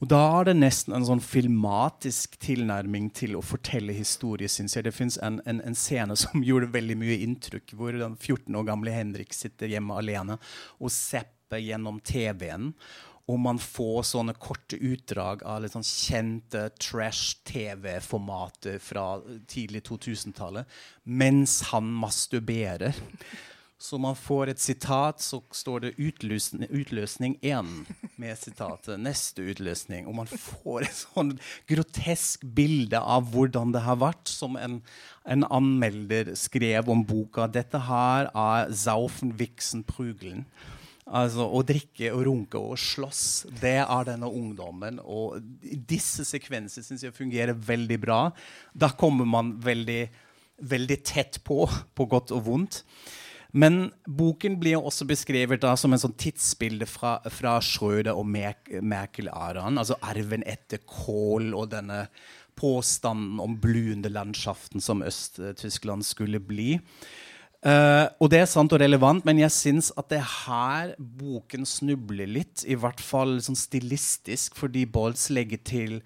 Og 0.00 0.08
da 0.08 0.20
er 0.38 0.48
det 0.48 0.56
nesten 0.56 0.96
en 0.96 1.04
sånn 1.04 1.20
filmatisk 1.20 2.38
tilnærming 2.40 3.10
til 3.12 3.36
å 3.36 3.44
fortelle 3.44 3.92
historie, 3.92 4.48
syns 4.48 4.78
jeg. 4.78 4.86
Det 4.86 4.94
fins 4.96 5.18
en, 5.20 5.40
en, 5.44 5.60
en, 5.60 5.76
scene 5.76 6.16
som 6.16 6.42
gjorde 6.48 6.72
veldig 6.72 6.96
mye 7.02 7.20
inntrykk, 7.26 7.76
hvor 7.76 7.96
den 7.96 8.16
14 8.16 8.56
år 8.56 8.68
gamle 8.72 8.96
Henrik 8.96 9.36
sitter 9.36 9.72
hjemme 9.72 10.00
alene 10.00 10.40
og 10.80 10.92
sepper 10.94 11.60
gjennom 11.60 12.00
TV-en. 12.00 12.72
Og 13.30 13.38
man 13.38 13.58
får 13.62 14.02
sånne 14.10 14.34
korte 14.42 14.76
utdrag 14.82 15.44
av 15.46 15.62
litt 15.62 15.76
sånn 15.76 15.86
kjente 15.86 16.66
trash-TV-formater 16.82 18.80
fra 18.82 19.20
tidlig 19.50 19.84
2000-tallet 19.86 20.66
mens 21.06 21.60
han 21.70 21.86
masturberer. 22.02 22.98
Så 23.82 23.98
man 23.98 24.14
får 24.14 24.52
et 24.52 24.60
sitat, 24.62 25.18
så 25.20 25.40
står 25.50 25.80
det 25.82 25.88
utløsning, 25.98 26.68
utløsning 26.70 27.32
1 27.42 27.70
med 28.20 28.38
sitatet. 28.38 29.00
Neste 29.02 29.42
utløsning. 29.42 30.06
Og 30.06 30.14
man 30.20 30.30
får 30.30 30.86
et 30.86 30.98
sånn 31.00 31.32
grotesk 31.70 32.44
bilde 32.54 33.00
av 33.00 33.32
hvordan 33.32 33.74
det 33.74 33.82
har 33.82 33.98
vært, 33.98 34.30
som 34.30 34.54
en, 34.54 34.78
en 35.26 35.46
anmelder 35.50 36.30
skrev 36.38 36.92
om 36.94 37.02
boka. 37.06 37.48
Dette 37.50 37.80
her 37.88 38.30
er 38.30 38.70
Zaufen 38.70 39.34
Vixen, 39.40 39.82
Prugelen. 39.88 40.46
Altså 41.02 41.48
Å 41.50 41.62
drikke 41.66 42.12
og 42.14 42.26
runke 42.28 42.60
og 42.60 42.76
slåss, 42.78 43.48
det 43.60 43.80
er 43.82 44.04
denne 44.06 44.28
ungdommen. 44.30 45.00
Og 45.02 45.40
disse 45.88 46.24
sekvensene 46.28 46.86
syns 46.86 47.02
jeg 47.02 47.16
fungerer 47.16 47.58
veldig 47.58 47.98
bra. 48.02 48.20
Da 48.72 48.92
kommer 48.94 49.26
man 49.26 49.56
veldig, 49.62 50.04
veldig 50.62 50.98
tett 51.02 51.40
på, 51.44 51.64
på 51.66 52.06
godt 52.06 52.34
og 52.36 52.46
vondt. 52.46 52.82
Men 53.52 53.90
boken 54.08 54.54
blir 54.62 54.78
også 54.80 55.04
beskrevet 55.10 55.60
da 55.60 55.74
som 55.76 55.92
en 55.92 56.00
sånn 56.00 56.14
tidsbilde 56.16 56.86
fra, 56.88 57.18
fra 57.28 57.58
Schrøder 57.60 58.16
og 58.16 58.24
Merkel-æraen. 58.30 59.76
Altså 59.82 59.98
arven 60.00 60.46
etter 60.48 60.80
Kohl 60.88 61.50
og 61.50 61.68
denne 61.74 62.06
påstanden 62.56 63.42
om 63.42 63.58
bluende 63.60 64.08
landschaften 64.12 64.80
som 64.80 65.04
Øst-Tyskland 65.04 66.06
skulle 66.06 66.40
bli. 66.40 66.78
Uh, 67.62 68.10
og 68.18 68.32
det 68.32 68.40
er 68.42 68.48
sant 68.50 68.72
og 68.74 68.80
relevant, 68.82 69.22
men 69.22 69.38
jeg 69.38 69.54
syns 69.54 69.92
at 69.94 70.08
det 70.10 70.18
er 70.18 70.30
her 70.32 70.94
boken 70.98 71.66
snubler 71.68 72.26
litt. 72.26 72.64
I 72.66 72.74
hvert 72.74 73.02
fall 73.02 73.36
sånn 73.44 73.58
stilistisk, 73.58 74.58
fordi 74.58 74.82
Bolts 74.90 75.28
legger 75.30 75.62
til 75.62 76.00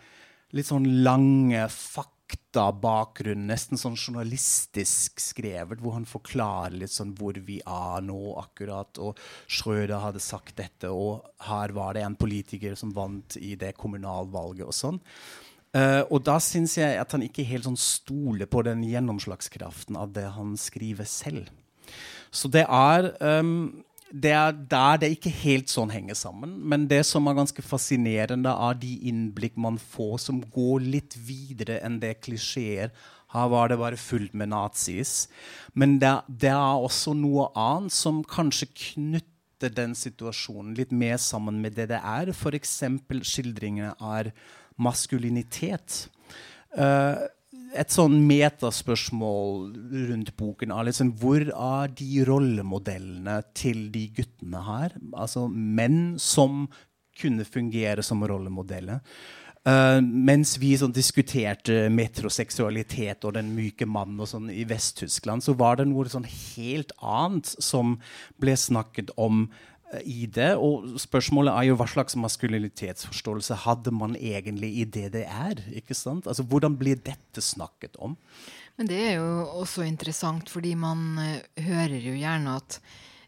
litt 0.53 0.69
sånn 0.69 0.85
lange 1.07 1.63
faktabakgrunn, 1.73 3.49
nesten 3.49 3.81
sånn 3.81 3.97
journalistisk 3.97 5.23
skrevet, 5.23 5.81
hvor 5.81 5.97
han 5.97 6.05
forklarer 6.09 6.77
litt 6.77 6.93
sånn 6.93 7.17
hvor 7.17 7.41
vi 7.49 7.63
er 7.65 8.05
nå 8.05 8.21
akkurat. 8.43 9.01
Og 9.01 9.17
Schrøder 9.49 10.05
hadde 10.05 10.21
sagt 10.21 10.59
dette, 10.61 10.93
og 10.93 11.25
her 11.49 11.73
var 11.77 11.97
det 11.97 12.05
en 12.05 12.21
politiker 12.21 12.77
som 12.77 12.93
vant 12.97 13.41
i 13.41 13.55
det 13.57 13.73
kommunalvalget 13.81 14.69
og 14.69 14.77
sånn. 14.77 15.01
Uh, 15.77 16.07
og 16.09 16.23
da 16.25 16.39
syns 16.41 16.79
jeg 16.79 16.97
at 16.97 17.13
han 17.13 17.25
ikke 17.27 17.45
helt 17.45 17.67
sånn 17.67 17.77
stoler 17.77 18.49
på 18.49 18.63
den 18.65 18.85
gjennomslagskraften 18.87 19.99
av 20.01 20.15
det 20.17 20.25
han 20.33 20.55
skriver 20.57 21.09
selv. 21.11 21.51
Så 22.33 22.49
det 22.53 22.63
er, 22.65 23.11
um, 23.21 23.83
det 24.09 24.33
er 24.33 24.55
der 24.71 25.03
det 25.03 25.11
ikke 25.17 25.35
helt 25.43 25.69
sånn 25.73 25.93
henger 25.93 26.17
sammen. 26.17 26.55
Men 26.65 26.87
det 26.89 27.03
som 27.09 27.29
er 27.29 27.37
ganske 27.37 27.65
fascinerende, 27.67 28.53
er 28.53 28.81
de 28.81 28.95
innblikk 29.11 29.59
man 29.61 29.77
får 29.83 30.17
som 30.29 30.41
går 30.55 30.87
litt 30.87 31.19
videre 31.27 31.83
enn 31.85 32.01
det 32.01 32.17
klisjeer. 32.25 32.95
Her 33.35 33.49
var 33.53 33.69
det 33.69 33.81
bare 33.83 34.01
fullt 34.01 34.35
med 34.39 34.55
nazis. 34.55 35.27
Men 35.75 35.99
det, 36.01 36.15
det 36.29 36.55
er 36.55 36.85
også 36.89 37.17
noe 37.19 37.51
annet 37.59 37.93
som 37.93 38.23
kanskje 38.25 38.71
knytter 38.73 39.73
den 39.77 39.97
situasjonen 39.99 40.77
litt 40.79 40.93
mer 40.93 41.19
sammen 41.21 41.61
med 41.61 41.77
det 41.77 41.91
det 41.93 42.01
er. 42.01 42.33
F.eks. 42.33 42.79
skildringene 43.27 43.93
er 43.99 44.33
maskulinitet. 44.83 46.07
Uh, 46.77 47.27
et 47.77 47.93
sånn 47.93 48.19
metaspørsmål 48.25 49.73
rundt 50.09 50.33
boken 50.39 50.73
er 50.73 50.87
liksom 50.89 51.13
Hvor 51.21 51.43
er 51.45 51.93
de 51.99 52.25
rollemodellene 52.25 53.41
til 53.57 53.89
de 53.93 54.07
guttene 54.17 54.63
her? 54.65 54.95
Altså 55.13 55.47
menn 55.51 56.17
som 56.23 56.67
kunne 57.17 57.47
fungere 57.49 58.05
som 58.05 58.25
rollemodeller. 58.29 59.01
Uh, 59.67 59.99
mens 59.99 60.53
vi 60.63 60.77
sånn, 60.79 60.93
diskuterte 60.95 61.89
metroseksualitet 61.91 63.25
og 63.27 63.35
den 63.35 63.49
myke 63.57 63.89
mannen 63.89 64.21
og 64.23 64.29
sånn 64.31 64.47
i 64.53 64.63
Vest-Tyskland, 64.69 65.43
så 65.43 65.57
var 65.59 65.81
det 65.81 65.89
noe 65.91 66.07
sånn 66.13 66.29
helt 66.29 66.93
annet 67.03 67.51
som 67.51 67.97
ble 68.39 68.55
snakket 68.55 69.11
om 69.19 69.49
i 70.05 70.27
det. 70.27 70.53
Og 70.59 70.99
spørsmålet 71.01 71.55
er 71.55 71.69
jo 71.69 71.79
hva 71.79 71.87
slags 71.91 72.17
maskulinitetsforståelse 72.19 73.61
hadde 73.67 73.93
man 73.95 74.17
egentlig 74.19 74.73
i 74.83 74.85
DDR? 74.85 75.63
ikke 75.79 75.95
sant? 75.95 76.27
Altså, 76.27 76.43
Hvordan 76.43 76.79
blir 76.79 76.99
dette 76.99 77.43
snakket 77.45 77.99
om? 78.03 78.17
Men 78.77 78.91
det 78.91 78.99
er 79.01 79.15
jo 79.21 79.47
også 79.63 79.87
interessant, 79.87 80.51
fordi 80.53 80.75
man 80.77 81.17
uh, 81.17 81.63
hører 81.65 81.97
jo 82.03 82.17
gjerne 82.19 82.59
at 82.61 82.81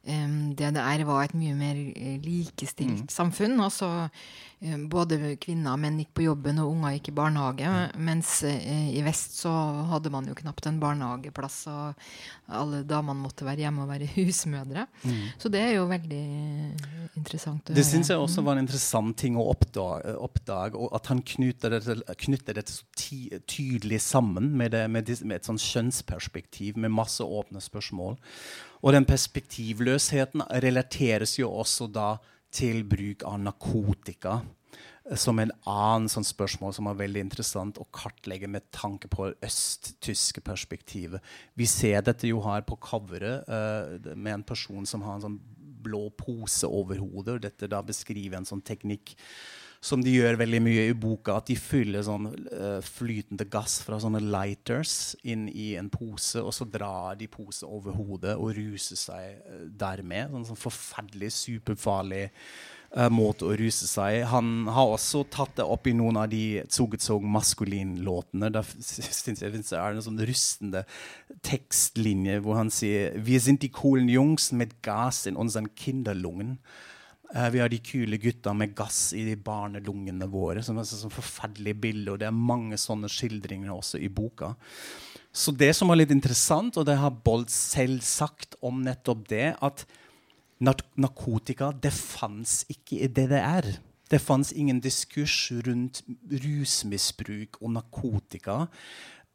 um, 0.09 0.37
DDR 0.57 1.05
var 1.09 1.27
et 1.27 1.35
mye 1.39 1.55
mer 1.57 1.79
eh, 1.93 2.17
likestilt 2.25 3.05
mm. 3.05 3.09
samfunn. 3.13 3.59
Altså 3.63 3.89
um, 4.09 4.87
både 4.91 5.35
kvinner 5.41 5.75
og 5.75 5.83
menn 5.83 5.99
gikk 6.03 6.15
på 6.19 6.27
jobben, 6.27 6.61
og 6.63 6.73
unger 6.73 6.97
gikk 6.97 7.13
i 7.13 7.17
barnehage. 7.19 7.69
Mm. 7.69 8.03
Mens 8.09 8.33
uh, 8.47 8.89
i 8.91 9.03
vest 9.07 9.39
så 9.43 9.53
hadde 9.93 10.13
man 10.15 10.29
jo 10.31 10.37
knapt 10.39 10.69
en 10.71 10.81
barnehageplass, 10.83 11.61
og 11.73 12.09
alle 12.59 12.83
damene 12.89 13.21
måtte 13.21 13.47
være 13.47 13.67
hjemme 13.67 13.85
og 13.85 13.93
være 13.93 14.11
husmødre. 14.17 14.87
Mm. 15.05 15.25
Så 15.39 15.53
det 15.53 15.65
er 15.65 15.75
jo 15.77 15.89
veldig 15.91 16.23
interessant 17.19 17.63
å 17.63 17.73
det 17.73 17.77
høre. 17.77 17.81
Det 17.83 17.89
syns 17.91 18.13
jeg 18.13 18.23
også 18.23 18.43
mm. 18.43 18.49
var 18.49 18.57
en 18.57 18.65
interessant 18.65 19.19
ting 19.19 19.39
å 19.39 19.49
oppdage, 19.53 20.15
oppdage 20.29 20.79
og 20.79 20.95
at 20.97 21.13
han 21.13 21.23
knytter 21.35 21.77
dette, 21.77 21.99
knytter 22.25 22.59
dette 22.61 22.75
så 22.75 22.87
tydelig 23.49 24.01
sammen 24.05 24.53
med, 24.59 24.73
det, 24.75 24.87
med, 24.91 25.11
med 25.25 25.41
et 25.41 25.49
sånn 25.49 25.61
kjønnsperspektiv, 25.61 26.79
med 26.81 26.95
masse 26.95 27.25
åpne 27.25 27.63
spørsmål. 27.63 28.19
Og 28.83 28.95
den 28.95 29.07
perspektivløsheten 29.09 30.45
relateres 30.63 31.39
jo 31.39 31.51
også 31.51 31.89
da 31.91 32.13
til 32.55 32.85
bruk 32.89 33.25
av 33.29 33.37
narkotika 33.43 34.39
eh, 34.41 35.17
som 35.19 35.41
en 35.43 35.53
annen 35.69 36.09
sånn 36.13 36.27
spørsmål 36.27 36.75
som 36.77 36.89
er 36.89 37.01
veldig 37.03 37.25
interessant 37.27 37.81
å 37.81 37.89
kartlegge 37.93 38.49
med 38.51 38.71
tanke 38.75 39.11
på 39.13 39.31
øst-tyske 39.45 40.45
perspektivet. 40.47 41.25
Vi 41.59 41.69
ser 41.69 42.05
dette 42.07 42.31
jo 42.31 42.41
her 42.47 42.65
på 42.69 42.79
coveret 42.81 43.49
uh, 43.49 44.15
med 44.15 44.39
en 44.39 44.49
person 44.49 44.89
som 44.89 45.05
har 45.05 45.19
en 45.19 45.27
sånn 45.29 45.41
blå 45.79 46.09
pose 46.19 46.67
over 46.67 47.01
hodet. 47.03 47.37
og 47.37 47.45
Dette 47.45 47.71
da 47.71 47.83
beskriver 47.85 48.41
en 48.41 48.49
sånn 48.49 48.65
teknikk 48.65 49.15
som 49.81 50.03
de 50.03 50.11
gjør 50.11 50.39
veldig 50.41 50.61
mye 50.63 50.87
i 50.91 50.97
boka, 50.99 51.37
at 51.39 51.51
de 51.51 51.57
fyller 51.59 52.03
sånn 52.07 52.27
uh, 52.51 52.79
flytende 52.83 53.47
gass 53.51 53.79
fra 53.87 54.01
sånne 54.03 54.21
lighters 54.25 55.15
inn 55.23 55.47
i 55.49 55.71
en 55.79 55.91
pose, 55.93 56.43
og 56.43 56.51
så 56.55 56.67
drar 56.67 57.19
de 57.21 57.29
pose 57.31 57.67
over 57.67 57.95
hodet 57.95 58.35
og 58.35 58.57
ruser 58.59 58.99
seg 58.99 59.39
uh, 59.47 59.69
dermed. 59.71 60.35
Sånn, 60.35 60.49
sånn 60.51 60.61
forferdelig 60.65 61.31
superfarlig 61.37 62.25
uh, 62.97 63.07
måte 63.15 63.47
å 63.47 63.55
ruse 63.61 63.87
seg. 63.87 64.25
Han 64.33 64.67
har 64.75 64.97
også 64.97 65.23
tatt 65.31 65.55
det 65.61 65.69
opp 65.71 65.87
i 65.87 65.95
noen 65.97 66.19
av 66.25 66.29
de 66.33 66.65
Zugezog 66.75 67.23
Maskulin-låtene. 67.39 68.51
Da 68.55 68.65
syns 68.67 69.45
jeg 69.45 69.55
det 69.55 69.65
er 69.79 69.95
en 69.95 70.05
sånn 70.05 70.21
rustende 70.27 70.85
tekstlinje 71.47 72.43
hvor 72.43 72.59
han 72.59 72.75
sier 72.75 73.15
Vi 73.23 73.39
sind 73.43 73.63
die 73.63 73.71
coolen 73.75 74.11
Jungs 74.11 74.51
med 74.51 74.75
gass 74.83 75.27
in 75.31 75.39
unseren 75.39 75.71
Kinderlungen. 75.79 76.57
Eh, 77.35 77.51
vi 77.51 77.61
har 77.61 77.69
de 77.69 77.79
kule 77.85 78.17
gutta 78.17 78.55
med 78.57 78.75
gass 78.77 79.13
i 79.13 79.25
de 79.27 79.37
barnelungene 79.37 80.29
våre. 80.33 80.63
Som 80.65 80.81
er 80.81 80.89
sånn 80.89 81.13
forferdelig 81.13 81.77
bilde, 81.83 82.13
og 82.13 82.23
det 82.23 82.29
er 82.31 82.37
mange 82.37 82.79
sånne 82.81 83.11
skildringer 83.13 83.75
også 83.75 84.01
i 84.01 84.09
boka. 84.09 84.55
Så 85.33 85.53
det 85.53 85.75
som 85.77 85.91
var 85.91 86.01
litt 86.01 86.13
interessant, 86.15 86.79
og 86.81 86.87
det 86.89 86.97
har 86.99 87.19
Bolt 87.25 87.53
selv 87.53 88.01
sagt 88.07 88.57
om 88.65 88.81
nettopp 88.83 89.29
det, 89.29 89.53
at 89.61 89.85
narkotika 90.59 91.71
det 91.77 91.93
fantes 91.95 92.65
ikke 92.73 93.05
i 93.05 93.11
DDR. 93.13 93.69
Det 94.09 94.19
fantes 94.25 94.55
ingen 94.57 94.81
diskurs 94.81 95.51
rundt 95.67 96.01
rusmisbruk 96.33 97.61
og 97.61 97.75
narkotika. 97.77 98.65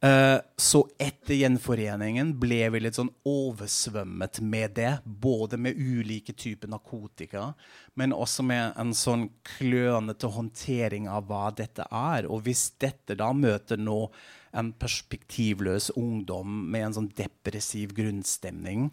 Uh, 0.04 0.36
så 0.60 0.82
etter 1.00 1.38
gjenforeningen 1.38 2.34
ble 2.36 2.58
vi 2.74 2.80
litt 2.82 2.98
sånn 2.98 3.12
oversvømmet 3.24 4.40
med 4.44 4.74
det. 4.76 4.90
Både 5.04 5.56
med 5.56 5.78
ulike 5.80 6.34
typer 6.36 6.68
narkotika, 6.68 7.52
men 7.96 8.12
også 8.12 8.44
med 8.44 8.74
en 8.80 8.92
sånn 8.96 9.30
klønete 9.54 10.28
håndtering 10.34 11.08
av 11.08 11.30
hva 11.30 11.48
dette 11.56 11.86
er. 11.88 12.28
Og 12.28 12.44
hvis 12.44 12.66
dette 12.82 13.16
da 13.16 13.30
møter 13.32 13.80
nå 13.80 14.02
en 14.54 14.74
perspektivløs 14.76 15.94
ungdom 15.96 16.66
med 16.70 16.90
en 16.90 16.98
sånn 16.98 17.12
depressiv 17.16 17.94
grunnstemning, 17.96 18.90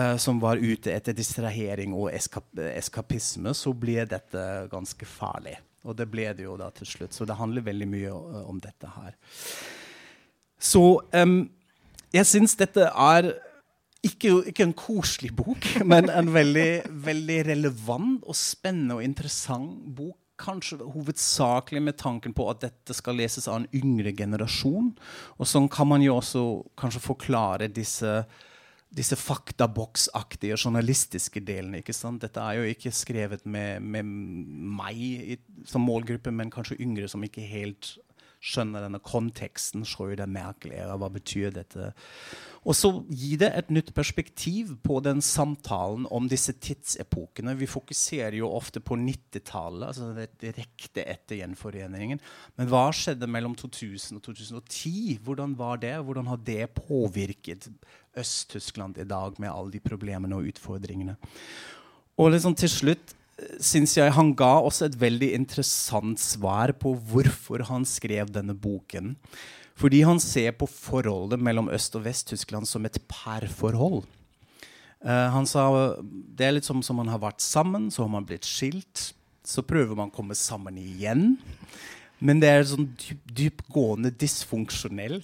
uh, 0.00 0.16
som 0.18 0.42
var 0.42 0.58
ute 0.58 0.90
etter 0.96 1.14
distrahering 1.14 1.94
og 1.94 2.10
eskap 2.10 2.48
eskapisme, 2.72 3.54
så 3.54 3.70
blir 3.76 4.08
dette 4.10 4.46
ganske 4.72 5.06
farlig. 5.06 5.60
Og 5.86 5.94
det 5.96 6.10
ble 6.10 6.26
det 6.34 6.44
jo 6.44 6.58
da 6.60 6.72
til 6.74 6.90
slutt. 6.90 7.14
Så 7.14 7.24
det 7.28 7.38
handler 7.38 7.70
veldig 7.70 7.88
mye 7.94 8.10
uh, 8.10 8.48
om 8.50 8.58
dette 8.58 8.90
her. 8.98 9.14
Så 10.60 10.82
um, 11.00 11.38
jeg 12.12 12.28
syns 12.28 12.56
dette 12.58 12.84
er 12.88 13.30
ikke, 14.04 14.32
ikke, 14.48 14.64
en 14.64 14.76
koselig 14.76 15.32
bok, 15.36 15.66
men 15.92 16.10
en 16.12 16.32
veldig, 16.34 16.70
veldig 17.04 17.38
relevant 17.50 18.24
og 18.24 18.36
spennende 18.38 18.98
og 18.98 19.06
interessant 19.06 19.78
bok. 19.96 20.16
Kanskje 20.40 20.78
hovedsakelig 20.80 21.82
med 21.84 21.98
tanken 22.00 22.32
på 22.32 22.46
at 22.48 22.62
dette 22.62 22.94
skal 22.96 23.18
leses 23.20 23.44
av 23.44 23.58
en 23.58 23.66
yngre 23.76 24.14
generasjon. 24.16 24.86
Og 25.36 25.48
sånn 25.48 25.66
kan 25.68 25.90
man 25.90 26.00
jo 26.00 26.14
også 26.16 26.44
kanskje 26.80 27.02
forklare 27.04 27.68
disse, 27.68 28.14
disse 28.88 29.18
faktaboksaktige 29.20 30.56
journalistiske 30.56 31.42
delene. 31.44 31.82
ikke 31.82 31.92
sant? 31.92 32.24
Dette 32.24 32.40
er 32.40 32.56
jo 32.56 32.72
ikke 32.72 32.94
skrevet 32.96 33.44
med, 33.44 33.84
med 33.84 34.08
meg 34.80 35.04
i, 35.04 35.36
som 35.68 35.84
målgruppe, 35.84 36.32
men 36.32 36.48
kanskje 36.48 36.80
yngre 36.80 37.12
som 37.12 37.20
ikke 37.28 37.44
helt 37.44 37.98
skjønner 38.40 38.86
denne 38.86 39.00
konteksten, 39.04 39.84
så 39.84 40.06
Merkel, 40.08 40.32
merkelig. 40.32 40.80
Hva 41.00 41.08
betyr 41.12 41.52
dette? 41.52 41.90
Og 42.64 42.76
så 42.76 42.90
gir 43.08 43.38
det 43.40 43.50
et 43.56 43.70
nytt 43.72 43.92
perspektiv 43.96 44.74
på 44.84 44.98
den 45.04 45.20
samtalen 45.24 46.06
om 46.12 46.26
disse 46.28 46.52
tidsepokene. 46.52 47.54
Vi 47.56 47.68
fokuserer 47.68 48.36
jo 48.36 48.50
ofte 48.52 48.80
på 48.80 48.96
90-tallet, 49.00 49.86
altså 49.88 50.26
direkte 50.40 51.04
etter 51.04 51.40
gjenforeningen. 51.40 52.20
Men 52.56 52.72
hva 52.72 52.88
skjedde 52.96 53.28
mellom 53.28 53.56
2000 53.56 54.20
og 54.20 54.24
2010? 54.28 55.20
Hvordan 55.24 55.56
var 55.60 55.80
det? 55.84 55.94
Hvordan 56.04 56.32
har 56.32 56.40
det 56.44 56.72
påvirket 56.80 57.70
Øst-Tyskland 58.16 58.98
i 59.00 59.08
dag, 59.08 59.36
med 59.38 59.52
alle 59.52 59.76
de 59.76 59.84
problemene 59.84 60.36
og 60.36 60.52
utfordringene? 60.52 61.16
Og 62.20 62.32
liksom 62.34 62.56
til 62.56 62.72
slutt 62.72 63.16
syns 63.62 63.96
jeg 63.96 64.12
han 64.16 64.32
ga 64.36 64.52
oss 64.66 64.80
et 64.84 64.96
veldig 65.00 65.32
interessant 65.36 66.20
svar 66.20 66.72
på 66.78 66.94
hvorfor 67.10 67.64
han 67.70 67.86
skrev 67.88 68.32
denne 68.34 68.56
boken. 68.56 69.14
Fordi 69.80 70.02
han 70.04 70.20
ser 70.20 70.52
på 70.60 70.68
forholdet 70.68 71.40
mellom 71.40 71.70
Øst- 71.72 71.96
og 71.96 72.04
Vest-Tyskland 72.04 72.68
som 72.68 72.84
et 72.84 72.98
parforhold. 73.08 74.04
Uh, 75.00 75.28
han 75.32 75.46
sa 75.48 75.64
det 76.36 76.44
er 76.44 76.58
litt 76.58 76.68
som 76.68 76.82
om 76.82 77.00
man 77.00 77.08
har 77.08 77.22
vært 77.22 77.40
sammen, 77.40 77.88
så 77.88 78.04
har 78.04 78.12
man 78.12 78.26
blitt 78.28 78.44
skilt. 78.44 79.14
Så 79.46 79.64
prøver 79.64 79.96
man 79.96 80.12
å 80.12 80.14
komme 80.14 80.36
sammen 80.36 80.76
igjen. 80.76 81.38
Men 82.20 82.42
det 82.42 82.50
er 82.52 82.66
sånn 82.68 82.90
dyp, 83.00 83.22
dypgående 83.24 84.12
dysfunksjonell. 84.12 85.22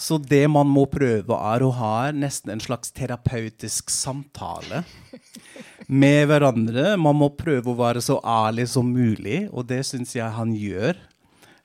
Så 0.00 0.16
det 0.16 0.46
man 0.48 0.70
må 0.70 0.86
prøve, 0.88 1.36
er 1.36 1.60
å 1.60 1.74
ha 1.76 2.08
nesten 2.16 2.54
en 2.54 2.62
slags 2.64 2.88
terapeutisk 2.96 3.92
samtale 3.92 4.86
med 5.90 6.28
hverandre. 6.30 6.94
Man 7.00 7.18
må 7.18 7.32
prøve 7.34 7.72
å 7.72 7.78
være 7.78 8.02
så 8.04 8.20
ærlig 8.22 8.68
som 8.70 8.90
mulig, 8.94 9.48
og 9.50 9.66
det 9.70 9.82
syns 9.88 10.14
jeg 10.16 10.36
han 10.36 10.54
gjør. 10.54 10.98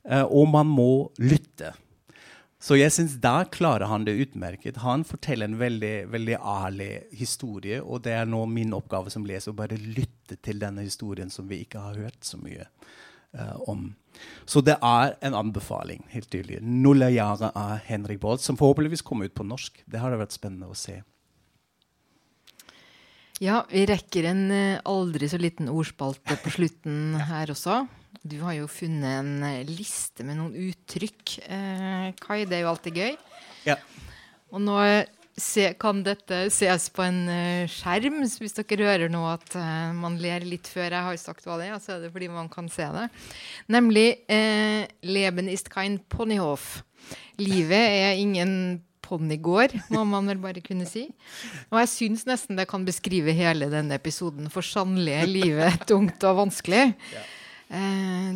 Eh, 0.06 0.26
og 0.26 0.50
man 0.54 0.70
må 0.70 1.10
lytte. 1.22 1.74
Så 2.66 2.80
jeg 2.80 2.94
syns 2.96 3.18
der 3.22 3.46
klarer 3.54 3.86
han 3.92 4.08
det 4.08 4.16
utmerket. 4.24 4.80
Han 4.82 5.04
forteller 5.06 5.50
en 5.50 5.60
veldig, 5.60 6.08
veldig 6.10 6.38
ærlig 6.40 6.92
historie, 7.14 7.82
og 7.84 8.02
det 8.08 8.16
er 8.18 8.30
nå 8.30 8.42
min 8.50 8.74
oppgave 8.74 9.14
som 9.14 9.28
leser 9.28 9.54
å 9.54 9.60
bare 9.60 9.78
lytte 9.78 10.40
til 10.42 10.62
denne 10.64 10.88
historien 10.88 11.30
som 11.30 11.46
vi 11.52 11.62
ikke 11.62 11.84
har 11.84 12.00
hørt 12.08 12.26
så 12.26 12.40
mye 12.42 12.66
uh, 13.38 13.60
om. 13.70 13.92
Så 14.50 14.64
det 14.66 14.80
er 14.82 15.14
en 15.22 15.38
anbefaling. 15.38 16.08
helt 16.10 16.32
tydelig. 16.32 16.64
'Nullajare' 16.64 17.52
av 17.54 17.86
Henrik 17.86 18.20
Bolt, 18.24 18.42
som 18.42 18.58
forhåpentligvis 18.58 19.06
kommer 19.06 19.30
ut 19.30 19.38
på 19.38 19.46
norsk. 19.46 19.84
Det 19.86 20.00
har 20.00 20.18
vært 20.18 20.34
spennende 20.34 20.72
å 20.72 20.74
se. 20.74 21.04
Ja, 23.44 23.66
vi 23.68 23.84
rekker 23.90 24.30
en 24.30 24.46
uh, 24.48 24.80
aldri 24.88 25.28
så 25.28 25.40
liten 25.42 25.68
ordspalte 25.72 26.38
på 26.40 26.54
slutten 26.56 27.18
her 27.32 27.52
også. 27.52 27.82
Du 28.26 28.40
har 28.46 28.56
jo 28.58 28.70
funnet 28.72 29.20
en 29.20 29.34
uh, 29.44 29.68
liste 29.68 30.24
med 30.24 30.40
noen 30.40 30.56
uttrykk. 30.70 31.36
eh, 31.44 32.08
Kai, 32.22 32.46
det 32.48 32.60
er 32.60 32.64
jo 32.64 32.72
alltid 32.72 33.02
gøy. 33.02 33.18
Ja. 33.68 33.76
Og 34.56 34.64
nå 34.64 34.80
se, 35.36 35.68
kan 35.80 36.00
dette 36.06 36.46
ses 36.54 36.88
på 36.96 37.04
en 37.04 37.22
uh, 37.28 37.68
skjerm. 37.72 38.22
Så 38.30 38.44
hvis 38.44 38.56
dere 38.56 38.88
hører 38.88 39.12
nå 39.12 39.26
at 39.28 39.56
uh, 39.60 39.92
man 39.98 40.18
ler 40.22 40.46
litt 40.48 40.70
før 40.72 40.88
jeg 40.88 41.08
har 41.10 41.20
sagt 41.22 41.46
hva 41.48 41.60
det 41.60 41.70
er, 41.70 41.78
så 41.84 41.98
er 41.98 42.06
det 42.06 42.14
fordi 42.16 42.32
man 42.32 42.50
kan 42.52 42.70
se 42.72 42.88
det. 42.96 43.08
Nemlig 43.72 44.08
eh, 44.32 44.88
'Leben 45.04 45.52
ist 45.52 45.70
kein 45.74 46.00
Ponyhof'. 46.00 46.84
Livet 47.38 47.84
er 47.84 48.16
ingen 48.18 48.82
ponnigård, 49.06 49.76
må 49.94 50.04
man 50.10 50.28
vel 50.34 50.42
bare 50.44 50.64
kunne 50.66 50.88
si. 50.90 51.06
Og 51.72 51.80
jeg 51.84 51.92
syns 51.94 52.26
nesten 52.28 52.60
det 52.60 52.68
kan 52.72 52.86
beskrive 52.88 53.36
hele 53.38 53.70
denne 53.72 53.98
episoden, 53.98 54.50
for 54.54 54.66
sannelig 54.66 55.16
er 55.22 55.32
livet 55.32 55.88
tungt 55.90 56.26
og 56.28 56.42
vanskelig. 56.44 56.88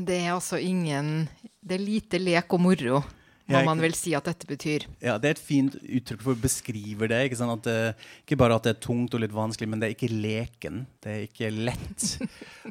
det 0.09 0.15
er 0.23 0.33
altså 0.33 0.57
ingen 0.57 1.27
Det 1.61 1.75
er 1.75 1.83
lite 1.83 2.17
lek 2.17 2.53
og 2.55 2.61
moro 2.63 3.01
hva 3.49 3.63
man 3.65 3.81
vil 3.83 3.95
si 3.97 4.13
at 4.17 4.27
dette 4.29 4.47
betyr. 4.49 4.85
Ja, 5.03 5.17
Det 5.17 5.29
er 5.29 5.37
et 5.37 5.41
fint 5.41 5.75
uttrykk 5.79 6.23
for 6.25 6.35
å 6.35 6.41
beskrive 6.41 7.09
det. 7.11 7.21
Ikke, 7.27 7.49
at 7.49 7.65
det, 7.65 7.77
ikke 8.25 8.39
bare 8.39 8.59
at 8.59 8.67
det 8.67 8.75
er 8.75 8.81
tungt 8.83 9.15
og 9.17 9.23
litt 9.23 9.35
vanskelig, 9.35 9.69
men 9.69 9.81
det 9.81 9.89
er 9.89 9.95
ikke 9.95 10.11
leken. 10.13 10.83
Det 11.03 11.13
er 11.13 11.25
ikke 11.27 11.51
lett. 11.53 12.07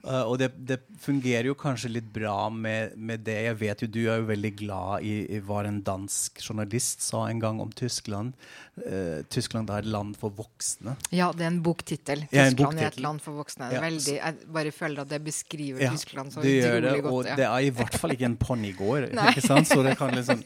uh, 0.05 0.25
og 0.31 0.39
det, 0.43 0.53
det, 0.69 0.81
fungerer 1.03 1.51
jo 1.51 1.57
kanskje 1.59 1.93
litt 1.93 2.09
bra 2.13 2.49
med, 2.51 2.97
med, 2.97 3.25
det. 3.27 3.39
Jeg 3.49 3.59
vet 3.61 3.85
jo 3.85 3.91
du 3.91 4.01
er 4.07 4.23
jo 4.23 4.29
veldig 4.31 4.55
glad 4.59 5.07
i, 5.07 5.15
i 5.37 5.43
hva 5.45 5.63
en 5.69 5.83
dansk 5.85 6.43
journalist 6.43 7.05
sa 7.07 7.27
en 7.29 7.43
gang 7.43 7.63
om 7.63 7.73
Tyskland. 7.75 8.35
Uh, 8.79 9.25
Tyskland 9.33 9.71
er 9.75 9.83
et 9.83 9.91
land 9.91 10.17
for 10.19 10.35
voksne. 10.35 10.97
Ja, 11.15 11.31
det 11.35 11.47
er 11.47 11.53
en 11.53 11.63
boktittel. 11.65 12.25
Tyskland 12.31 12.79
ja, 12.79 12.89
er 12.89 12.93
et 12.93 13.03
land 13.03 13.23
for 13.25 13.39
voksne. 13.41 13.71
Ja. 13.75 13.83
Veldig, 13.85 14.17
jeg 14.19 14.53
bare 14.55 14.75
føler 14.75 15.05
at 15.05 15.13
det 15.13 15.23
beskriver 15.27 15.83
Tyskland 15.93 16.35
så 16.35 16.43
utrolig 16.43 17.03
godt. 17.03 17.13
Og 17.13 17.31
det 17.39 17.47
er 17.49 17.67
i 17.67 17.73
hvert 17.75 17.99
fall 17.99 18.15
ikke 18.15 18.29
en 18.29 18.39
ponnigård. 18.39 19.09
Så 19.69 19.83
det 19.83 19.97
kan 19.99 20.15
liksom 20.15 20.43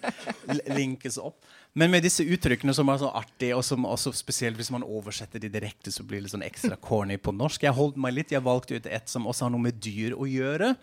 linkes 0.79 1.19
opp. 1.21 1.39
Men 1.73 1.89
med 1.93 2.05
disse 2.05 2.25
uttrykkene 2.29 2.75
som 2.77 2.91
er 2.93 3.01
så 3.01 3.09
artige, 3.17 3.57
og 3.57 3.65
som 3.65 3.87
også 3.89 4.13
spesielt 4.17 4.59
hvis 4.61 4.71
man 4.75 4.85
oversetter 4.85 5.41
de 5.41 5.49
direkte, 5.53 5.93
så 5.93 6.05
blir 6.05 6.21
det 6.21 6.27
litt 6.27 6.35
sånn 6.35 6.45
ekstra 6.45 6.77
corny 6.77 7.17
på 7.17 7.33
norsk. 7.33 7.65
Jeg 7.65 7.77
holdt 7.77 8.01
meg 8.01 8.17
litt, 8.19 8.35
jeg 8.35 8.45
valgte 8.45 8.77
ut 8.77 8.89
et 8.91 9.09
som 9.09 9.29
også 9.31 9.47
har 9.47 9.55
noe 9.55 9.69
med 9.71 9.81
dyr 9.81 10.13
å 10.13 10.29
gjøre. 10.29 10.75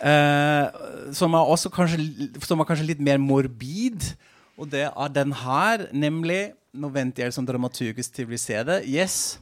Eh, 0.00 0.78
som, 1.12 1.34
er 1.34 1.50
også 1.54 1.72
kanskje, 1.74 2.30
som 2.46 2.62
er 2.62 2.68
kanskje 2.68 2.92
litt 2.92 3.02
mer 3.02 3.18
morbid. 3.20 4.12
Og 4.60 4.70
det 4.70 4.86
er 4.88 5.12
den 5.14 5.34
her, 5.42 5.90
nemlig 5.92 6.54
Nå 6.70 6.86
venter 6.94 7.24
jeg 7.24 7.34
som 7.34 7.42
dramaturgisk 7.42 8.12
til 8.14 8.28
vi 8.30 8.38
ser 8.38 8.62
det. 8.62 8.76
Yes. 8.86 9.40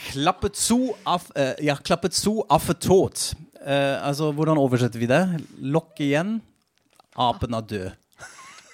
Klappet 0.00 0.56
zu 0.56 0.94
af, 1.04 1.26
eh, 1.36 1.58
ja, 1.66 1.74
klappet 1.76 2.16
zu 2.16 2.38
affetot. 2.48 3.34
Uh, 3.60 4.00
altså, 4.00 4.30
hvordan 4.32 4.56
oversetter 4.56 4.96
vi 4.96 5.10
det? 5.10 5.20
Lokk 5.60 6.00
igjen. 6.00 6.38
Apen 7.20 7.52
er 7.52 7.66
død. 7.68 7.99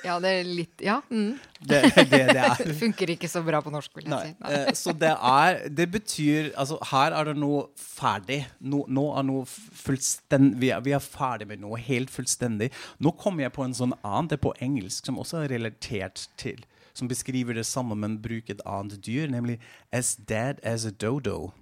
Ja, 0.06 0.16
det 0.22 0.32
er 0.32 0.48
litt 0.48 0.82
Ja. 0.84 1.00
Mm. 1.10 1.36
Det, 1.66 1.78
det, 1.96 2.18
det, 2.36 2.42
er. 2.44 2.72
funker 2.82 3.10
ikke 3.14 3.28
så 3.32 3.40
bra 3.42 3.62
på 3.64 3.70
norsk, 3.72 3.90
vil 3.96 4.04
jeg 4.04 4.12
Nei. 4.12 4.26
si. 4.28 4.34
Nei. 4.44 4.50
Eh, 4.58 4.74
så 4.76 4.92
det 4.92 5.08
er 5.14 5.62
Det 5.72 5.86
betyr 5.90 6.50
Altså, 6.52 6.76
her 6.92 7.16
er 7.16 7.30
det 7.30 7.36
noe 7.40 7.62
ferdig. 7.80 8.42
No, 8.60 8.82
nå 8.92 9.06
er 9.16 9.24
noe 9.26 9.46
fullstendig 9.48 10.60
vi 10.60 10.70
er, 10.74 10.84
vi 10.84 10.92
er, 10.96 11.02
ferdig 11.02 11.48
med 11.48 11.64
noe 11.64 11.80
helt 11.80 12.12
fullstendig. 12.12 12.70
Nå 13.00 13.14
kommer 13.18 13.46
jeg 13.46 13.56
på 13.56 13.64
en 13.64 13.76
sånn 13.76 13.96
annen, 14.02 14.28
det 14.30 14.38
er 14.38 14.44
på 14.44 14.54
engelsk, 14.62 15.08
som 15.08 15.20
også 15.22 15.44
er 15.44 15.54
relatert 15.56 16.28
til 16.40 16.64
Som 16.96 17.08
beskriver 17.08 17.56
det 17.56 17.66
samme, 17.68 17.96
men 17.96 18.20
bruker 18.24 18.56
et 18.56 18.62
annet 18.64 19.00
dyr, 19.04 19.28
nemlig 19.28 19.58
'as 19.92 20.16
dead 20.16 20.60
as 20.62 20.84
a 20.86 20.90
dodo'. 20.90 21.52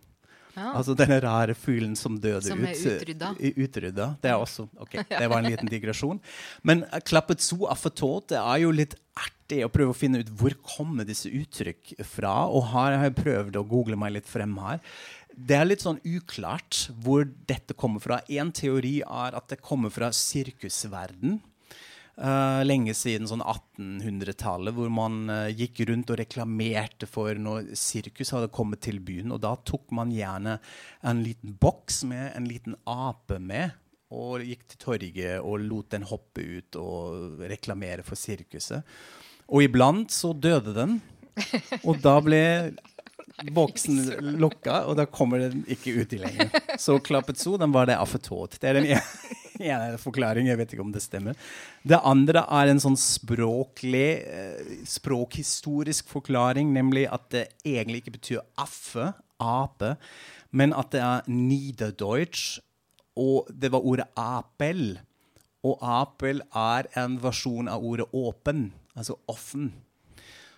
Ja. 0.54 0.70
Altså 0.78 0.94
denne 0.98 1.18
rare 1.24 1.54
fuglen 1.58 1.96
som 1.98 2.18
døde 2.22 2.44
Som 2.46 2.62
ut. 2.62 2.76
Som 2.78 2.92
er 3.38 3.56
Utrydda. 3.64 4.08
Det 4.22 4.30
er 4.30 4.38
også 4.38 4.68
Ok, 4.82 4.96
det 5.10 5.26
var 5.30 5.40
en 5.40 5.50
liten 5.50 5.70
digresjon. 5.70 6.20
Men 6.62 6.84
eh, 6.90 7.02
klappet 7.06 7.42
so 7.44 7.66
affatåt, 7.70 8.30
det 8.34 8.40
er 8.40 8.62
jo 8.62 8.70
litt 8.74 8.94
artig 9.18 9.64
å 9.66 9.72
prøve 9.72 9.94
å 9.94 9.98
finne 9.98 10.22
ut 10.22 10.30
hvor 10.38 10.54
kommer 10.76 11.06
disse 11.08 11.30
uttrykk 11.30 11.96
fra. 12.06 12.36
Og 12.50 12.70
her 12.72 12.98
har 12.98 13.08
jeg 13.08 13.18
prøvd 13.20 13.58
å 13.60 13.66
google 13.68 13.98
meg 14.00 14.16
litt 14.18 14.30
frem 14.30 14.54
her. 14.62 14.82
Det 15.34 15.56
er 15.58 15.66
litt 15.66 15.82
sånn 15.82 15.98
uklart 16.06 16.84
hvor 17.02 17.26
dette 17.48 17.74
kommer 17.74 18.02
fra. 18.02 18.20
En 18.30 18.52
teori 18.54 19.00
er 19.02 19.34
at 19.34 19.50
det 19.50 19.58
kommer 19.64 19.90
fra 19.94 20.12
sirkusverden. 20.14 21.40
Eh, 22.14 22.60
lenge 22.62 22.92
siden 22.94 23.26
sånn 23.26 23.42
1800-tallet, 23.42 24.74
hvor 24.76 24.90
man 24.92 25.24
uh, 25.26 25.48
gikk 25.50 25.80
rundt 25.88 26.12
og 26.14 26.20
reklamerte 26.20 27.08
for 27.10 27.34
når 27.34 27.72
sirkus 27.78 28.30
hadde 28.36 28.52
kommet 28.54 28.84
til 28.86 29.00
byen. 29.02 29.32
Og 29.34 29.40
da 29.42 29.56
tok 29.66 29.90
man 29.98 30.12
gjerne 30.14 30.60
en 31.02 31.24
liten 31.26 31.56
boks 31.58 32.04
med 32.06 32.28
en 32.36 32.46
liten 32.46 32.78
ape 32.86 33.40
med. 33.42 33.74
Og 34.14 34.44
gikk 34.46 34.62
til 34.70 34.82
torget 34.84 35.42
og 35.42 35.64
lot 35.64 35.90
den 35.90 36.06
hoppe 36.06 36.44
ut 36.60 36.78
og 36.78 37.42
reklamere 37.50 38.06
for 38.06 38.20
sirkuset. 38.20 38.86
Og 39.50 39.66
iblant 39.66 40.14
så 40.14 40.30
døde 40.38 40.76
den. 40.76 41.00
Og 41.82 41.98
da 41.98 42.20
ble 42.22 42.44
boksen 43.54 43.98
lukka, 44.38 44.84
og 44.88 44.98
da 44.98 45.06
kommer 45.10 45.42
den 45.42 45.64
ikke 45.70 45.94
uti 46.00 46.20
lenger. 46.22 46.52
Så 46.80 47.00
klappet 47.02 47.40
so, 47.40 47.56
den 47.60 47.74
var 47.74 47.88
det 47.90 47.98
affetot. 47.98 48.58
Det 48.60 48.70
er 48.70 48.78
den 48.78 48.92
ene 48.94 49.32
ene 49.62 49.98
forklaringen. 50.00 50.50
Jeg 50.52 50.60
vet 50.60 50.74
ikke 50.74 50.84
om 50.84 50.92
det 50.94 51.02
stemmer. 51.04 51.38
Det 51.86 52.00
andre 52.06 52.44
er 52.58 52.70
en 52.70 52.82
sånn 52.82 52.98
språklig, 52.98 54.10
eh, 54.26 54.76
språkhistorisk 54.88 56.10
forklaring, 56.10 56.72
nemlig 56.74 57.06
at 57.12 57.28
det 57.34 57.48
egentlig 57.64 58.02
ikke 58.02 58.18
betyr 58.18 58.44
affe, 58.58 59.12
ape, 59.40 59.96
men 60.54 60.72
at 60.72 60.92
det 60.94 61.02
er 61.02 61.26
niederdeutsch, 61.30 62.60
og 63.18 63.50
det 63.50 63.70
var 63.70 63.86
ordet 63.86 64.08
apel. 64.18 64.98
Og 65.64 65.78
apel 65.80 66.42
er 66.54 66.88
en 66.98 67.18
versjon 67.22 67.70
av 67.70 67.82
ordet 67.82 68.06
åpen, 68.12 68.72
altså 68.94 69.16
offen. 69.30 69.72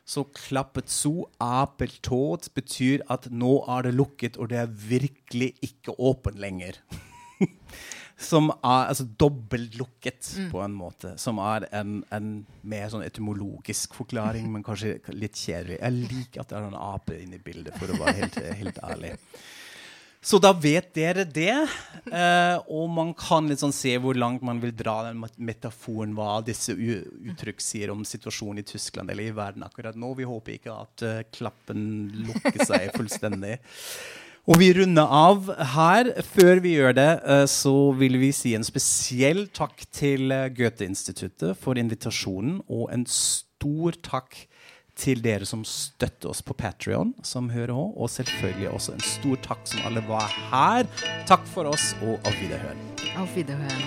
Så 0.06 0.22
klappet 0.36 0.90
so, 0.92 1.26
apeltåt, 1.42 2.52
betyr 2.54 3.02
at 3.10 3.26
nå 3.34 3.58
er 3.74 3.88
det 3.88 3.96
lukket, 3.96 4.38
og 4.38 4.52
det 4.52 4.60
er 4.62 4.70
virkelig 4.70 5.50
ikke 5.66 5.96
åpen 5.98 6.38
lenger. 6.38 6.78
som 8.16 8.48
er 8.54 8.86
altså 8.92 9.04
dobbeltlukket, 9.20 10.30
på 10.52 10.62
en 10.62 10.76
måte. 10.76 11.16
Som 11.20 11.40
er 11.42 11.66
en, 11.76 11.98
en 12.14 12.30
mer 12.62 12.88
sånn 12.92 13.04
etymologisk 13.04 13.98
forklaring, 13.98 14.48
men 14.52 14.64
kanskje 14.66 14.96
litt 15.12 15.36
kjedelig. 15.36 15.80
Jeg 15.82 16.06
liker 16.14 16.42
at 16.44 16.52
det 16.52 16.60
er 16.60 16.68
en 16.70 16.80
ape 16.80 17.18
inne 17.20 17.40
i 17.40 17.44
bildet, 17.44 17.76
for 17.76 17.90
å 17.92 17.98
være 18.00 18.16
helt, 18.22 18.40
helt 18.62 18.82
ærlig. 18.86 19.12
Så 20.26 20.40
da 20.42 20.50
vet 20.58 20.88
dere 20.96 21.22
det. 21.22 21.54
Eh, 22.10 22.56
og 22.66 22.90
man 22.90 23.12
kan 23.18 23.46
sånn 23.58 23.74
se 23.74 23.92
hvor 24.02 24.18
langt 24.18 24.42
man 24.46 24.58
vil 24.62 24.74
dra 24.74 24.98
den 25.06 25.22
metaforen 25.38 26.16
hva 26.18 26.40
disse 26.46 26.74
uttrykk 26.74 27.62
sier 27.62 27.92
om 27.94 28.02
situasjonen 28.06 28.62
i 28.62 28.66
Tyskland 28.66 29.12
eller 29.12 29.28
i 29.28 29.36
verden 29.36 29.66
akkurat 29.66 29.98
nå. 29.98 30.10
Vi 30.18 30.26
håper 30.26 30.56
ikke 30.56 30.74
at 30.74 31.06
uh, 31.06 31.20
klappen 31.34 31.86
lukker 32.26 32.66
seg 32.66 32.90
fullstendig. 32.98 33.60
Og 34.46 34.60
vi 34.62 34.72
runder 34.74 35.10
av 35.10 35.48
her. 35.74 36.12
Før 36.34 36.60
vi 36.62 36.76
gjør 36.76 36.94
det, 36.98 37.08
eh, 37.26 37.46
så 37.50 37.74
vil 37.98 38.18
vi 38.22 38.30
si 38.34 38.54
en 38.58 38.66
spesiell 38.66 39.46
takk 39.54 39.82
til 39.94 40.34
eh, 40.34 40.50
Goethe-instituttet 40.54 41.58
for 41.58 41.78
invitasjonen, 41.78 42.60
og 42.70 42.90
en 42.94 43.06
stor 43.10 43.98
takk 44.06 44.38
til 44.96 45.20
dere 45.24 45.44
som 45.48 45.64
støtter 45.68 46.30
oss 46.32 46.42
på 46.42 46.56
Patrion, 46.56 47.12
som 47.22 47.50
hører 47.52 47.74
på, 47.76 47.92
og 48.00 48.10
selvfølgelig 48.10 48.70
også 48.72 48.96
en 48.96 49.04
stor 49.04 49.36
takk 49.44 49.66
som 49.68 49.84
alle 49.88 50.02
var 50.08 50.32
her. 50.50 50.88
Takk 51.28 51.44
for 51.52 51.68
oss, 51.72 51.92
og 52.02 52.16
auf 52.24 52.36
Wiederhören. 52.40 52.80
Auf 53.16 53.36
Wiederhören. 53.36 53.84